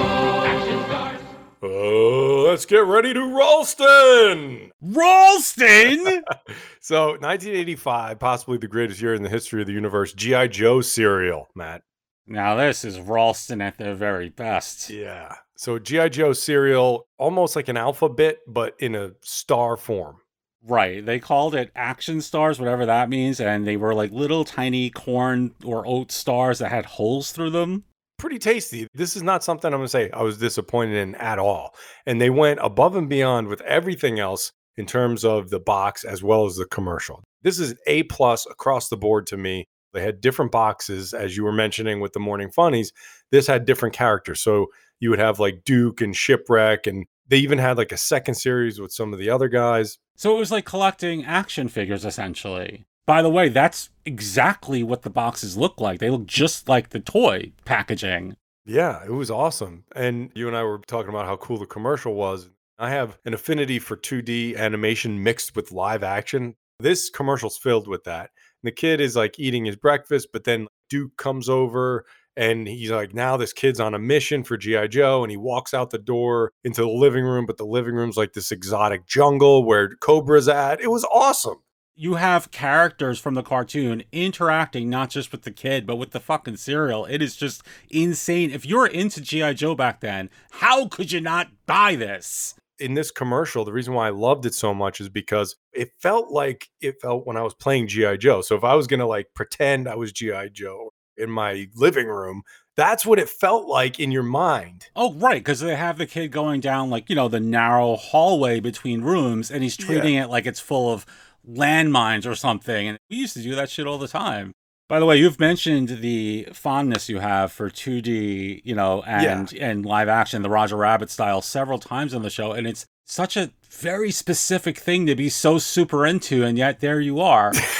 Let's 2.50 2.66
get 2.66 2.84
ready 2.84 3.14
to 3.14 3.20
Ralston. 3.20 4.72
Ralston? 4.82 6.24
so, 6.80 7.10
1985, 7.10 8.18
possibly 8.18 8.58
the 8.58 8.66
greatest 8.66 9.00
year 9.00 9.14
in 9.14 9.22
the 9.22 9.28
history 9.28 9.60
of 9.60 9.68
the 9.68 9.72
universe. 9.72 10.12
GI 10.12 10.48
Joe 10.48 10.80
cereal, 10.80 11.48
Matt. 11.54 11.82
Now, 12.26 12.56
this 12.56 12.84
is 12.84 12.98
Ralston 12.98 13.60
at 13.62 13.78
their 13.78 13.94
very 13.94 14.30
best. 14.30 14.90
Yeah. 14.90 15.36
So, 15.56 15.78
GI 15.78 16.10
Joe 16.10 16.32
cereal, 16.32 17.06
almost 17.18 17.54
like 17.54 17.68
an 17.68 17.76
alphabet, 17.76 18.38
but 18.48 18.74
in 18.80 18.96
a 18.96 19.12
star 19.22 19.76
form. 19.76 20.16
Right. 20.62 21.06
They 21.06 21.20
called 21.20 21.54
it 21.54 21.70
action 21.76 22.20
stars, 22.20 22.58
whatever 22.58 22.84
that 22.84 23.08
means, 23.08 23.40
and 23.40 23.66
they 23.66 23.76
were 23.76 23.94
like 23.94 24.10
little 24.10 24.44
tiny 24.44 24.90
corn 24.90 25.54
or 25.64 25.86
oat 25.86 26.10
stars 26.12 26.58
that 26.58 26.70
had 26.70 26.84
holes 26.84 27.30
through 27.30 27.50
them. 27.50 27.84
Pretty 28.20 28.38
tasty. 28.38 28.86
This 28.92 29.16
is 29.16 29.22
not 29.22 29.42
something 29.42 29.72
I'm 29.72 29.78
going 29.78 29.86
to 29.86 29.88
say 29.88 30.10
I 30.10 30.22
was 30.22 30.36
disappointed 30.36 30.96
in 30.96 31.14
at 31.14 31.38
all. 31.38 31.74
And 32.04 32.20
they 32.20 32.28
went 32.28 32.60
above 32.62 32.94
and 32.94 33.08
beyond 33.08 33.48
with 33.48 33.62
everything 33.62 34.18
else 34.18 34.52
in 34.76 34.84
terms 34.84 35.24
of 35.24 35.48
the 35.48 35.58
box 35.58 36.04
as 36.04 36.22
well 36.22 36.44
as 36.44 36.56
the 36.56 36.66
commercial. 36.66 37.24
This 37.42 37.58
is 37.58 37.74
A 37.86 38.02
plus 38.04 38.46
across 38.46 38.90
the 38.90 38.96
board 38.98 39.26
to 39.28 39.38
me. 39.38 39.64
They 39.94 40.02
had 40.02 40.20
different 40.20 40.52
boxes, 40.52 41.14
as 41.14 41.36
you 41.36 41.44
were 41.44 41.52
mentioning 41.52 42.00
with 42.00 42.12
the 42.12 42.20
Morning 42.20 42.50
Funnies. 42.50 42.92
This 43.32 43.46
had 43.46 43.64
different 43.64 43.94
characters. 43.94 44.40
So 44.40 44.66
you 45.00 45.10
would 45.10 45.18
have 45.18 45.40
like 45.40 45.64
Duke 45.64 46.02
and 46.02 46.14
Shipwreck, 46.14 46.86
and 46.86 47.06
they 47.26 47.38
even 47.38 47.58
had 47.58 47.78
like 47.78 47.90
a 47.90 47.96
second 47.96 48.34
series 48.34 48.78
with 48.78 48.92
some 48.92 49.12
of 49.14 49.18
the 49.18 49.30
other 49.30 49.48
guys. 49.48 49.98
So 50.16 50.36
it 50.36 50.38
was 50.38 50.52
like 50.52 50.66
collecting 50.66 51.24
action 51.24 51.68
figures 51.68 52.04
essentially. 52.04 52.84
By 53.10 53.22
the 53.22 53.28
way, 53.28 53.48
that's 53.48 53.90
exactly 54.04 54.84
what 54.84 55.02
the 55.02 55.10
boxes 55.10 55.56
look 55.56 55.80
like. 55.80 55.98
They 55.98 56.10
look 56.10 56.26
just 56.26 56.68
like 56.68 56.90
the 56.90 57.00
toy 57.00 57.50
packaging. 57.64 58.36
Yeah, 58.64 59.02
it 59.04 59.10
was 59.10 59.32
awesome. 59.32 59.82
And 59.96 60.30
you 60.36 60.46
and 60.46 60.56
I 60.56 60.62
were 60.62 60.78
talking 60.78 61.08
about 61.08 61.26
how 61.26 61.34
cool 61.34 61.58
the 61.58 61.66
commercial 61.66 62.14
was. 62.14 62.50
I 62.78 62.90
have 62.90 63.18
an 63.24 63.34
affinity 63.34 63.80
for 63.80 63.96
2D 63.96 64.56
animation 64.56 65.24
mixed 65.24 65.56
with 65.56 65.72
live 65.72 66.04
action. 66.04 66.54
This 66.78 67.10
commercial's 67.10 67.58
filled 67.58 67.88
with 67.88 68.04
that. 68.04 68.30
And 68.62 68.68
the 68.68 68.70
kid 68.70 69.00
is 69.00 69.16
like 69.16 69.40
eating 69.40 69.64
his 69.64 69.74
breakfast, 69.74 70.28
but 70.32 70.44
then 70.44 70.68
Duke 70.88 71.16
comes 71.16 71.48
over 71.48 72.04
And 72.36 72.68
he's 72.68 72.90
like, 72.90 73.12
now 73.12 73.36
this 73.36 73.52
kid's 73.52 73.80
on 73.80 73.94
a 73.94 73.98
mission 73.98 74.44
for 74.44 74.56
G.I. 74.56 74.86
Joe. 74.86 75.22
And 75.22 75.30
he 75.30 75.36
walks 75.36 75.74
out 75.74 75.90
the 75.90 75.98
door 75.98 76.52
into 76.64 76.82
the 76.82 76.88
living 76.88 77.24
room, 77.24 77.44
but 77.44 77.56
the 77.56 77.66
living 77.66 77.94
room's 77.94 78.16
like 78.16 78.32
this 78.32 78.52
exotic 78.52 79.06
jungle 79.06 79.64
where 79.64 79.90
Cobra's 79.96 80.48
at. 80.48 80.80
It 80.80 80.90
was 80.90 81.04
awesome. 81.12 81.62
You 82.02 82.14
have 82.14 82.50
characters 82.50 83.18
from 83.18 83.34
the 83.34 83.42
cartoon 83.42 84.04
interacting 84.10 84.88
not 84.88 85.10
just 85.10 85.32
with 85.32 85.42
the 85.42 85.50
kid, 85.50 85.86
but 85.86 85.96
with 85.96 86.12
the 86.12 86.18
fucking 86.18 86.56
cereal. 86.56 87.04
It 87.04 87.20
is 87.20 87.36
just 87.36 87.62
insane. 87.90 88.50
If 88.50 88.64
you're 88.64 88.86
into 88.86 89.20
G.I. 89.20 89.52
Joe 89.52 89.74
back 89.74 90.00
then, 90.00 90.30
how 90.50 90.88
could 90.88 91.12
you 91.12 91.20
not 91.20 91.48
buy 91.66 91.96
this? 91.96 92.54
in 92.78 92.94
this 92.94 93.10
commercial, 93.10 93.66
the 93.66 93.72
reason 93.74 93.92
why 93.92 94.06
I 94.06 94.12
loved 94.12 94.46
it 94.46 94.54
so 94.54 94.72
much 94.72 95.02
is 95.02 95.10
because 95.10 95.56
it 95.74 95.90
felt 95.98 96.30
like 96.30 96.70
it 96.80 97.02
felt 97.02 97.26
when 97.26 97.36
I 97.36 97.42
was 97.42 97.52
playing 97.52 97.88
G.I. 97.88 98.16
Joe. 98.16 98.40
So 98.40 98.56
if 98.56 98.64
I 98.64 98.74
was 98.76 98.86
going 98.86 99.00
to 99.00 99.06
like 99.06 99.26
pretend 99.34 99.86
I 99.86 99.96
was 99.96 100.10
G.I. 100.10 100.48
Joe 100.48 100.94
in 101.18 101.30
my 101.30 101.68
living 101.74 102.06
room, 102.06 102.44
that's 102.76 103.04
what 103.04 103.18
it 103.18 103.28
felt 103.28 103.66
like 103.66 104.00
in 104.00 104.10
your 104.10 104.22
mind. 104.22 104.86
Oh, 104.96 105.12
right, 105.12 105.40
because 105.40 105.60
they 105.60 105.76
have 105.76 105.98
the 105.98 106.06
kid 106.06 106.28
going 106.28 106.60
down 106.60 106.88
like, 106.88 107.10
you 107.10 107.14
know, 107.14 107.28
the 107.28 107.40
narrow 107.40 107.96
hallway 107.96 108.58
between 108.58 109.02
rooms 109.02 109.50
and 109.50 109.62
he's 109.62 109.76
treating 109.76 110.14
it 110.14 110.30
like 110.30 110.46
it's 110.46 110.60
full 110.60 110.90
of 110.90 111.04
landmines 111.48 112.26
or 112.26 112.34
something. 112.34 112.88
And 112.88 112.98
we 113.08 113.16
used 113.16 113.34
to 113.34 113.42
do 113.42 113.54
that 113.54 113.70
shit 113.70 113.86
all 113.86 113.98
the 113.98 114.08
time. 114.08 114.52
By 114.88 114.98
the 114.98 115.06
way, 115.06 115.16
you've 115.18 115.38
mentioned 115.38 115.88
the 116.00 116.48
fondness 116.52 117.08
you 117.08 117.20
have 117.20 117.52
for 117.52 117.70
2D, 117.70 118.62
you 118.64 118.74
know, 118.74 119.02
and 119.02 119.52
and 119.54 119.86
live 119.86 120.08
action, 120.08 120.42
the 120.42 120.50
Roger 120.50 120.76
Rabbit 120.76 121.10
style, 121.10 121.42
several 121.42 121.78
times 121.78 122.12
on 122.12 122.22
the 122.22 122.30
show, 122.30 122.50
and 122.50 122.66
it's 122.66 122.86
such 123.04 123.36
a 123.36 123.52
very 123.70 124.10
specific 124.10 124.78
thing 124.78 125.06
to 125.06 125.14
be 125.14 125.28
so 125.28 125.58
super 125.58 126.04
into, 126.04 126.42
and 126.42 126.58
yet 126.58 126.80
there 126.80 126.98
you 126.98 127.20
are. 127.20 127.52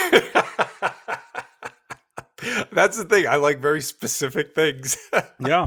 That's 2.73 2.97
the 2.97 3.05
thing. 3.09 3.27
I 3.27 3.37
like 3.37 3.59
very 3.59 3.81
specific 3.81 4.55
things. 4.55 4.97
yeah. 5.41 5.67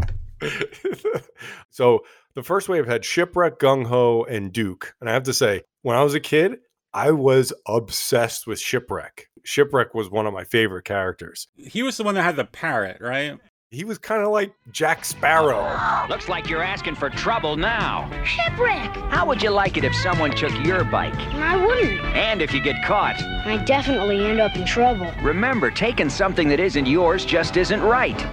so 1.69 2.05
the 2.35 2.43
first 2.43 2.69
wave 2.69 2.87
had 2.87 3.03
Shipwreck, 3.03 3.59
Gung 3.59 3.85
Ho, 3.87 4.23
and 4.23 4.51
Duke. 4.51 4.95
And 4.99 5.09
I 5.09 5.13
have 5.13 5.23
to 5.23 5.33
say, 5.33 5.63
when 5.81 5.97
I 5.97 6.03
was 6.03 6.13
a 6.13 6.19
kid, 6.19 6.59
I 6.93 7.11
was 7.11 7.51
obsessed 7.67 8.45
with 8.45 8.59
Shipwreck. 8.59 9.27
Shipwreck 9.43 9.95
was 9.95 10.09
one 10.11 10.27
of 10.27 10.33
my 10.33 10.43
favorite 10.43 10.85
characters. 10.85 11.47
He 11.55 11.81
was 11.81 11.97
the 11.97 12.03
one 12.03 12.13
that 12.15 12.21
had 12.23 12.35
the 12.35 12.45
parrot, 12.45 12.97
right? 13.01 13.37
He 13.71 13.83
was 13.83 13.97
kind 13.97 14.21
of 14.21 14.29
like 14.29 14.53
Jack 14.71 15.03
Sparrow. 15.03 15.75
Looks 16.07 16.29
like 16.29 16.47
you're 16.47 16.61
asking 16.61 16.93
for 16.93 17.09
trouble 17.09 17.57
now. 17.57 18.07
Shipwreck! 18.23 18.91
How 19.09 19.25
would 19.25 19.41
you 19.41 19.49
like 19.49 19.75
it 19.77 19.83
if 19.83 19.95
someone 19.95 20.29
took 20.35 20.53
your 20.63 20.83
bike? 20.83 21.15
I 21.15 21.57
wouldn't. 21.65 21.99
And 22.15 22.43
if 22.43 22.53
you 22.53 22.61
get 22.61 22.85
caught? 22.85 23.19
I 23.23 23.57
definitely 23.65 24.23
end 24.23 24.39
up 24.39 24.55
in 24.55 24.63
trouble. 24.63 25.11
Remember, 25.23 25.71
taking 25.71 26.11
something 26.11 26.47
that 26.49 26.59
isn't 26.59 26.85
yours 26.85 27.25
just 27.25 27.57
isn't 27.57 27.81
right. 27.81 28.23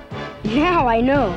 Now 0.44 0.86
I 0.86 1.00
know. 1.00 1.30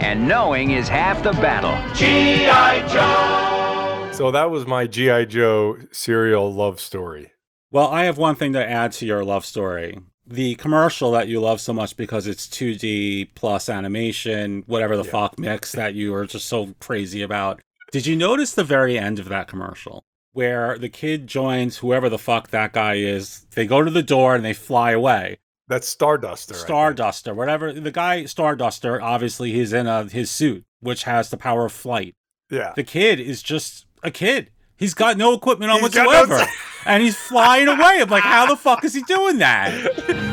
And 0.00 0.28
knowing 0.28 0.72
is 0.72 0.88
half 0.88 1.22
the 1.22 1.32
battle. 1.32 1.72
G.I. 1.94 2.86
Joe! 2.88 3.85
So 4.16 4.30
that 4.30 4.50
was 4.50 4.66
my 4.66 4.86
G.I. 4.86 5.26
Joe 5.26 5.76
cereal 5.92 6.50
love 6.52 6.80
story. 6.80 7.32
Well, 7.70 7.88
I 7.88 8.04
have 8.04 8.16
one 8.16 8.34
thing 8.34 8.54
to 8.54 8.66
add 8.66 8.92
to 8.92 9.06
your 9.06 9.22
love 9.24 9.44
story. 9.44 9.98
The 10.26 10.54
commercial 10.54 11.10
that 11.12 11.28
you 11.28 11.38
love 11.38 11.60
so 11.60 11.74
much 11.74 11.98
because 11.98 12.26
it's 12.26 12.46
2D 12.46 13.28
plus 13.34 13.68
animation, 13.68 14.64
whatever 14.66 14.96
the 14.96 15.04
Yeah. 15.04 15.10
fuck 15.10 15.38
mix 15.38 15.72
that 15.72 15.94
you 15.94 16.14
are 16.14 16.24
just 16.24 16.46
so 16.46 16.74
crazy 16.80 17.20
about. 17.20 17.60
Did 17.92 18.06
you 18.06 18.16
notice 18.16 18.54
the 18.54 18.64
very 18.64 18.98
end 18.98 19.18
of 19.18 19.28
that 19.28 19.48
commercial 19.48 20.02
where 20.32 20.78
the 20.78 20.88
kid 20.88 21.26
joins 21.26 21.78
whoever 21.78 22.08
the 22.08 22.18
fuck 22.18 22.48
that 22.50 22.72
guy 22.72 22.94
is? 22.94 23.44
They 23.54 23.66
go 23.66 23.82
to 23.84 23.90
the 23.90 24.02
door 24.02 24.34
and 24.34 24.44
they 24.44 24.54
fly 24.54 24.92
away. 24.92 25.36
That's 25.68 25.94
Starduster. 25.94 26.54
Starduster, 26.64 27.34
whatever. 27.34 27.70
The 27.72 27.90
guy, 27.92 28.22
Starduster, 28.22 29.00
obviously 29.02 29.52
he's 29.52 29.74
in 29.74 29.86
a, 29.86 30.04
his 30.04 30.30
suit, 30.30 30.64
which 30.80 31.04
has 31.04 31.28
the 31.28 31.36
power 31.36 31.66
of 31.66 31.72
flight. 31.72 32.14
Yeah. 32.50 32.72
The 32.76 32.84
kid 32.84 33.20
is 33.20 33.42
just 33.42 33.85
a 34.02 34.10
kid. 34.10 34.50
He's 34.76 34.94
got 34.94 35.16
no 35.16 35.32
equipment 35.32 35.70
on 35.70 35.80
He's 35.80 35.90
got 35.90 36.04
no 36.04 36.10
whatsoever. 36.10 36.50
and 36.84 37.02
he's 37.02 37.16
flying 37.16 37.66
away. 37.68 37.98
I'm 38.00 38.08
like, 38.10 38.22
how 38.22 38.46
the 38.46 38.56
fuck 38.56 38.84
is 38.84 38.92
he 38.94 39.02
doing 39.02 39.38
that? 39.38 39.70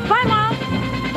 Bye, 0.09 0.23
Mom. 0.27 0.55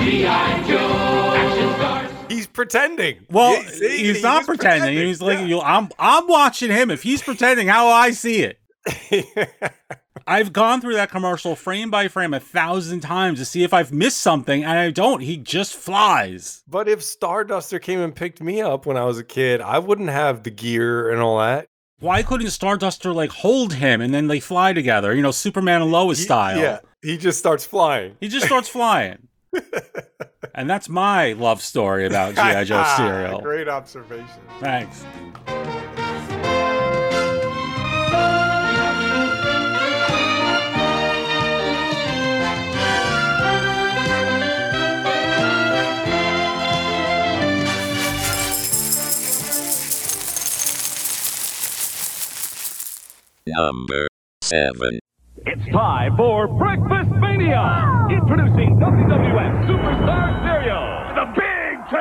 G.I. 0.05 0.63
Joe. 0.69 2.27
He's 2.29 2.47
pretending. 2.47 3.25
Well, 3.31 3.55
Yeah, 3.63 3.69
see, 3.71 3.99
he's 4.05 4.23
not 4.23 4.47
was 4.47 4.47
pretending. 4.47 4.97
He's 4.97 5.21
like, 5.23 5.39
yeah. 5.39 5.45
you, 5.47 5.61
I'm, 5.61 5.89
I'm 5.99 6.27
watching 6.29 6.71
him. 6.71 6.91
If 6.91 7.03
he's 7.03 7.23
pretending, 7.23 7.67
how 7.69 7.89
I 7.89 8.11
see 8.11 8.43
it. 8.43 8.59
I've 10.29 10.53
gone 10.53 10.81
through 10.81 10.95
that 10.95 11.11
commercial 11.11 11.55
frame 11.55 11.91
by 11.91 12.09
frame 12.09 12.35
a 12.35 12.41
thousand 12.41 13.01
times 13.01 13.39
to 13.39 13.45
see 13.45 13.63
if 13.63 13.73
I've 13.73 13.93
missed 13.93 14.19
something, 14.21 14.65
and 14.65 14.77
I 14.79 14.91
don't. 14.91 15.21
He 15.21 15.37
just 15.37 15.75
flies. 15.77 16.65
But 16.67 16.89
if 16.89 17.01
Starduster 17.01 17.81
came 17.81 18.01
and 18.01 18.15
picked 18.15 18.41
me 18.41 18.61
up 18.61 18.87
when 18.87 18.97
I 18.97 19.05
was 19.05 19.19
a 19.19 19.25
kid, 19.25 19.61
I 19.61 19.79
wouldn't 19.79 20.09
have 20.09 20.43
the 20.43 20.51
gear 20.51 21.11
and 21.13 21.21
all 21.21 21.39
that. 21.39 21.69
Why 21.99 22.23
couldn't 22.23 22.49
Starduster 22.49 23.15
like 23.15 23.31
hold 23.31 23.75
him 23.75 24.01
and 24.01 24.13
then 24.13 24.27
they 24.27 24.41
fly 24.41 24.73
together? 24.73 25.15
You 25.15 25.23
know, 25.23 25.31
Superman 25.31 25.81
and 25.83 25.91
Lois 25.91 26.23
style. 26.23 26.59
Yeah, 26.59 26.81
he 27.03 27.17
just 27.17 27.39
starts 27.39 27.65
flying. 27.65 28.17
He 28.21 28.29
just 28.29 28.47
starts 28.47 28.69
flying. 28.69 29.29
and 30.55 30.69
that's 30.69 30.89
my 30.89 31.33
love 31.33 31.63
story 31.63 32.07
about 32.07 32.35
G.I. 32.35 32.65
Joe 32.65 32.85
cereal. 32.97 33.41
Great 33.41 33.69
observation. 33.69 34.27
Thanks. 34.61 35.05
Number 53.47 54.11
7. 54.43 54.75
It's 55.47 55.63
time 55.71 56.19
for 56.19 56.51
Breakfast 56.59 57.15
Mania! 57.23 58.11
Introducing 58.11 58.75
WWF 58.83 59.55
Superstar 59.71 60.27
Cereal! 60.43 60.83
The 61.15 61.27
Big 61.31 61.75
T! 61.87 61.95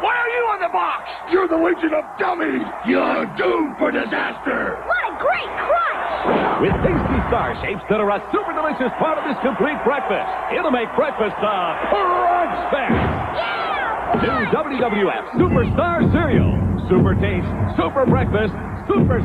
Why 0.00 0.16
are 0.16 0.32
you 0.32 0.42
on 0.48 0.64
the 0.64 0.72
box? 0.72 1.04
You're 1.28 1.44
the 1.44 1.60
Legion 1.60 1.92
of 1.92 2.08
Dummies! 2.16 2.64
You're 2.88 3.28
doomed 3.36 3.76
for 3.76 3.92
disaster! 3.92 4.80
What 4.88 5.04
a 5.12 5.14
great 5.20 5.52
crunch! 5.60 6.64
With 6.64 6.76
tasty 6.80 7.20
star 7.28 7.52
shapes 7.60 7.84
that 7.92 8.00
are 8.00 8.08
a 8.08 8.24
super 8.32 8.56
delicious 8.56 8.88
part 8.96 9.20
of 9.20 9.28
this 9.28 9.36
complete 9.44 9.76
breakfast. 9.84 10.24
It'll 10.56 10.72
make 10.72 10.88
breakfast 10.96 11.36
a 11.36 11.84
crunch 11.92 12.56
fest! 12.72 14.24
New 14.24 14.40
WWF 14.56 15.36
Superstar 15.36 16.00
Cereal. 16.16 16.48
Super 16.88 17.12
taste, 17.20 17.44
super 17.76 18.08
breakfast, 18.08 18.56
super 18.88 19.20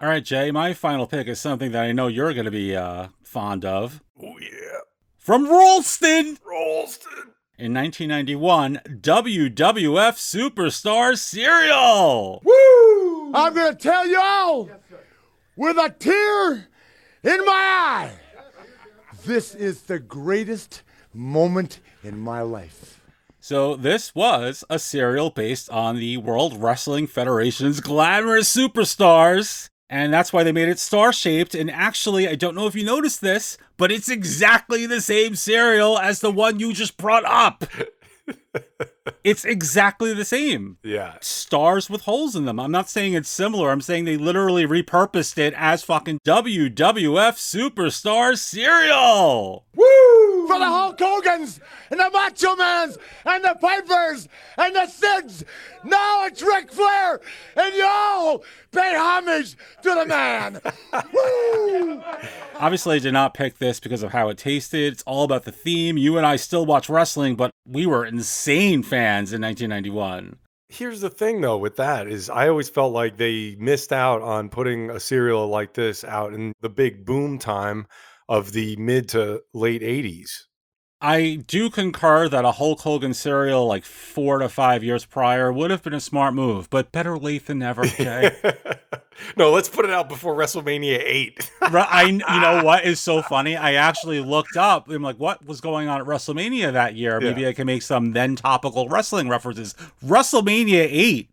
All 0.00 0.08
right, 0.10 0.24
Jay, 0.24 0.50
my 0.50 0.74
final 0.74 1.06
pick 1.06 1.28
is 1.28 1.40
something 1.40 1.72
that 1.72 1.82
I 1.82 1.92
know 1.92 2.08
you're 2.08 2.34
going 2.34 2.44
to 2.44 2.50
be 2.50 2.76
uh, 2.76 3.08
fond 3.22 3.64
of. 3.64 4.02
Oh 4.22 4.38
yeah, 4.38 4.80
From 5.16 5.48
Ralston! 5.48 6.38
Ralston. 6.44 7.32
In 7.56 7.72
1991, 7.72 8.80
WWF 9.00 10.50
Superstar 10.50 11.16
Cereal! 11.16 12.42
Woo! 12.44 13.32
I'm 13.32 13.54
gonna 13.54 13.74
tell 13.74 14.06
y'all 14.06 14.68
with 15.56 15.76
a 15.78 15.88
tear 15.90 16.68
in 17.22 17.44
my 17.44 17.52
eye. 17.52 18.12
This 19.24 19.54
is 19.54 19.82
the 19.82 19.98
greatest 19.98 20.82
moment 21.14 21.80
in 22.02 22.18
my 22.18 22.42
life. 22.42 23.00
So, 23.44 23.76
this 23.76 24.14
was 24.14 24.64
a 24.70 24.78
cereal 24.78 25.28
based 25.28 25.68
on 25.68 25.96
the 25.96 26.16
World 26.16 26.62
Wrestling 26.62 27.06
Federation's 27.06 27.80
glamorous 27.80 28.50
superstars. 28.50 29.68
And 29.90 30.14
that's 30.14 30.32
why 30.32 30.44
they 30.44 30.50
made 30.50 30.70
it 30.70 30.78
star 30.78 31.12
shaped. 31.12 31.54
And 31.54 31.70
actually, 31.70 32.26
I 32.26 32.36
don't 32.36 32.54
know 32.54 32.66
if 32.66 32.74
you 32.74 32.86
noticed 32.86 33.20
this, 33.20 33.58
but 33.76 33.92
it's 33.92 34.08
exactly 34.08 34.86
the 34.86 35.02
same 35.02 35.34
cereal 35.34 35.98
as 35.98 36.20
the 36.20 36.30
one 36.30 36.58
you 36.58 36.72
just 36.72 36.96
brought 36.96 37.26
up. 37.26 37.64
it's 39.24 39.44
exactly 39.44 40.14
the 40.14 40.24
same. 40.24 40.78
Yeah. 40.82 41.18
Stars 41.20 41.90
with 41.90 42.04
holes 42.04 42.34
in 42.34 42.46
them. 42.46 42.58
I'm 42.58 42.72
not 42.72 42.88
saying 42.88 43.12
it's 43.12 43.28
similar. 43.28 43.70
I'm 43.70 43.82
saying 43.82 44.06
they 44.06 44.16
literally 44.16 44.66
repurposed 44.66 45.36
it 45.36 45.52
as 45.54 45.82
fucking 45.82 46.20
WWF 46.26 46.72
Superstar 47.36 48.38
cereal. 48.38 49.66
Woo! 49.74 50.23
For 50.46 50.58
the 50.58 50.66
Hulk 50.66 50.98
Hogan's 50.98 51.60
and 51.90 52.00
the 52.00 52.10
Macho 52.10 52.54
Mans 52.56 52.98
and 53.24 53.44
the 53.44 53.56
Pipers 53.60 54.28
and 54.58 54.74
the 54.74 54.80
Sids. 54.80 55.44
Now 55.84 56.26
it's 56.26 56.42
Ric 56.42 56.70
Flair 56.70 57.20
and 57.56 57.74
y'all 57.74 58.44
pay 58.70 58.94
homage 58.96 59.56
to 59.82 59.94
the 59.94 60.06
man. 60.06 60.60
Woo! 61.12 62.02
Obviously, 62.56 62.96
I 62.96 62.98
did 62.98 63.12
not 63.12 63.34
pick 63.34 63.58
this 63.58 63.80
because 63.80 64.02
of 64.02 64.12
how 64.12 64.28
it 64.28 64.38
tasted. 64.38 64.92
It's 64.92 65.02
all 65.04 65.24
about 65.24 65.44
the 65.44 65.52
theme. 65.52 65.96
You 65.96 66.18
and 66.18 66.26
I 66.26 66.36
still 66.36 66.66
watch 66.66 66.88
wrestling, 66.88 67.36
but 67.36 67.50
we 67.66 67.86
were 67.86 68.04
insane 68.04 68.82
fans 68.82 69.32
in 69.32 69.40
1991. 69.40 70.36
Here's 70.68 71.00
the 71.00 71.10
thing 71.10 71.40
though 71.40 71.58
with 71.58 71.76
that 71.76 72.08
is 72.08 72.28
I 72.28 72.48
always 72.48 72.68
felt 72.68 72.92
like 72.92 73.16
they 73.16 73.54
missed 73.60 73.92
out 73.92 74.22
on 74.22 74.48
putting 74.48 74.90
a 74.90 74.98
cereal 74.98 75.46
like 75.46 75.74
this 75.74 76.02
out 76.02 76.34
in 76.34 76.52
the 76.62 76.68
big 76.68 77.04
boom 77.04 77.38
time 77.38 77.86
of 78.28 78.52
the 78.52 78.76
mid 78.76 79.08
to 79.10 79.42
late 79.52 79.82
80s. 79.82 80.44
I 81.00 81.42
do 81.46 81.68
concur 81.68 82.28
that 82.30 82.46
a 82.46 82.52
Hulk 82.52 82.80
Hogan 82.80 83.12
cereal 83.12 83.66
like 83.66 83.84
four 83.84 84.38
to 84.38 84.48
five 84.48 84.82
years 84.82 85.04
prior 85.04 85.52
would 85.52 85.70
have 85.70 85.82
been 85.82 85.92
a 85.92 86.00
smart 86.00 86.32
move, 86.32 86.70
but 86.70 86.92
better 86.92 87.18
late 87.18 87.44
than 87.46 87.58
never. 87.58 87.82
Okay. 87.82 88.30
no, 89.36 89.50
let's 89.50 89.68
put 89.68 89.84
it 89.84 89.90
out 89.90 90.08
before 90.08 90.34
WrestleMania 90.34 90.98
8. 91.04 91.50
I, 91.60 92.04
you 92.04 92.18
know 92.18 92.62
what 92.64 92.86
is 92.86 93.00
so 93.00 93.20
funny? 93.28 93.54
I 93.54 93.74
actually 93.74 94.20
looked 94.20 94.56
up. 94.56 94.88
I'm 94.88 95.02
like, 95.02 95.18
what 95.18 95.44
was 95.44 95.60
going 95.60 95.88
on 95.88 96.00
at 96.00 96.06
WrestleMania 96.06 96.72
that 96.72 96.94
year? 96.94 97.20
Maybe 97.20 97.42
Yeah. 97.42 97.48
I 97.48 97.52
can 97.52 97.66
make 97.66 97.82
some 97.82 98.12
then 98.12 98.34
topical 98.36 98.88
wrestling 98.88 99.28
references. 99.28 99.74
WrestleMania 100.02 100.88
eight. 100.90 101.28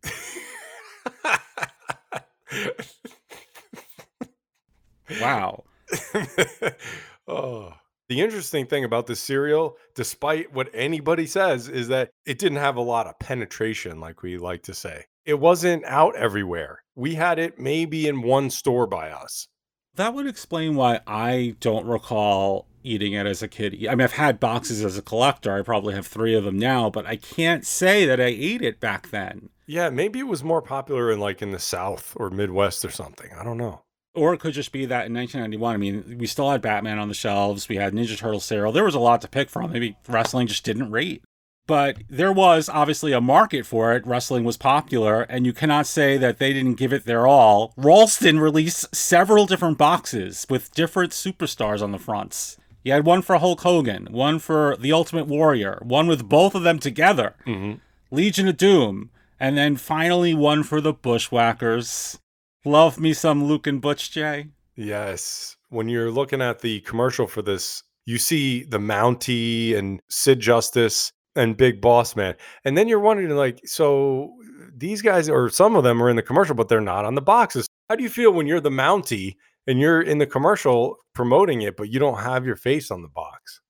wow. 5.21 5.63
oh. 7.27 7.73
The 8.09 8.19
interesting 8.19 8.65
thing 8.65 8.83
about 8.83 9.07
this 9.07 9.21
cereal, 9.21 9.77
despite 9.95 10.53
what 10.53 10.69
anybody 10.73 11.25
says, 11.25 11.69
is 11.69 11.87
that 11.87 12.09
it 12.25 12.39
didn't 12.39 12.57
have 12.57 12.75
a 12.75 12.81
lot 12.81 13.07
of 13.07 13.17
penetration, 13.19 14.01
like 14.01 14.21
we 14.21 14.37
like 14.37 14.63
to 14.63 14.73
say. 14.73 15.05
It 15.25 15.39
wasn't 15.39 15.85
out 15.85 16.17
everywhere. 16.17 16.83
We 16.93 17.15
had 17.15 17.39
it 17.39 17.57
maybe 17.57 18.07
in 18.07 18.21
one 18.21 18.49
store 18.49 18.85
by 18.85 19.11
us. 19.11 19.47
That 19.95 20.13
would 20.13 20.27
explain 20.27 20.75
why 20.75 20.99
I 21.07 21.55
don't 21.61 21.85
recall 21.85 22.67
eating 22.83 23.13
it 23.13 23.25
as 23.25 23.41
a 23.41 23.47
kid. 23.47 23.75
I 23.87 23.91
mean, 23.91 24.01
I've 24.01 24.13
had 24.13 24.39
boxes 24.39 24.83
as 24.83 24.97
a 24.97 25.01
collector. 25.01 25.53
I 25.53 25.61
probably 25.61 25.93
have 25.93 26.07
three 26.07 26.35
of 26.35 26.43
them 26.43 26.57
now, 26.57 26.89
but 26.89 27.05
I 27.05 27.15
can't 27.15 27.65
say 27.65 28.05
that 28.05 28.19
I 28.19 28.25
ate 28.25 28.61
it 28.61 28.79
back 28.79 29.09
then. 29.11 29.49
Yeah, 29.67 29.89
maybe 29.89 30.19
it 30.19 30.27
was 30.27 30.43
more 30.43 30.61
popular 30.61 31.11
in 31.11 31.19
like 31.19 31.41
in 31.41 31.51
the 31.51 31.59
South 31.59 32.13
or 32.17 32.29
Midwest 32.29 32.83
or 32.83 32.91
something. 32.91 33.31
I 33.33 33.43
don't 33.43 33.57
know. 33.57 33.83
Or 34.13 34.33
it 34.33 34.39
could 34.39 34.53
just 34.53 34.71
be 34.71 34.85
that 34.85 35.05
in 35.05 35.13
1991, 35.13 35.73
I 35.73 35.77
mean, 35.77 36.17
we 36.19 36.27
still 36.27 36.51
had 36.51 36.61
Batman 36.61 36.99
on 36.99 37.07
the 37.07 37.13
shelves. 37.13 37.69
We 37.69 37.77
had 37.77 37.93
Ninja 37.93 38.17
Turtle 38.17 38.41
cereal. 38.41 38.73
There 38.73 38.83
was 38.83 38.95
a 38.95 38.99
lot 38.99 39.21
to 39.21 39.27
pick 39.29 39.49
from. 39.49 39.71
Maybe 39.71 39.95
wrestling 40.07 40.47
just 40.47 40.65
didn't 40.65 40.91
rate. 40.91 41.23
But 41.67 41.97
there 42.09 42.33
was 42.33 42.67
obviously 42.67 43.13
a 43.13 43.21
market 43.21 43.65
for 43.65 43.93
it. 43.93 44.05
Wrestling 44.05 44.43
was 44.43 44.57
popular, 44.57 45.21
and 45.21 45.45
you 45.45 45.53
cannot 45.53 45.87
say 45.87 46.17
that 46.17 46.37
they 46.39 46.51
didn't 46.51 46.73
give 46.73 46.91
it 46.91 47.05
their 47.05 47.25
all. 47.25 47.73
Ralston 47.77 48.39
released 48.39 48.93
several 48.93 49.45
different 49.45 49.77
boxes 49.77 50.45
with 50.49 50.73
different 50.73 51.13
superstars 51.13 51.81
on 51.81 51.91
the 51.91 51.99
fronts. 51.99 52.57
You 52.83 52.91
had 52.93 53.05
one 53.05 53.21
for 53.21 53.37
Hulk 53.37 53.61
Hogan, 53.61 54.07
one 54.11 54.39
for 54.39 54.75
The 54.77 54.91
Ultimate 54.91 55.27
Warrior, 55.27 55.79
one 55.83 56.07
with 56.07 56.27
both 56.27 56.55
of 56.55 56.63
them 56.63 56.79
together, 56.79 57.35
mm-hmm. 57.45 57.77
Legion 58.13 58.47
of 58.47 58.57
Doom, 58.57 59.11
and 59.39 59.57
then 59.57 59.77
finally 59.77 60.33
one 60.33 60.63
for 60.63 60.81
the 60.81 60.91
Bushwhackers. 60.93 62.19
Love 62.63 62.99
me 62.99 63.11
some 63.13 63.43
Luke 63.45 63.65
and 63.65 63.81
Butch 63.81 64.11
Jay. 64.11 64.47
Yes. 64.75 65.57
When 65.69 65.89
you're 65.89 66.11
looking 66.11 66.41
at 66.41 66.59
the 66.59 66.81
commercial 66.81 67.25
for 67.25 67.41
this, 67.41 67.81
you 68.05 68.17
see 68.17 68.63
the 68.63 68.77
Mountie 68.77 69.75
and 69.75 69.99
Sid 70.09 70.39
Justice 70.39 71.11
and 71.35 71.57
Big 71.57 71.81
Boss 71.81 72.15
Man. 72.15 72.35
And 72.63 72.77
then 72.77 72.87
you're 72.87 72.99
wondering, 72.99 73.35
like, 73.35 73.61
so 73.65 74.33
these 74.75 75.01
guys, 75.01 75.27
or 75.27 75.49
some 75.49 75.75
of 75.75 75.83
them 75.83 76.03
are 76.03 76.09
in 76.09 76.15
the 76.15 76.21
commercial, 76.21 76.53
but 76.53 76.67
they're 76.67 76.81
not 76.81 77.05
on 77.05 77.15
the 77.15 77.21
boxes. 77.21 77.67
How 77.89 77.95
do 77.95 78.03
you 78.03 78.09
feel 78.09 78.31
when 78.31 78.45
you're 78.47 78.61
the 78.61 78.69
Mountie 78.69 79.37
and 79.65 79.79
you're 79.79 80.01
in 80.01 80.19
the 80.19 80.27
commercial 80.27 80.97
promoting 81.13 81.61
it, 81.61 81.77
but 81.77 81.89
you 81.89 81.99
don't 81.99 82.19
have 82.19 82.45
your 82.45 82.55
face 82.55 82.91
on 82.91 83.01
the 83.01 83.09
box? 83.09 83.61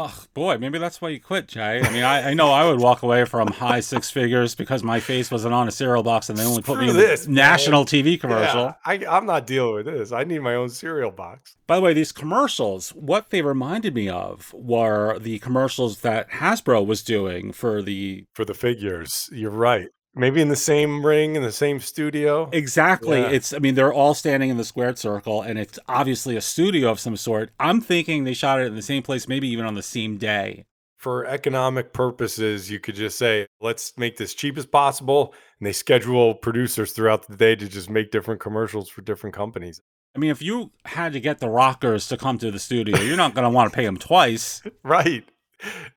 Oh 0.00 0.16
boy, 0.32 0.58
maybe 0.58 0.78
that's 0.78 1.00
why 1.00 1.08
you 1.08 1.20
quit, 1.20 1.48
Jay. 1.48 1.82
I 1.82 1.90
mean, 1.90 2.04
I, 2.04 2.30
I 2.30 2.34
know 2.34 2.52
I 2.52 2.64
would 2.64 2.78
walk 2.78 3.02
away 3.02 3.24
from 3.24 3.48
high 3.48 3.80
six 3.80 4.08
figures 4.08 4.54
because 4.54 4.84
my 4.84 5.00
face 5.00 5.28
wasn't 5.28 5.54
on 5.54 5.66
a 5.66 5.72
cereal 5.72 6.04
box 6.04 6.30
and 6.30 6.38
they 6.38 6.44
only 6.44 6.62
put 6.62 6.78
me 6.78 6.90
in 6.90 6.94
this, 6.94 7.26
national 7.26 7.80
man. 7.80 7.86
TV 7.86 8.20
commercial. 8.20 8.66
Yeah, 8.66 8.74
I, 8.86 9.04
I'm 9.08 9.26
not 9.26 9.44
dealing 9.44 9.74
with 9.74 9.86
this. 9.86 10.12
I 10.12 10.22
need 10.22 10.38
my 10.38 10.54
own 10.54 10.68
cereal 10.68 11.10
box. 11.10 11.56
By 11.66 11.74
the 11.74 11.82
way, 11.82 11.94
these 11.94 12.12
commercials, 12.12 12.90
what 12.90 13.30
they 13.30 13.42
reminded 13.42 13.92
me 13.92 14.08
of 14.08 14.54
were 14.54 15.18
the 15.18 15.40
commercials 15.40 16.02
that 16.02 16.30
Hasbro 16.30 16.86
was 16.86 17.02
doing 17.02 17.50
for 17.50 17.82
the 17.82 18.24
For 18.34 18.44
the 18.44 18.54
figures, 18.54 19.28
you're 19.32 19.50
right. 19.50 19.88
Maybe 20.14 20.40
in 20.40 20.48
the 20.48 20.56
same 20.56 21.04
ring, 21.06 21.36
in 21.36 21.42
the 21.42 21.52
same 21.52 21.78
studio. 21.80 22.48
Exactly. 22.52 23.20
Yeah. 23.20 23.28
It's 23.30 23.52
I 23.52 23.58
mean 23.58 23.74
they're 23.76 23.92
all 23.92 24.14
standing 24.14 24.50
in 24.50 24.56
the 24.56 24.64
squared 24.64 24.98
circle 24.98 25.42
and 25.42 25.58
it's 25.58 25.78
obviously 25.88 26.36
a 26.36 26.40
studio 26.40 26.90
of 26.90 26.98
some 26.98 27.16
sort. 27.16 27.50
I'm 27.60 27.80
thinking 27.80 28.24
they 28.24 28.34
shot 28.34 28.60
it 28.60 28.66
in 28.66 28.74
the 28.74 28.82
same 28.82 29.02
place, 29.02 29.28
maybe 29.28 29.48
even 29.48 29.64
on 29.64 29.74
the 29.74 29.82
same 29.82 30.16
day. 30.18 30.64
for 30.96 31.24
economic 31.26 31.92
purposes, 31.92 32.70
you 32.70 32.80
could 32.80 32.96
just 32.96 33.16
say, 33.18 33.46
let's 33.60 33.96
make 33.96 34.16
this 34.16 34.34
cheap 34.34 34.58
as 34.58 34.66
possible. 34.66 35.32
And 35.60 35.66
they 35.66 35.72
schedule 35.72 36.34
producers 36.34 36.92
throughout 36.92 37.28
the 37.28 37.36
day 37.36 37.54
to 37.54 37.68
just 37.68 37.88
make 37.88 38.10
different 38.10 38.40
commercials 38.40 38.88
for 38.88 39.02
different 39.02 39.34
companies. 39.36 39.80
I 40.16 40.18
mean, 40.18 40.30
if 40.30 40.42
you 40.42 40.72
had 40.86 41.12
to 41.12 41.20
get 41.20 41.38
the 41.38 41.48
rockers 41.50 42.08
to 42.08 42.16
come 42.16 42.38
to 42.38 42.50
the 42.50 42.58
studio, 42.58 42.98
you're 42.98 43.16
not 43.16 43.34
going 43.34 43.44
to 43.44 43.50
want 43.50 43.70
to 43.72 43.76
pay 43.76 43.84
them 43.84 43.96
twice. 43.98 44.62
Right. 44.82 45.24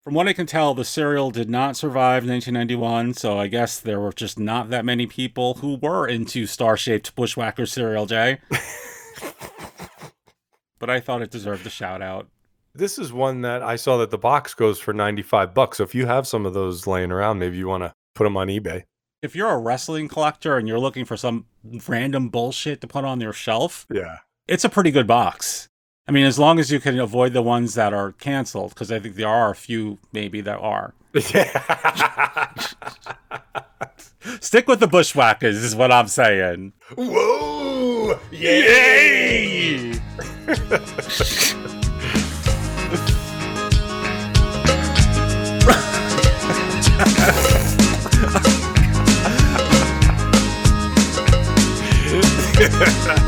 From 0.03 0.15
what 0.15 0.27
I 0.27 0.33
can 0.33 0.47
tell, 0.47 0.73
the 0.73 0.83
cereal 0.83 1.29
did 1.29 1.49
not 1.49 1.77
survive 1.77 2.23
1991, 2.25 3.13
so 3.13 3.37
I 3.37 3.47
guess 3.47 3.79
there 3.79 3.99
were 3.99 4.11
just 4.13 4.39
not 4.39 4.69
that 4.71 4.83
many 4.85 5.05
people 5.05 5.55
who 5.55 5.75
were 5.75 6.07
into 6.07 6.47
star 6.47 6.75
shaped 6.77 7.15
bushwhacker 7.15 7.65
cereal, 7.67 8.05
Jay. 8.07 8.39
but 10.79 10.89
I 10.89 10.99
thought 10.99 11.21
it 11.21 11.29
deserved 11.31 11.65
a 11.65 11.69
shout 11.69 12.01
out. 12.01 12.27
This 12.73 12.97
is 12.97 13.11
one 13.13 13.41
that 13.41 13.61
I 13.61 13.75
saw 13.75 13.97
that 13.97 14.11
the 14.11 14.17
box 14.17 14.53
goes 14.53 14.79
for 14.79 14.93
95 14.93 15.53
bucks. 15.53 15.77
So 15.77 15.83
if 15.83 15.93
you 15.93 16.05
have 16.05 16.25
some 16.25 16.45
of 16.45 16.53
those 16.53 16.87
laying 16.87 17.11
around, 17.11 17.37
maybe 17.39 17.57
you 17.57 17.67
want 17.67 17.83
to 17.83 17.93
put 18.15 18.23
them 18.23 18.37
on 18.37 18.47
eBay. 18.47 18.83
If 19.21 19.35
you're 19.35 19.49
a 19.51 19.57
wrestling 19.59 20.07
collector 20.07 20.57
and 20.57 20.67
you're 20.67 20.79
looking 20.79 21.05
for 21.05 21.17
some 21.17 21.45
random 21.87 22.29
bullshit 22.29 22.81
to 22.81 22.87
put 22.87 23.03
on 23.05 23.21
your 23.21 23.33
shelf, 23.33 23.85
Yeah. 23.93 24.19
it's 24.47 24.63
a 24.63 24.69
pretty 24.69 24.89
good 24.89 25.05
box. 25.05 25.67
I 26.07 26.11
mean, 26.11 26.25
as 26.25 26.39
long 26.39 26.59
as 26.59 26.71
you 26.71 26.79
can 26.79 26.99
avoid 26.99 27.33
the 27.33 27.41
ones 27.41 27.73
that 27.75 27.93
are 27.93 28.13
canceled, 28.13 28.69
because 28.69 28.91
I 28.91 28.99
think 28.99 29.15
there 29.15 29.27
are 29.27 29.51
a 29.51 29.55
few 29.55 29.99
maybe 30.11 30.41
that 30.41 30.57
are. 30.57 30.93
Stick 34.39 34.67
with 34.67 34.79
the 34.79 34.87
bushwhackers, 34.87 35.57
is 35.57 35.75
what 35.75 35.91
I'm 35.91 36.07
saying. 36.07 36.73
Whoa! 36.95 38.19
Yay! 38.31 39.91
Yay! 39.91 39.99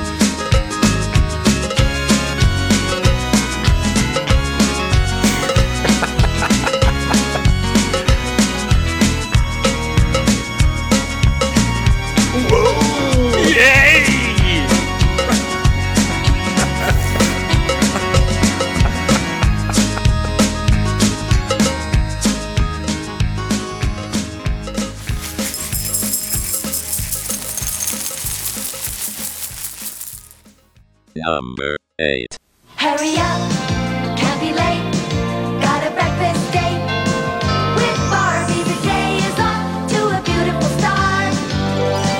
Number 31.34 31.78
8. 32.00 32.38
Hurry 32.78 33.16
up, 33.18 33.42
can't 34.22 34.40
be 34.40 34.54
late. 34.54 34.86
Got 35.66 35.82
a 35.82 35.92
breakfast 35.98 36.44
date 36.54 36.84
with 37.74 37.98
Barbie. 38.14 38.62
The 38.70 38.78
day 38.86 39.18
is 39.18 39.38
off 39.42 39.66
to 39.94 40.00
a 40.14 40.22
beautiful 40.30 40.70
start. 40.78 41.34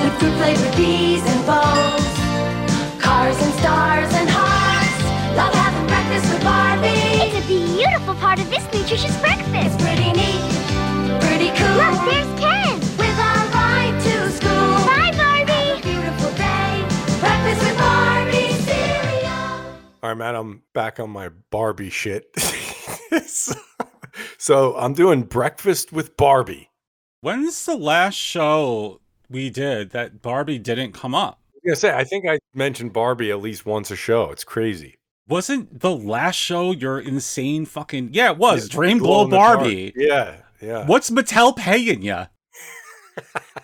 With 0.02 0.14
fruit 0.18 0.34
flavored 0.40 0.74
peas 0.74 1.22
and 1.30 1.40
bowls, 1.46 2.10
cars 2.98 3.38
and 3.38 3.54
stars 3.62 4.10
and 4.18 4.28
hearts. 4.28 4.98
Love 5.38 5.54
having 5.62 5.86
breakfast 5.86 6.26
with 6.32 6.42
Barbie. 6.42 6.98
It's 7.22 7.38
a 7.38 7.46
beautiful 7.46 8.16
part 8.16 8.40
of 8.40 8.50
this 8.50 8.64
nutritious 8.74 9.16
breakfast. 9.20 9.73
Right, 20.14 20.32
Matt, 20.32 20.34
I'm 20.34 20.62
back 20.72 21.00
on 21.00 21.10
my 21.10 21.30
Barbie 21.50 21.90
shit. 21.90 22.26
so, 23.26 23.54
so 24.38 24.76
I'm 24.76 24.94
doing 24.94 25.22
breakfast 25.22 25.92
with 25.92 26.16
Barbie. 26.16 26.70
When's 27.20 27.64
the 27.64 27.76
last 27.76 28.14
show 28.14 29.00
we 29.28 29.50
did 29.50 29.90
that 29.90 30.22
Barbie 30.22 30.58
didn't 30.58 30.92
come 30.92 31.14
up? 31.14 31.40
I 31.46 31.50
was 31.54 31.62
gonna 31.64 31.76
say, 31.76 31.96
I 31.96 32.04
think 32.04 32.26
I 32.28 32.38
mentioned 32.54 32.92
Barbie 32.92 33.30
at 33.30 33.40
least 33.40 33.64
once 33.64 33.90
a 33.90 33.96
show. 33.96 34.30
It's 34.30 34.44
crazy. 34.44 34.98
Wasn't 35.26 35.80
the 35.80 35.96
last 35.96 36.36
show 36.36 36.72
your 36.72 37.00
insane 37.00 37.64
fucking 37.64 38.10
yeah? 38.12 38.32
It 38.32 38.38
was 38.38 38.68
Yeah, 38.68 38.74
Dream 38.74 38.98
glow 38.98 39.08
Glow 39.08 39.24
in 39.24 39.30
the 39.30 39.36
dark. 39.36 39.58
Barbie. 39.60 39.92
Yeah, 39.96 40.36
yeah. 40.60 40.86
What's 40.86 41.08
Mattel 41.10 41.56
paying 41.56 42.02
ya? 42.02 42.26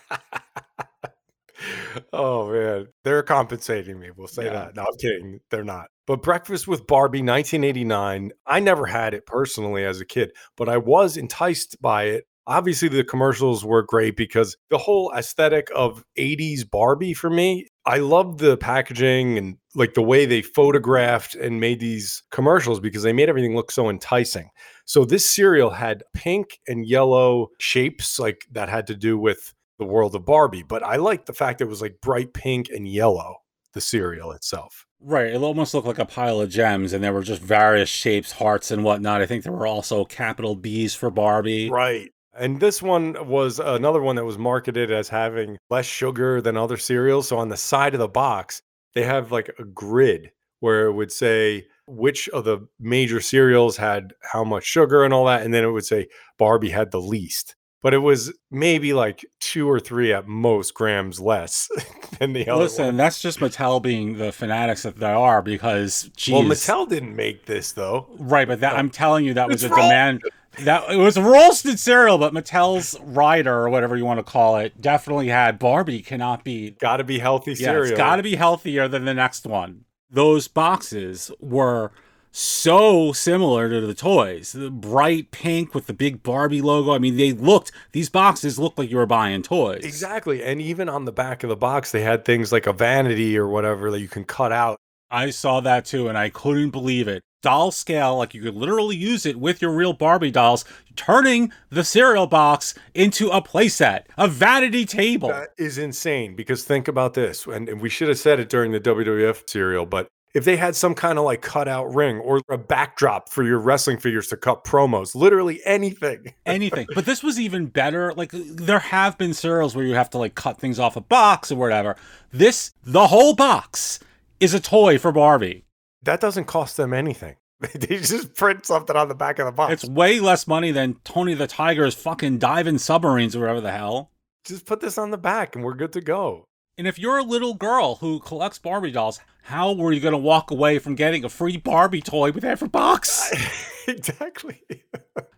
oh 2.12 2.50
man, 2.52 2.86
they're 3.04 3.22
compensating 3.22 3.98
me. 3.98 4.10
We'll 4.16 4.26
say 4.28 4.44
Yeah. 4.46 4.52
that. 4.52 4.76
No, 4.76 4.82
I'm 4.82 4.98
kidding. 4.98 5.40
They're 5.50 5.64
not. 5.64 5.86
But 6.06 6.22
Breakfast 6.22 6.66
with 6.66 6.86
Barbie 6.86 7.22
1989, 7.22 8.32
I 8.46 8.60
never 8.60 8.86
had 8.86 9.14
it 9.14 9.26
personally 9.26 9.84
as 9.84 10.00
a 10.00 10.04
kid, 10.04 10.32
but 10.56 10.68
I 10.68 10.76
was 10.78 11.16
enticed 11.16 11.80
by 11.80 12.04
it. 12.04 12.24
Obviously, 12.46 12.88
the 12.88 13.04
commercials 13.04 13.64
were 13.64 13.82
great 13.84 14.16
because 14.16 14.56
the 14.70 14.78
whole 14.78 15.12
aesthetic 15.16 15.68
of 15.74 16.02
80s 16.18 16.68
Barbie 16.68 17.14
for 17.14 17.30
me, 17.30 17.68
I 17.86 17.98
loved 17.98 18.40
the 18.40 18.56
packaging 18.56 19.38
and 19.38 19.56
like 19.76 19.94
the 19.94 20.02
way 20.02 20.26
they 20.26 20.42
photographed 20.42 21.36
and 21.36 21.60
made 21.60 21.78
these 21.78 22.24
commercials 22.32 22.80
because 22.80 23.04
they 23.04 23.12
made 23.12 23.28
everything 23.28 23.54
look 23.54 23.70
so 23.70 23.88
enticing. 23.88 24.48
So 24.84 25.04
this 25.04 25.28
cereal 25.28 25.70
had 25.70 26.02
pink 26.12 26.58
and 26.66 26.84
yellow 26.84 27.48
shapes 27.60 28.18
like 28.18 28.46
that 28.50 28.68
had 28.68 28.88
to 28.88 28.96
do 28.96 29.16
with 29.16 29.54
the 29.80 29.84
world 29.84 30.14
of 30.14 30.24
Barbie, 30.24 30.62
but 30.62 30.84
I 30.84 30.96
liked 30.96 31.26
the 31.26 31.32
fact 31.32 31.60
it 31.60 31.64
was 31.64 31.82
like 31.82 32.00
bright 32.00 32.32
pink 32.32 32.68
and 32.68 32.86
yellow, 32.86 33.38
the 33.72 33.80
cereal 33.80 34.30
itself. 34.30 34.86
Right. 35.00 35.32
It 35.32 35.42
almost 35.42 35.74
looked 35.74 35.88
like 35.88 35.98
a 35.98 36.04
pile 36.04 36.40
of 36.40 36.50
gems, 36.50 36.92
and 36.92 37.02
there 37.02 37.12
were 37.12 37.22
just 37.22 37.42
various 37.42 37.88
shapes, 37.88 38.32
hearts, 38.32 38.70
and 38.70 38.84
whatnot. 38.84 39.22
I 39.22 39.26
think 39.26 39.42
there 39.42 39.52
were 39.52 39.66
also 39.66 40.04
capital 40.04 40.54
B's 40.54 40.94
for 40.94 41.10
Barbie. 41.10 41.70
Right. 41.70 42.10
And 42.38 42.60
this 42.60 42.80
one 42.80 43.26
was 43.26 43.58
another 43.58 44.00
one 44.00 44.16
that 44.16 44.24
was 44.24 44.38
marketed 44.38 44.92
as 44.92 45.08
having 45.08 45.58
less 45.68 45.86
sugar 45.86 46.40
than 46.40 46.56
other 46.56 46.76
cereals. 46.76 47.28
So 47.28 47.38
on 47.38 47.48
the 47.48 47.56
side 47.56 47.94
of 47.94 48.00
the 48.00 48.08
box, 48.08 48.62
they 48.94 49.02
have 49.02 49.32
like 49.32 49.50
a 49.58 49.64
grid 49.64 50.30
where 50.60 50.86
it 50.86 50.92
would 50.92 51.10
say 51.10 51.66
which 51.86 52.28
of 52.28 52.44
the 52.44 52.68
major 52.78 53.20
cereals 53.20 53.78
had 53.78 54.12
how 54.22 54.44
much 54.44 54.64
sugar 54.64 55.02
and 55.02 55.12
all 55.12 55.24
that. 55.24 55.42
And 55.42 55.52
then 55.52 55.64
it 55.64 55.70
would 55.70 55.86
say 55.86 56.08
Barbie 56.38 56.70
had 56.70 56.90
the 56.92 57.00
least. 57.00 57.56
But 57.82 57.94
it 57.94 57.98
was 57.98 58.32
maybe 58.50 58.92
like 58.92 59.24
two 59.40 59.68
or 59.68 59.80
three 59.80 60.12
at 60.12 60.28
most 60.28 60.74
grams 60.74 61.18
less 61.18 61.68
than 62.18 62.34
the 62.34 62.46
other 62.48 62.64
Listen, 62.64 62.84
one. 62.86 62.96
that's 62.98 63.22
just 63.22 63.40
Mattel 63.40 63.80
being 63.80 64.18
the 64.18 64.32
fanatics 64.32 64.82
that 64.82 64.96
they 64.98 65.06
are 65.10 65.40
because, 65.40 66.10
geez. 66.14 66.34
Well, 66.34 66.42
Mattel 66.42 66.86
didn't 66.88 67.16
make 67.16 67.46
this 67.46 67.72
though. 67.72 68.06
Right, 68.18 68.46
but 68.46 68.60
that, 68.60 68.76
I'm 68.76 68.90
telling 68.90 69.24
you, 69.24 69.32
that 69.34 69.48
was 69.48 69.64
It's 69.64 69.72
a 69.72 69.76
demand. 69.76 70.22
That 70.58 70.90
it 70.90 70.96
was 70.96 71.16
Ralston 71.16 71.76
cereal, 71.78 72.18
but 72.18 72.34
Mattel's 72.34 72.98
rider 73.00 73.54
or 73.54 73.70
whatever 73.70 73.96
you 73.96 74.04
want 74.04 74.18
to 74.18 74.24
call 74.24 74.56
it 74.58 74.78
definitely 74.82 75.28
had 75.28 75.58
Barbie 75.58 76.02
cannot 76.02 76.44
be 76.44 76.72
Got 76.72 76.98
to 76.98 77.04
be 77.04 77.18
healthy 77.20 77.52
yeah, 77.52 77.68
cereal. 77.68 77.84
it's 77.92 77.96
got 77.96 78.16
to 78.16 78.22
be 78.22 78.34
healthier 78.34 78.88
than 78.88 79.04
the 79.06 79.14
next 79.14 79.46
one. 79.46 79.84
Those 80.10 80.48
boxes 80.48 81.30
were 81.40 81.92
so 82.32 83.12
similar 83.12 83.68
to 83.68 83.86
the 83.86 83.94
toys. 83.94 84.52
The 84.52 84.70
bright 84.70 85.30
pink 85.30 85.74
with 85.74 85.86
the 85.86 85.92
big 85.92 86.22
Barbie 86.22 86.62
logo. 86.62 86.92
I 86.92 86.98
mean, 86.98 87.16
they 87.16 87.32
looked 87.32 87.72
these 87.92 88.08
boxes 88.08 88.58
looked 88.58 88.78
like 88.78 88.90
you 88.90 88.96
were 88.96 89.06
buying 89.06 89.42
toys. 89.42 89.84
Exactly. 89.84 90.42
And 90.42 90.60
even 90.60 90.88
on 90.88 91.04
the 91.04 91.12
back 91.12 91.42
of 91.42 91.48
the 91.48 91.56
box, 91.56 91.92
they 91.92 92.02
had 92.02 92.24
things 92.24 92.52
like 92.52 92.66
a 92.66 92.72
vanity 92.72 93.36
or 93.36 93.48
whatever 93.48 93.90
that 93.90 94.00
you 94.00 94.08
can 94.08 94.24
cut 94.24 94.52
out. 94.52 94.78
I 95.10 95.30
saw 95.30 95.60
that 95.60 95.84
too, 95.84 96.08
and 96.08 96.16
I 96.16 96.28
couldn't 96.28 96.70
believe 96.70 97.08
it. 97.08 97.22
Doll 97.42 97.72
scale, 97.72 98.18
like 98.18 98.34
you 98.34 98.42
could 98.42 98.54
literally 98.54 98.96
use 98.96 99.26
it 99.26 99.40
with 99.40 99.60
your 99.62 99.72
real 99.72 99.92
Barbie 99.92 100.30
dolls, 100.30 100.64
turning 100.94 101.50
the 101.70 101.82
cereal 101.82 102.26
box 102.26 102.74
into 102.94 103.30
a 103.30 103.42
playset, 103.42 104.04
a 104.18 104.28
vanity 104.28 104.84
table. 104.84 105.30
That 105.30 105.48
is 105.58 105.78
insane 105.78 106.36
because 106.36 106.64
think 106.64 106.86
about 106.86 107.14
this. 107.14 107.46
And, 107.46 107.68
and 107.68 107.80
we 107.80 107.88
should 107.88 108.08
have 108.08 108.18
said 108.18 108.38
it 108.38 108.50
during 108.50 108.72
the 108.72 108.80
WWF 108.80 109.48
cereal, 109.48 109.86
but 109.86 110.06
if 110.34 110.44
they 110.44 110.56
had 110.56 110.76
some 110.76 110.94
kind 110.94 111.18
of 111.18 111.24
like 111.24 111.42
cutout 111.42 111.92
ring 111.94 112.18
or 112.18 112.40
a 112.48 112.58
backdrop 112.58 113.28
for 113.28 113.42
your 113.42 113.58
wrestling 113.58 113.98
figures 113.98 114.28
to 114.28 114.36
cut 114.36 114.64
promos, 114.64 115.14
literally 115.14 115.60
anything. 115.64 116.34
anything. 116.46 116.86
But 116.94 117.06
this 117.06 117.22
was 117.22 117.40
even 117.40 117.66
better. 117.66 118.12
Like 118.14 118.30
there 118.32 118.78
have 118.78 119.18
been 119.18 119.34
cereals 119.34 119.74
where 119.74 119.84
you 119.84 119.94
have 119.94 120.10
to 120.10 120.18
like 120.18 120.34
cut 120.34 120.58
things 120.58 120.78
off 120.78 120.96
a 120.96 121.00
box 121.00 121.50
or 121.50 121.56
whatever. 121.56 121.96
This, 122.30 122.72
the 122.84 123.08
whole 123.08 123.34
box, 123.34 123.98
is 124.38 124.54
a 124.54 124.60
toy 124.60 124.98
for 124.98 125.12
Barbie. 125.12 125.64
That 126.02 126.20
doesn't 126.20 126.44
cost 126.44 126.76
them 126.76 126.94
anything. 126.94 127.36
they 127.74 127.98
just 127.98 128.34
print 128.34 128.64
something 128.64 128.96
on 128.96 129.08
the 129.08 129.14
back 129.14 129.38
of 129.38 129.46
the 129.46 129.52
box. 129.52 129.72
It's 129.72 129.84
way 129.84 130.20
less 130.20 130.46
money 130.46 130.70
than 130.70 130.96
Tony 131.04 131.34
the 131.34 131.46
Tiger's 131.46 131.94
fucking 131.94 132.38
diving 132.38 132.78
submarines 132.78 133.36
or 133.36 133.40
whatever 133.40 133.60
the 133.60 133.72
hell. 133.72 134.10
just 134.44 134.64
put 134.64 134.80
this 134.80 134.96
on 134.96 135.10
the 135.10 135.18
back 135.18 135.54
and 135.54 135.64
we're 135.64 135.74
good 135.74 135.92
to 135.92 136.00
go. 136.00 136.46
And 136.80 136.88
if 136.88 136.98
you're 136.98 137.18
a 137.18 137.22
little 137.22 137.52
girl 137.52 137.96
who 137.96 138.20
collects 138.20 138.58
Barbie 138.58 138.90
dolls, 138.90 139.20
how 139.42 139.74
were 139.74 139.92
you 139.92 140.00
going 140.00 140.12
to 140.12 140.18
walk 140.18 140.50
away 140.50 140.78
from 140.78 140.94
getting 140.94 141.26
a 141.26 141.28
free 141.28 141.58
Barbie 141.58 142.00
toy 142.00 142.32
with 142.32 142.42
every 142.42 142.68
box? 142.68 143.30
exactly. 143.86 144.62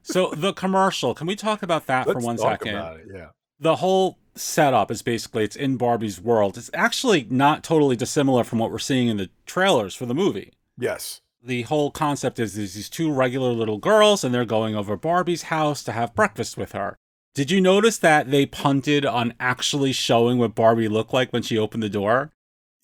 so 0.02 0.30
the 0.36 0.52
commercial, 0.52 1.14
can 1.14 1.26
we 1.26 1.34
talk 1.34 1.64
about 1.64 1.86
that 1.86 2.04
for 2.04 2.14
Let's 2.14 2.24
one 2.24 2.36
talk 2.36 2.62
second? 2.62 2.76
about 2.76 3.00
it. 3.00 3.06
Yeah. 3.12 3.30
the 3.58 3.74
whole 3.74 4.20
setup 4.36 4.92
is 4.92 5.02
basically 5.02 5.42
it's 5.42 5.56
in 5.56 5.76
Barbie's 5.78 6.20
world. 6.20 6.56
It's 6.56 6.70
actually 6.74 7.26
not 7.28 7.64
totally 7.64 7.96
dissimilar 7.96 8.44
from 8.44 8.60
what 8.60 8.70
we're 8.70 8.78
seeing 8.78 9.08
in 9.08 9.16
the 9.16 9.28
trailers 9.44 9.96
for 9.96 10.06
the 10.06 10.14
movie. 10.14 10.52
Yes. 10.78 11.22
The 11.42 11.62
whole 11.62 11.90
concept 11.90 12.38
is 12.38 12.54
there's 12.54 12.74
these 12.74 12.88
two 12.88 13.12
regular 13.12 13.50
little 13.50 13.78
girls 13.78 14.22
and 14.22 14.32
they're 14.32 14.44
going 14.44 14.76
over 14.76 14.96
Barbie's 14.96 15.42
house 15.42 15.82
to 15.82 15.90
have 15.90 16.14
breakfast 16.14 16.56
with 16.56 16.70
her. 16.70 16.98
Did 17.34 17.50
you 17.50 17.60
notice 17.60 17.98
that 17.98 18.30
they 18.30 18.44
punted 18.46 19.06
on 19.06 19.34
actually 19.40 19.92
showing 19.92 20.38
what 20.38 20.54
Barbie 20.54 20.88
looked 20.88 21.14
like 21.14 21.32
when 21.32 21.42
she 21.42 21.56
opened 21.56 21.82
the 21.82 21.88
door? 21.88 22.30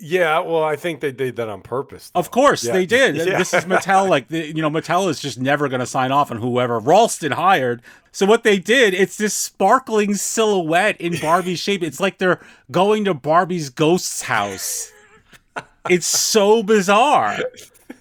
Yeah, 0.01 0.38
well, 0.40 0.62
I 0.62 0.76
think 0.76 1.01
they 1.01 1.11
did 1.11 1.34
that 1.36 1.49
on 1.49 1.61
purpose. 1.61 2.11
Of 2.14 2.30
course, 2.30 2.64
Yeah. 2.64 2.72
they 2.72 2.86
did. 2.86 3.16
Yeah. 3.26 3.36
This 3.36 3.53
is 3.53 3.64
Mattel. 3.64 4.09
Like, 4.09 4.28
the, 4.28 4.46
you 4.46 4.62
know, 4.62 4.70
Mattel 4.70 5.09
is 5.11 5.20
just 5.20 5.40
never 5.40 5.68
going 5.68 5.80
to 5.80 5.86
sign 5.86 6.12
off 6.12 6.30
on 6.30 6.38
whoever 6.38 6.78
Ralston 6.78 7.32
hired. 7.32 7.82
So 8.12 8.24
what 8.24 8.42
they 8.44 8.59
did, 8.59 8.94
it's 8.94 9.16
this 9.18 9.34
sparkling 9.34 10.14
silhouette 10.14 11.01
in 11.01 11.16
Barbie's 11.20 11.59
shape. 11.59 11.82
It's 11.82 11.99
like 12.01 12.18
they're 12.18 12.40
going 12.70 13.05
to 13.07 13.12
Barbie's 13.14 13.70
ghost's 13.70 14.22
house. 14.22 14.92
It's 15.90 16.07
so 16.07 16.62
bizarre 16.62 17.38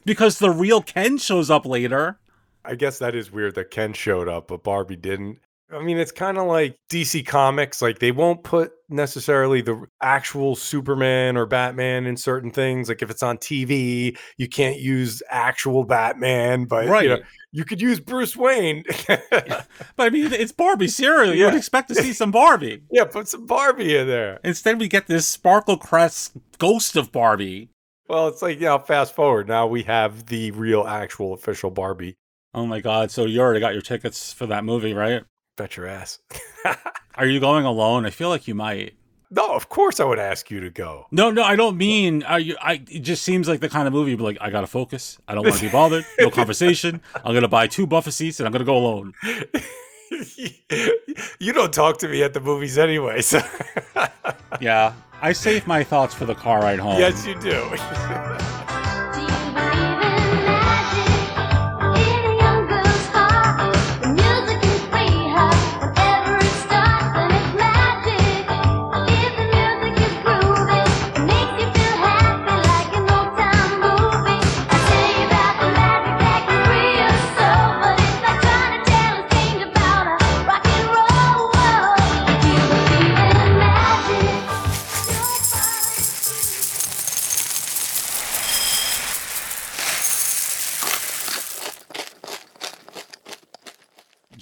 because 0.05 0.37
the 0.39 0.51
real 0.51 0.81
Ken 0.83 1.17
shows 1.17 1.49
up 1.49 1.65
later. 1.65 2.19
I 2.63 2.75
guess 2.75 2.99
that 2.99 3.15
is 3.15 3.31
weird 3.31 3.55
that 3.55 3.71
Ken 3.71 3.93
showed 3.93 4.27
up, 4.27 4.47
but 4.49 4.61
Barbie 4.63 4.97
didn't. 4.97 5.39
I 5.69 5.83
mean, 5.83 5.97
it's 5.97 6.13
kind 6.13 6.37
of 6.37 6.47
like 6.47 6.77
DC 6.89 7.25
Comics. 7.27 7.81
Like, 7.81 7.99
they 7.99 8.11
won't 8.11 8.43
put 8.43 8.71
necessarily 8.87 9.59
the 9.59 9.85
actual 10.01 10.55
Superman 10.55 11.35
or 11.35 11.45
Batman 11.45 12.05
in 12.05 12.15
certain 12.15 12.51
things. 12.51 12.87
Like, 12.87 13.01
if 13.01 13.09
it's 13.09 13.21
on 13.21 13.37
TV, 13.37 14.17
you 14.37 14.47
can't 14.47 14.79
use 14.79 15.21
actual 15.29 15.83
Batman, 15.83 16.65
but 16.65 16.85
you, 16.85 16.89
know, 16.89 16.93
Right. 17.15 17.23
you 17.51 17.65
could 17.65 17.81
use 17.81 17.99
Bruce 17.99 18.37
Wayne. 18.37 18.83
But 19.29 19.67
I 19.97 20.09
mean, 20.09 20.31
it's 20.31 20.53
Barbie 20.53 20.87
cereal. 20.87 21.33
You 21.33 21.45
would 21.45 21.53
expect 21.55 21.89
to 21.89 21.95
see 21.95 22.13
some 22.13 22.31
Barbie. 22.31 22.83
yeah, 22.91 23.03
put 23.03 23.27
some 23.27 23.45
Barbie 23.45 23.97
in 23.97 24.07
there. 24.07 24.39
Instead, 24.45 24.79
we 24.79 24.87
get 24.87 25.07
this 25.07 25.27
sparkle 25.27 25.77
crest 25.77 26.31
ghost 26.59 26.95
of 26.95 27.11
Barbie. 27.11 27.69
Well, 28.07 28.29
it's 28.29 28.41
like, 28.41 28.59
you 28.59 28.65
know, 28.67 28.79
fast 28.79 29.13
forward. 29.13 29.49
Now 29.49 29.67
we 29.67 29.83
have 29.83 30.27
the 30.27 30.51
real, 30.51 30.87
actual, 30.87 31.33
official 31.33 31.71
Barbie. 31.71 32.15
Oh 32.53 32.65
my 32.65 32.79
God. 32.79 33.11
So 33.11 33.25
you 33.25 33.41
already 33.41 33.59
got 33.59 33.73
your 33.73 33.81
tickets 33.81 34.31
for 34.31 34.45
that 34.45 34.63
movie, 34.63 34.93
right? 34.93 35.23
Bet 35.57 35.75
your 35.75 35.87
ass. 35.87 36.19
Are 37.15 37.25
you 37.25 37.41
going 37.41 37.65
alone? 37.65 38.05
I 38.05 38.11
feel 38.11 38.29
like 38.29 38.47
you 38.47 38.55
might. 38.55 38.93
No, 39.29 39.53
of 39.53 39.67
course 39.67 39.99
I 39.99 40.05
would 40.05 40.19
ask 40.19 40.49
you 40.49 40.61
to 40.61 40.69
go. 40.69 41.07
No, 41.11 41.29
no, 41.31 41.43
I 41.43 41.57
don't 41.57 41.75
mean. 41.75 42.23
Are 42.23 42.39
you, 42.39 42.55
I 42.61 42.75
it 42.89 42.99
just 43.01 43.23
seems 43.23 43.49
like 43.49 43.59
the 43.59 43.67
kind 43.67 43.85
of 43.87 43.93
movie. 43.93 44.11
You'd 44.11 44.17
be 44.17 44.23
like, 44.23 44.37
I 44.39 44.49
gotta 44.49 44.67
focus. 44.67 45.17
I 45.27 45.35
don't 45.35 45.43
want 45.43 45.57
to 45.57 45.65
be 45.65 45.69
bothered. 45.71 46.05
No 46.19 46.29
conversation. 46.31 47.01
I'm 47.25 47.33
gonna 47.33 47.49
buy 47.49 47.67
two 47.67 47.85
Buffer 47.87 48.11
seats 48.11 48.39
and 48.39 48.47
I'm 48.47 48.53
gonna 48.53 48.63
go 48.63 48.77
alone. 48.77 49.11
you 51.39 51.53
don't 51.53 51.73
talk 51.73 51.97
to 51.97 52.07
me 52.07 52.23
at 52.23 52.33
the 52.33 52.39
movies 52.39 52.77
anyway, 52.77 53.21
so 53.21 53.41
Yeah, 54.61 54.93
I 55.21 55.33
save 55.33 55.67
my 55.67 55.83
thoughts 55.83 56.13
for 56.13 56.25
the 56.25 56.35
car 56.35 56.61
ride 56.61 56.79
home. 56.79 56.99
yes, 56.99 57.25
you 57.25 57.35
do. 57.41 58.36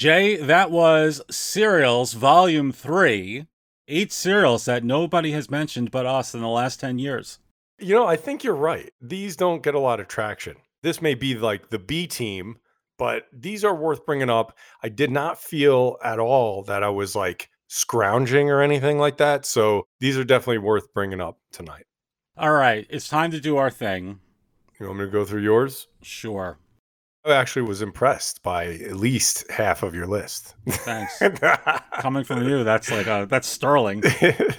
Jay, 0.06 0.36
that 0.36 0.70
was 0.70 1.20
Cereals 1.32 2.14
Volume 2.14 2.72
Three. 2.72 3.48
Eight 3.88 4.12
cereals 4.12 4.66
that 4.66 4.84
nobody 4.84 5.32
has 5.32 5.50
mentioned 5.50 5.90
but 5.90 6.06
us 6.06 6.36
in 6.36 6.42
the 6.42 6.48
last 6.48 6.80
ten 6.80 7.00
years. 7.00 7.40
You 7.80 7.96
know, 7.96 8.06
I 8.06 8.16
think 8.16 8.44
you're 8.44 8.54
right. 8.54 8.94
These 9.02 9.36
don't 9.36 9.64
get 9.64 9.74
a 9.74 9.80
lot 9.80 10.00
of 10.00 10.08
traction. 10.08 10.58
This 10.84 11.02
may 11.02 11.16
be 11.16 11.34
like 11.34 11.72
the 11.72 11.80
B 11.80 12.06
team, 12.06 12.58
but 13.00 13.24
these 13.34 13.64
are 13.64 13.74
worth 13.74 14.06
bringing 14.06 14.30
up. 14.30 14.56
I 14.84 14.90
did 14.90 15.10
not 15.10 15.42
feel 15.42 15.98
at 16.04 16.20
all 16.20 16.62
that 16.66 16.84
I 16.84 16.90
was 16.90 17.16
like 17.16 17.50
scrounging 17.68 18.52
or 18.52 18.62
anything 18.62 19.00
like 19.00 19.18
that. 19.18 19.44
So 19.44 19.88
these 20.00 20.20
are 20.20 20.24
definitely 20.24 20.60
worth 20.60 20.94
bringing 20.94 21.20
up 21.20 21.40
tonight. 21.52 21.88
All 22.38 22.54
right, 22.54 22.86
it's 22.92 23.10
time 23.10 23.32
to 23.32 23.42
do 23.42 23.58
our 23.58 23.72
thing. 23.72 24.20
You 24.80 24.86
want 24.86 25.00
me 25.00 25.06
to 25.06 25.12
go 25.12 25.26
through 25.26 25.42
yours? 25.42 25.88
Sure. 26.04 26.60
I 27.26 27.34
actually 27.34 27.64
was 27.64 27.82
impressed 27.82 28.44
by 28.44 28.68
at 28.68 28.98
least 28.98 29.50
half 29.50 29.82
of 29.82 29.96
your 29.96 30.06
list. 30.06 30.54
Thanks. 30.68 31.20
Coming 32.00 32.24
from 32.24 32.48
you, 32.48 32.64
that's 32.64 32.92
like 32.92 33.08
uh 33.08 33.26
that's 33.26 33.48
sterling. 33.48 34.04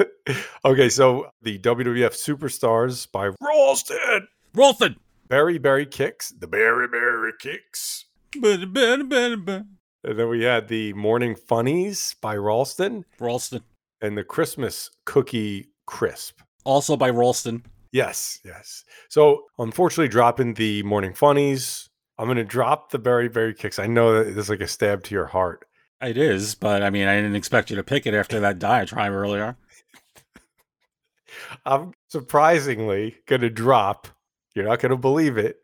okay, 0.64 0.88
so 0.88 1.30
the 1.42 1.58
WWF 1.60 2.12
Superstars 2.14 3.10
by 3.10 3.30
Ralston. 3.40 4.26
Ralston. 4.54 4.96
Berry 5.28 5.58
Berry 5.58 5.86
Kix. 5.86 6.32
The 6.38 6.48
Berry 6.48 6.88
Berry 6.88 7.32
Kix. 7.40 8.04
And 8.42 10.18
then 10.18 10.28
we 10.28 10.42
had 10.42 10.68
the 10.68 10.92
Morning 10.94 11.36
Funnies 11.36 12.16
by 12.20 12.36
Ralston. 12.36 13.04
Ralston. 13.20 13.62
And 14.00 14.18
the 14.18 14.24
Christmas 14.24 14.90
Cookie 15.04 15.68
Crisp. 15.86 16.40
Also 16.64 16.96
by 16.96 17.10
Ralston. 17.10 17.64
Yes, 17.92 18.40
yes. 18.44 18.84
So 19.08 19.44
unfortunately, 19.58 20.08
dropping 20.08 20.54
the 20.54 20.82
Morning 20.82 21.14
Funnies. 21.14 21.88
I'm 22.18 22.26
going 22.26 22.36
to 22.36 22.44
drop 22.44 22.90
the 22.90 22.98
Berry 22.98 23.28
Berry 23.28 23.54
Kix. 23.54 23.82
I 23.82 23.86
know 23.86 24.22
that 24.24 24.38
it's 24.38 24.48
like 24.48 24.60
a 24.60 24.68
stab 24.68 25.04
to 25.04 25.14
your 25.14 25.26
heart. 25.26 25.66
It 26.00 26.16
is, 26.16 26.54
but 26.54 26.82
I 26.82 26.90
mean, 26.90 27.08
I 27.08 27.16
didn't 27.16 27.36
expect 27.36 27.70
you 27.70 27.76
to 27.76 27.82
pick 27.82 28.06
it 28.06 28.14
after 28.14 28.40
that 28.40 28.58
diatribe 28.58 29.12
earlier. 29.12 29.56
I'm 31.66 31.92
surprisingly 32.08 33.16
going 33.26 33.40
to 33.40 33.50
drop, 33.50 34.08
you're 34.54 34.66
not 34.66 34.80
going 34.80 34.90
to 34.90 34.96
believe 34.96 35.38
it, 35.38 35.60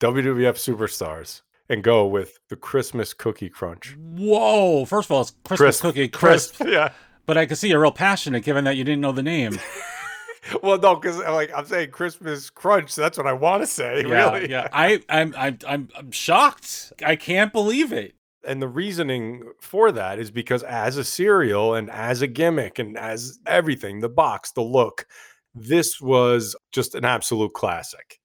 WWF 0.00 0.54
Superstars 0.54 1.42
and 1.68 1.82
go 1.82 2.06
with 2.06 2.38
the 2.48 2.56
Christmas 2.56 3.14
Cookie 3.14 3.48
Crunch. 3.48 3.96
Whoa! 3.96 4.84
First 4.84 5.06
of 5.06 5.12
all, 5.12 5.22
it's 5.22 5.32
Christmas 5.44 5.58
Crisp. 5.58 5.82
cookie 5.82 6.08
crisp. 6.08 6.56
Crisp, 6.56 6.72
yeah. 6.72 6.92
But 7.24 7.38
I 7.38 7.46
can 7.46 7.56
see 7.56 7.68
you're 7.68 7.80
real 7.80 7.92
passionate, 7.92 8.44
given 8.44 8.64
that 8.64 8.76
you 8.76 8.84
didn't 8.84 9.00
know 9.00 9.12
the 9.12 9.22
name. 9.22 9.58
Well, 10.62 10.78
no, 10.78 10.96
because 10.96 11.20
uh, 11.20 11.32
like 11.32 11.50
I'm 11.54 11.66
saying 11.66 11.90
Christmas 11.90 12.50
Crunch. 12.50 12.90
So 12.90 13.00
that's 13.00 13.16
what 13.16 13.26
I 13.26 13.32
want 13.32 13.62
to 13.62 13.66
say. 13.66 14.04
yeah, 14.06 14.32
really. 14.32 14.50
yeah. 14.50 14.68
I, 14.72 15.00
I'm, 15.08 15.34
I'm, 15.36 15.58
I'm, 15.66 15.88
I'm 15.96 16.10
shocked. 16.10 16.92
I 17.04 17.16
can't 17.16 17.52
believe 17.52 17.92
it. 17.92 18.14
And 18.46 18.60
the 18.60 18.68
reasoning 18.68 19.52
for 19.60 19.92
that 19.92 20.18
is 20.18 20.32
because 20.32 20.64
as 20.64 20.96
a 20.96 21.04
cereal 21.04 21.74
and 21.74 21.88
as 21.90 22.22
a 22.22 22.26
gimmick 22.26 22.80
and 22.80 22.98
as 22.98 23.38
everything, 23.46 24.00
the 24.00 24.08
box, 24.08 24.50
the 24.50 24.62
look, 24.62 25.06
this 25.54 26.00
was 26.00 26.56
just 26.72 26.96
an 26.96 27.04
absolute 27.04 27.52
classic. 27.52 28.18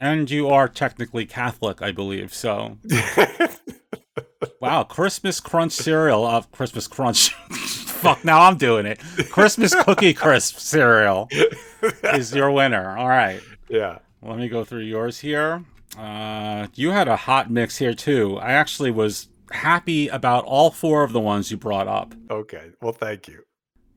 And 0.00 0.30
you 0.30 0.48
are 0.48 0.68
technically 0.68 1.26
Catholic, 1.26 1.82
I 1.82 1.92
believe. 1.92 2.32
So, 2.32 2.78
wow, 4.60 4.84
Christmas 4.84 5.40
Crunch 5.40 5.72
cereal 5.72 6.24
of 6.24 6.44
uh, 6.44 6.46
Christmas 6.52 6.86
Crunch. 6.86 7.34
Fuck, 7.98 8.24
now 8.24 8.42
I'm 8.42 8.56
doing 8.56 8.86
it. 8.86 9.00
Christmas 9.30 9.74
Cookie 9.82 10.14
Crisp 10.14 10.58
cereal 10.58 11.28
is 12.14 12.34
your 12.34 12.50
winner. 12.50 12.96
All 12.96 13.08
right. 13.08 13.40
Yeah. 13.68 13.98
Let 14.22 14.38
me 14.38 14.48
go 14.48 14.64
through 14.64 14.82
yours 14.82 15.18
here. 15.18 15.64
Uh, 15.98 16.68
you 16.74 16.90
had 16.90 17.08
a 17.08 17.16
hot 17.16 17.50
mix 17.50 17.78
here 17.78 17.94
too. 17.94 18.38
I 18.38 18.52
actually 18.52 18.90
was 18.90 19.28
happy 19.50 20.08
about 20.08 20.44
all 20.44 20.70
four 20.70 21.02
of 21.02 21.12
the 21.12 21.20
ones 21.20 21.50
you 21.50 21.56
brought 21.56 21.88
up. 21.88 22.14
Okay. 22.30 22.70
Well, 22.80 22.92
thank 22.92 23.26
you. 23.28 23.42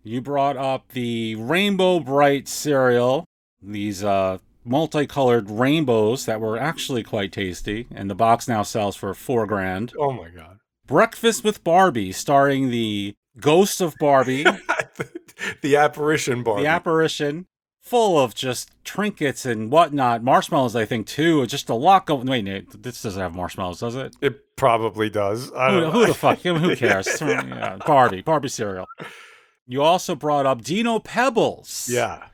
You 0.03 0.21
brought 0.21 0.57
up 0.57 0.89
the 0.89 1.35
Rainbow 1.35 1.99
Brite 1.99 2.47
cereal, 2.47 3.25
these 3.61 4.03
uh, 4.03 4.39
multicolored 4.63 5.49
rainbows 5.49 6.25
that 6.25 6.41
were 6.41 6.57
actually 6.57 7.03
quite 7.03 7.31
tasty, 7.31 7.87
and 7.93 8.09
the 8.09 8.15
box 8.15 8.47
now 8.47 8.63
sells 8.63 8.95
for 8.95 9.13
four 9.13 9.45
grand. 9.45 9.93
Oh 9.99 10.11
my 10.11 10.29
god. 10.29 10.57
Breakfast 10.87 11.43
with 11.43 11.63
Barbie, 11.63 12.11
starring 12.11 12.69
the 12.71 13.13
ghost 13.39 13.81
of 13.81 13.95
Barbie, 13.99 14.45
The 15.61 15.75
apparition 15.75 16.43
Barbie, 16.43 16.63
the 16.63 16.67
apparition, 16.69 17.47
full 17.79 18.19
of 18.19 18.35
just 18.35 18.69
trinkets 18.83 19.45
and 19.45 19.71
whatnot. 19.71 20.23
Marshmallows, 20.23 20.75
I 20.75 20.85
think, 20.85 21.07
too. 21.07 21.45
Just 21.47 21.69
a 21.69 21.73
lot 21.73 22.05
going. 22.05 22.27
Wait, 22.27 22.43
Nate, 22.43 22.83
this 22.83 23.01
doesn't 23.01 23.21
have 23.21 23.33
marshmallows, 23.35 23.79
does 23.79 23.95
it? 23.95 24.15
It 24.21 24.55
probably 24.55 25.09
does. 25.09 25.51
I 25.53 25.71
Who, 25.71 25.89
who 25.89 26.05
the 26.07 26.13
fuck? 26.13 26.39
Who 26.39 26.75
cares? 26.75 27.07
Yeah. 27.19 27.45
Yeah, 27.45 27.77
Barbie, 27.85 28.21
Barbie 28.21 28.49
cereal. 28.49 28.85
You 29.65 29.81
also 29.81 30.15
brought 30.15 30.45
up 30.45 30.61
Dino 30.61 30.99
Pebbles. 30.99 31.89
Yeah. 31.91 32.27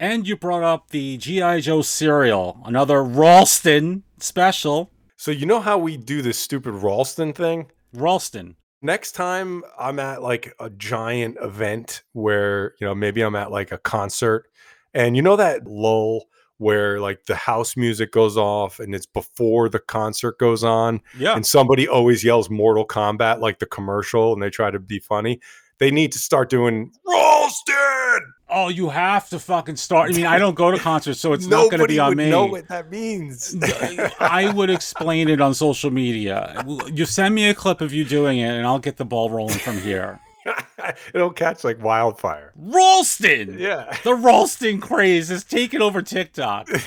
And 0.00 0.26
you 0.26 0.36
brought 0.36 0.62
up 0.62 0.90
the 0.90 1.16
G.I. 1.18 1.60
Joe 1.60 1.82
cereal, 1.82 2.60
another 2.64 3.02
Ralston 3.02 4.02
special. 4.18 4.90
So 5.16 5.30
you 5.30 5.46
know 5.46 5.60
how 5.60 5.78
we 5.78 5.96
do 5.96 6.20
this 6.22 6.38
stupid 6.38 6.72
Ralston 6.72 7.32
thing? 7.32 7.70
Ralston. 7.92 8.56
Next 8.84 9.12
time 9.12 9.62
I'm 9.78 9.98
at 9.98 10.22
like 10.22 10.54
a 10.60 10.68
giant 10.68 11.38
event 11.40 12.02
where, 12.12 12.74
you 12.78 12.86
know, 12.86 12.94
maybe 12.94 13.22
I'm 13.22 13.34
at 13.34 13.50
like 13.50 13.72
a 13.72 13.78
concert 13.78 14.44
and 14.92 15.16
you 15.16 15.22
know 15.22 15.36
that 15.36 15.66
lull 15.66 16.26
where 16.58 17.00
like 17.00 17.24
the 17.24 17.34
house 17.34 17.78
music 17.78 18.12
goes 18.12 18.36
off 18.36 18.78
and 18.80 18.94
it's 18.94 19.06
before 19.06 19.70
the 19.70 19.78
concert 19.78 20.38
goes 20.38 20.62
on 20.62 21.00
Yeah. 21.18 21.34
and 21.34 21.46
somebody 21.46 21.88
always 21.88 22.22
yells 22.22 22.50
Mortal 22.50 22.86
Kombat 22.86 23.40
like 23.40 23.58
the 23.58 23.64
commercial 23.66 24.34
and 24.34 24.42
they 24.42 24.50
try 24.50 24.70
to 24.70 24.78
be 24.78 24.98
funny. 24.98 25.40
They 25.78 25.90
need 25.90 26.12
to 26.12 26.18
start 26.18 26.50
doing 26.50 26.92
Ralston. 27.06 28.20
Oh, 28.56 28.68
you 28.68 28.88
have 28.88 29.28
to 29.30 29.40
fucking 29.40 29.74
start. 29.76 30.10
I 30.10 30.16
mean, 30.16 30.26
I 30.26 30.38
don't 30.38 30.54
go 30.54 30.70
to 30.70 30.78
concerts, 30.78 31.18
so 31.18 31.32
it's 31.32 31.46
not 31.46 31.70
going 31.70 31.80
to 31.80 31.88
be 31.88 31.98
on 31.98 32.16
me. 32.16 32.30
Nobody 32.30 32.30
would 32.30 32.30
me. 32.30 32.30
know 32.30 32.46
what 32.46 32.68
that 32.68 32.90
means. 32.90 33.56
I 34.20 34.52
would 34.54 34.70
explain 34.70 35.28
it 35.28 35.40
on 35.40 35.54
social 35.54 35.90
media. 35.90 36.64
You 36.92 37.04
send 37.04 37.34
me 37.34 37.48
a 37.48 37.54
clip 37.54 37.80
of 37.80 37.92
you 37.92 38.04
doing 38.04 38.38
it, 38.38 38.50
and 38.50 38.64
I'll 38.64 38.78
get 38.78 38.96
the 38.96 39.04
ball 39.04 39.28
rolling 39.28 39.58
from 39.58 39.80
here. 39.80 40.20
It'll 41.14 41.32
catch 41.32 41.64
like 41.64 41.82
wildfire. 41.82 42.52
Ralston! 42.56 43.58
Yeah. 43.58 43.96
The 44.04 44.14
Ralston 44.14 44.80
craze 44.80 45.30
has 45.30 45.42
taken 45.42 45.82
over 45.82 46.00
TikTok. 46.02 46.68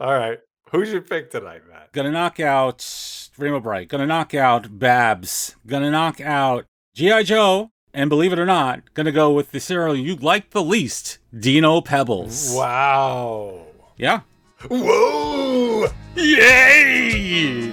All 0.00 0.14
right. 0.14 0.38
Who's 0.70 0.90
your 0.90 1.02
pick 1.02 1.30
tonight, 1.30 1.62
Matt? 1.68 1.92
Gonna 1.92 2.10
knock 2.10 2.40
out 2.40 3.30
Rainbow 3.38 3.60
Brite. 3.60 3.88
Gonna 3.88 4.06
knock 4.06 4.34
out 4.34 4.78
Babs. 4.78 5.56
Gonna 5.66 5.90
knock 5.90 6.20
out 6.20 6.64
G.I. 6.94 7.22
Joe. 7.24 7.70
And 7.96 8.10
believe 8.10 8.30
it 8.34 8.38
or 8.38 8.44
not, 8.44 8.82
gonna 8.92 9.10
go 9.10 9.32
with 9.32 9.52
the 9.52 9.58
cereal 9.58 9.96
you 9.96 10.16
like 10.16 10.50
the 10.50 10.62
least, 10.62 11.16
Dino 11.34 11.80
Pebbles. 11.80 12.52
Wow. 12.54 13.62
Yeah. 13.96 14.20
Whoa! 14.68 15.88
Yay! 16.14 17.72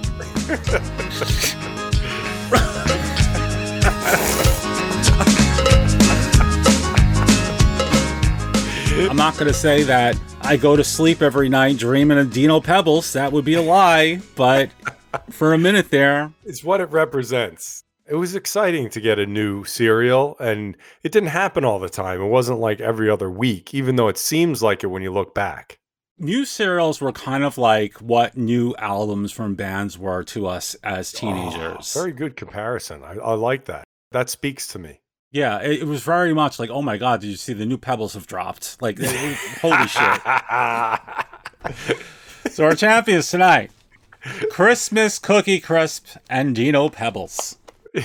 I'm 9.10 9.16
not 9.16 9.34
to 9.48 9.52
say 9.52 9.82
that 9.82 10.18
I 10.40 10.56
go 10.56 10.74
to 10.74 10.82
sleep 10.84 11.20
every 11.20 11.50
night 11.50 11.76
dreaming 11.76 12.16
of 12.16 12.32
Dino 12.32 12.60
Pebbles. 12.60 13.12
That 13.12 13.30
would 13.30 13.44
be 13.44 13.54
a 13.54 13.62
lie. 13.62 14.22
But 14.36 14.70
for 15.28 15.52
a 15.52 15.58
minute 15.58 15.90
there, 15.90 16.32
It's 16.46 16.64
what 16.64 16.80
it 16.80 16.90
represents. 16.90 17.83
It 18.06 18.16
was 18.16 18.34
exciting 18.34 18.90
to 18.90 19.00
get 19.00 19.18
a 19.18 19.24
new 19.26 19.64
cereal, 19.64 20.36
and 20.38 20.76
it 21.02 21.10
didn't 21.10 21.30
happen 21.30 21.64
all 21.64 21.78
the 21.78 21.88
time. 21.88 22.20
It 22.20 22.26
wasn't 22.28 22.60
like 22.60 22.78
every 22.80 23.08
other 23.08 23.30
week, 23.30 23.72
even 23.72 23.96
though 23.96 24.08
it 24.08 24.18
seems 24.18 24.62
like 24.62 24.84
it 24.84 24.88
when 24.88 25.02
you 25.02 25.10
look 25.12 25.34
back. 25.34 25.78
new 26.18 26.44
cereals 26.44 27.00
were 27.00 27.12
kind 27.12 27.42
of 27.44 27.56
like 27.58 27.94
what 28.02 28.36
new 28.36 28.74
albums 28.78 29.32
from 29.32 29.54
bands 29.54 29.98
were 29.98 30.22
to 30.22 30.46
us 30.46 30.76
as 30.84 31.14
ah, 31.16 31.18
teenagers. 31.18 31.94
Oh, 31.96 32.00
Very 32.00 32.12
good 32.12 32.36
comparison. 32.36 33.02
I, 33.02 33.14
I 33.14 33.32
like 33.34 33.64
that. 33.64 33.84
That 34.12 34.28
speaks 34.30 34.68
to 34.68 34.78
me. 34.78 35.00
Yeah, 35.32 35.60
it, 35.62 35.80
it 35.80 35.86
was 35.86 36.04
very 36.04 36.32
much 36.34 36.58
like, 36.60 36.70
oh 36.70 36.82
my 36.82 36.96
god, 36.98 37.20
did 37.22 37.28
you 37.28 37.36
see 37.36 37.54
the 37.54 37.66
new 37.66 37.78
Pebbles 37.78 38.14
have 38.14 38.26
dropped? 38.28 38.80
Like, 38.82 38.98
it- 39.00 39.36
holy 39.60 39.88
shit. 39.88 40.20
So 42.50 42.64
our 42.66 42.74
champions 42.76 43.30
tonight, 43.30 43.72
Christmas 44.50 45.18
Cookie 45.18 45.58
Crisp 45.60 46.06
and 46.30 46.54
Dino 46.54 46.88
Pebbles. 46.88 47.56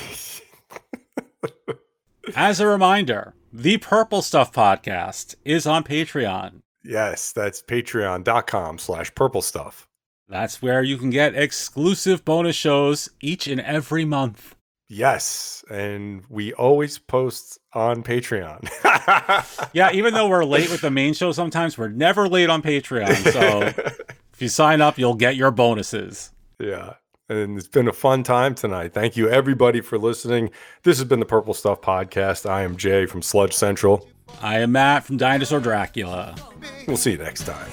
As 2.35 2.59
a 2.59 2.67
reminder, 2.67 3.33
the 3.51 3.77
Purple 3.77 4.21
Stuff 4.21 4.51
podcast 4.51 5.35
is 5.43 5.65
on 5.65 5.83
Patreon. 5.83 6.61
Yes, 6.83 7.31
that's 7.31 7.61
patreon.com 7.61 8.77
slash 8.77 9.13
purple 9.15 9.41
stuff. 9.41 9.87
That's 10.27 10.61
where 10.61 10.83
you 10.83 10.97
can 10.97 11.09
get 11.09 11.35
exclusive 11.35 12.23
bonus 12.23 12.55
shows 12.55 13.09
each 13.19 13.47
and 13.47 13.59
every 13.61 14.05
month. 14.05 14.55
Yes, 14.87 15.63
and 15.69 16.23
we 16.29 16.53
always 16.53 16.99
post 16.99 17.59
on 17.73 18.03
Patreon. 18.03 18.69
Yeah, 19.73 19.91
even 19.91 20.13
though 20.13 20.27
we're 20.27 20.45
late 20.45 20.69
with 20.69 20.81
the 20.81 20.91
main 20.91 21.13
show 21.13 21.31
sometimes, 21.31 21.77
we're 21.77 21.87
never 21.89 22.27
late 22.27 22.49
on 22.49 22.61
Patreon. 22.61 23.15
So 23.31 23.61
if 24.33 24.41
you 24.41 24.49
sign 24.49 24.81
up, 24.81 24.97
you'll 24.99 25.15
get 25.15 25.35
your 25.35 25.51
bonuses. 25.51 26.31
Yeah. 26.59 26.93
And 27.30 27.59
it's 27.59 27.67
been 27.67 27.88
a 27.88 27.93
fun 27.93 28.23
time 28.23 28.55
tonight. 28.55 28.91
Thank 28.93 29.15
you, 29.15 29.30
everybody, 29.30 29.82
for 29.82 29.99
listening. 29.99 30.49
This 30.82 30.97
has 30.97 31.07
been 31.07 31.19
the 31.19 31.27
Purple 31.27 31.53
Stuff 31.53 31.80
Podcast. 31.80 32.49
I 32.49 32.63
am 32.63 32.75
Jay 32.75 33.05
from 33.05 33.21
Sludge 33.21 33.53
Central. 33.53 34.07
I 34.41 34.59
am 34.59 34.71
Matt 34.71 35.03
from 35.03 35.17
Dinosaur 35.17 35.59
Dracula. 35.59 36.36
We'll 36.88 36.97
see 36.97 37.11
you 37.11 37.17
next 37.19 37.43
time. 37.45 37.69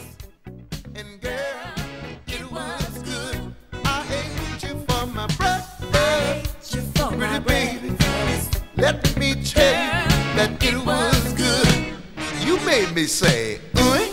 Let 8.78 9.18
me 9.18 9.34
tell 9.42 9.72
you 9.72 10.36
that 10.36 10.58
it 10.60 10.76
was 10.84 11.32
good. 11.32 12.46
You 12.46 12.60
made 12.66 12.94
me 12.94 13.06
say, 13.06 13.58
Ooh. 13.78 14.05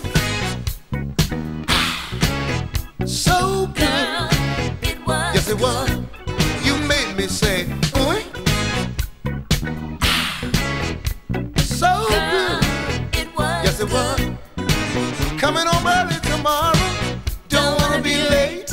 Coming 15.43 15.67
home 15.67 15.85
early 15.85 16.15
tomorrow. 16.21 17.19
Don't 17.49 17.77
wanna 17.81 18.01
be 18.01 18.15
late. 18.15 18.71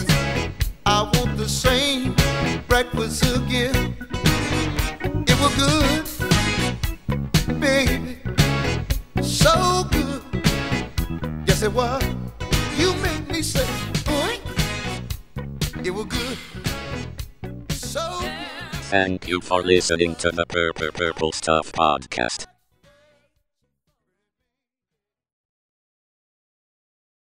I 0.87 1.03
want 1.03 1.37
the 1.37 1.49
same 1.49 2.15
breakfast 2.69 3.25
again. 3.25 3.97
It 5.27 5.37
was 5.43 5.53
good, 5.65 6.07
baby. 7.59 8.19
So 9.21 9.83
good. 9.91 10.23
Yes, 11.45 11.63
it 11.63 11.73
was. 11.73 12.05
You 12.79 12.95
made 13.03 13.29
me 13.29 13.43
say, 13.43 13.67
"Ooh." 14.09 14.39
It 15.83 15.91
was 15.91 16.07
good. 16.07 16.39
So 17.73 18.21
good. 18.21 18.31
Thank 18.95 19.27
you 19.27 19.41
for 19.41 19.61
listening 19.61 20.15
to 20.23 20.31
the 20.31 20.47
Purple 20.47 20.93
Purple 20.93 21.33
Stuff 21.33 21.73
podcast. 21.73 22.47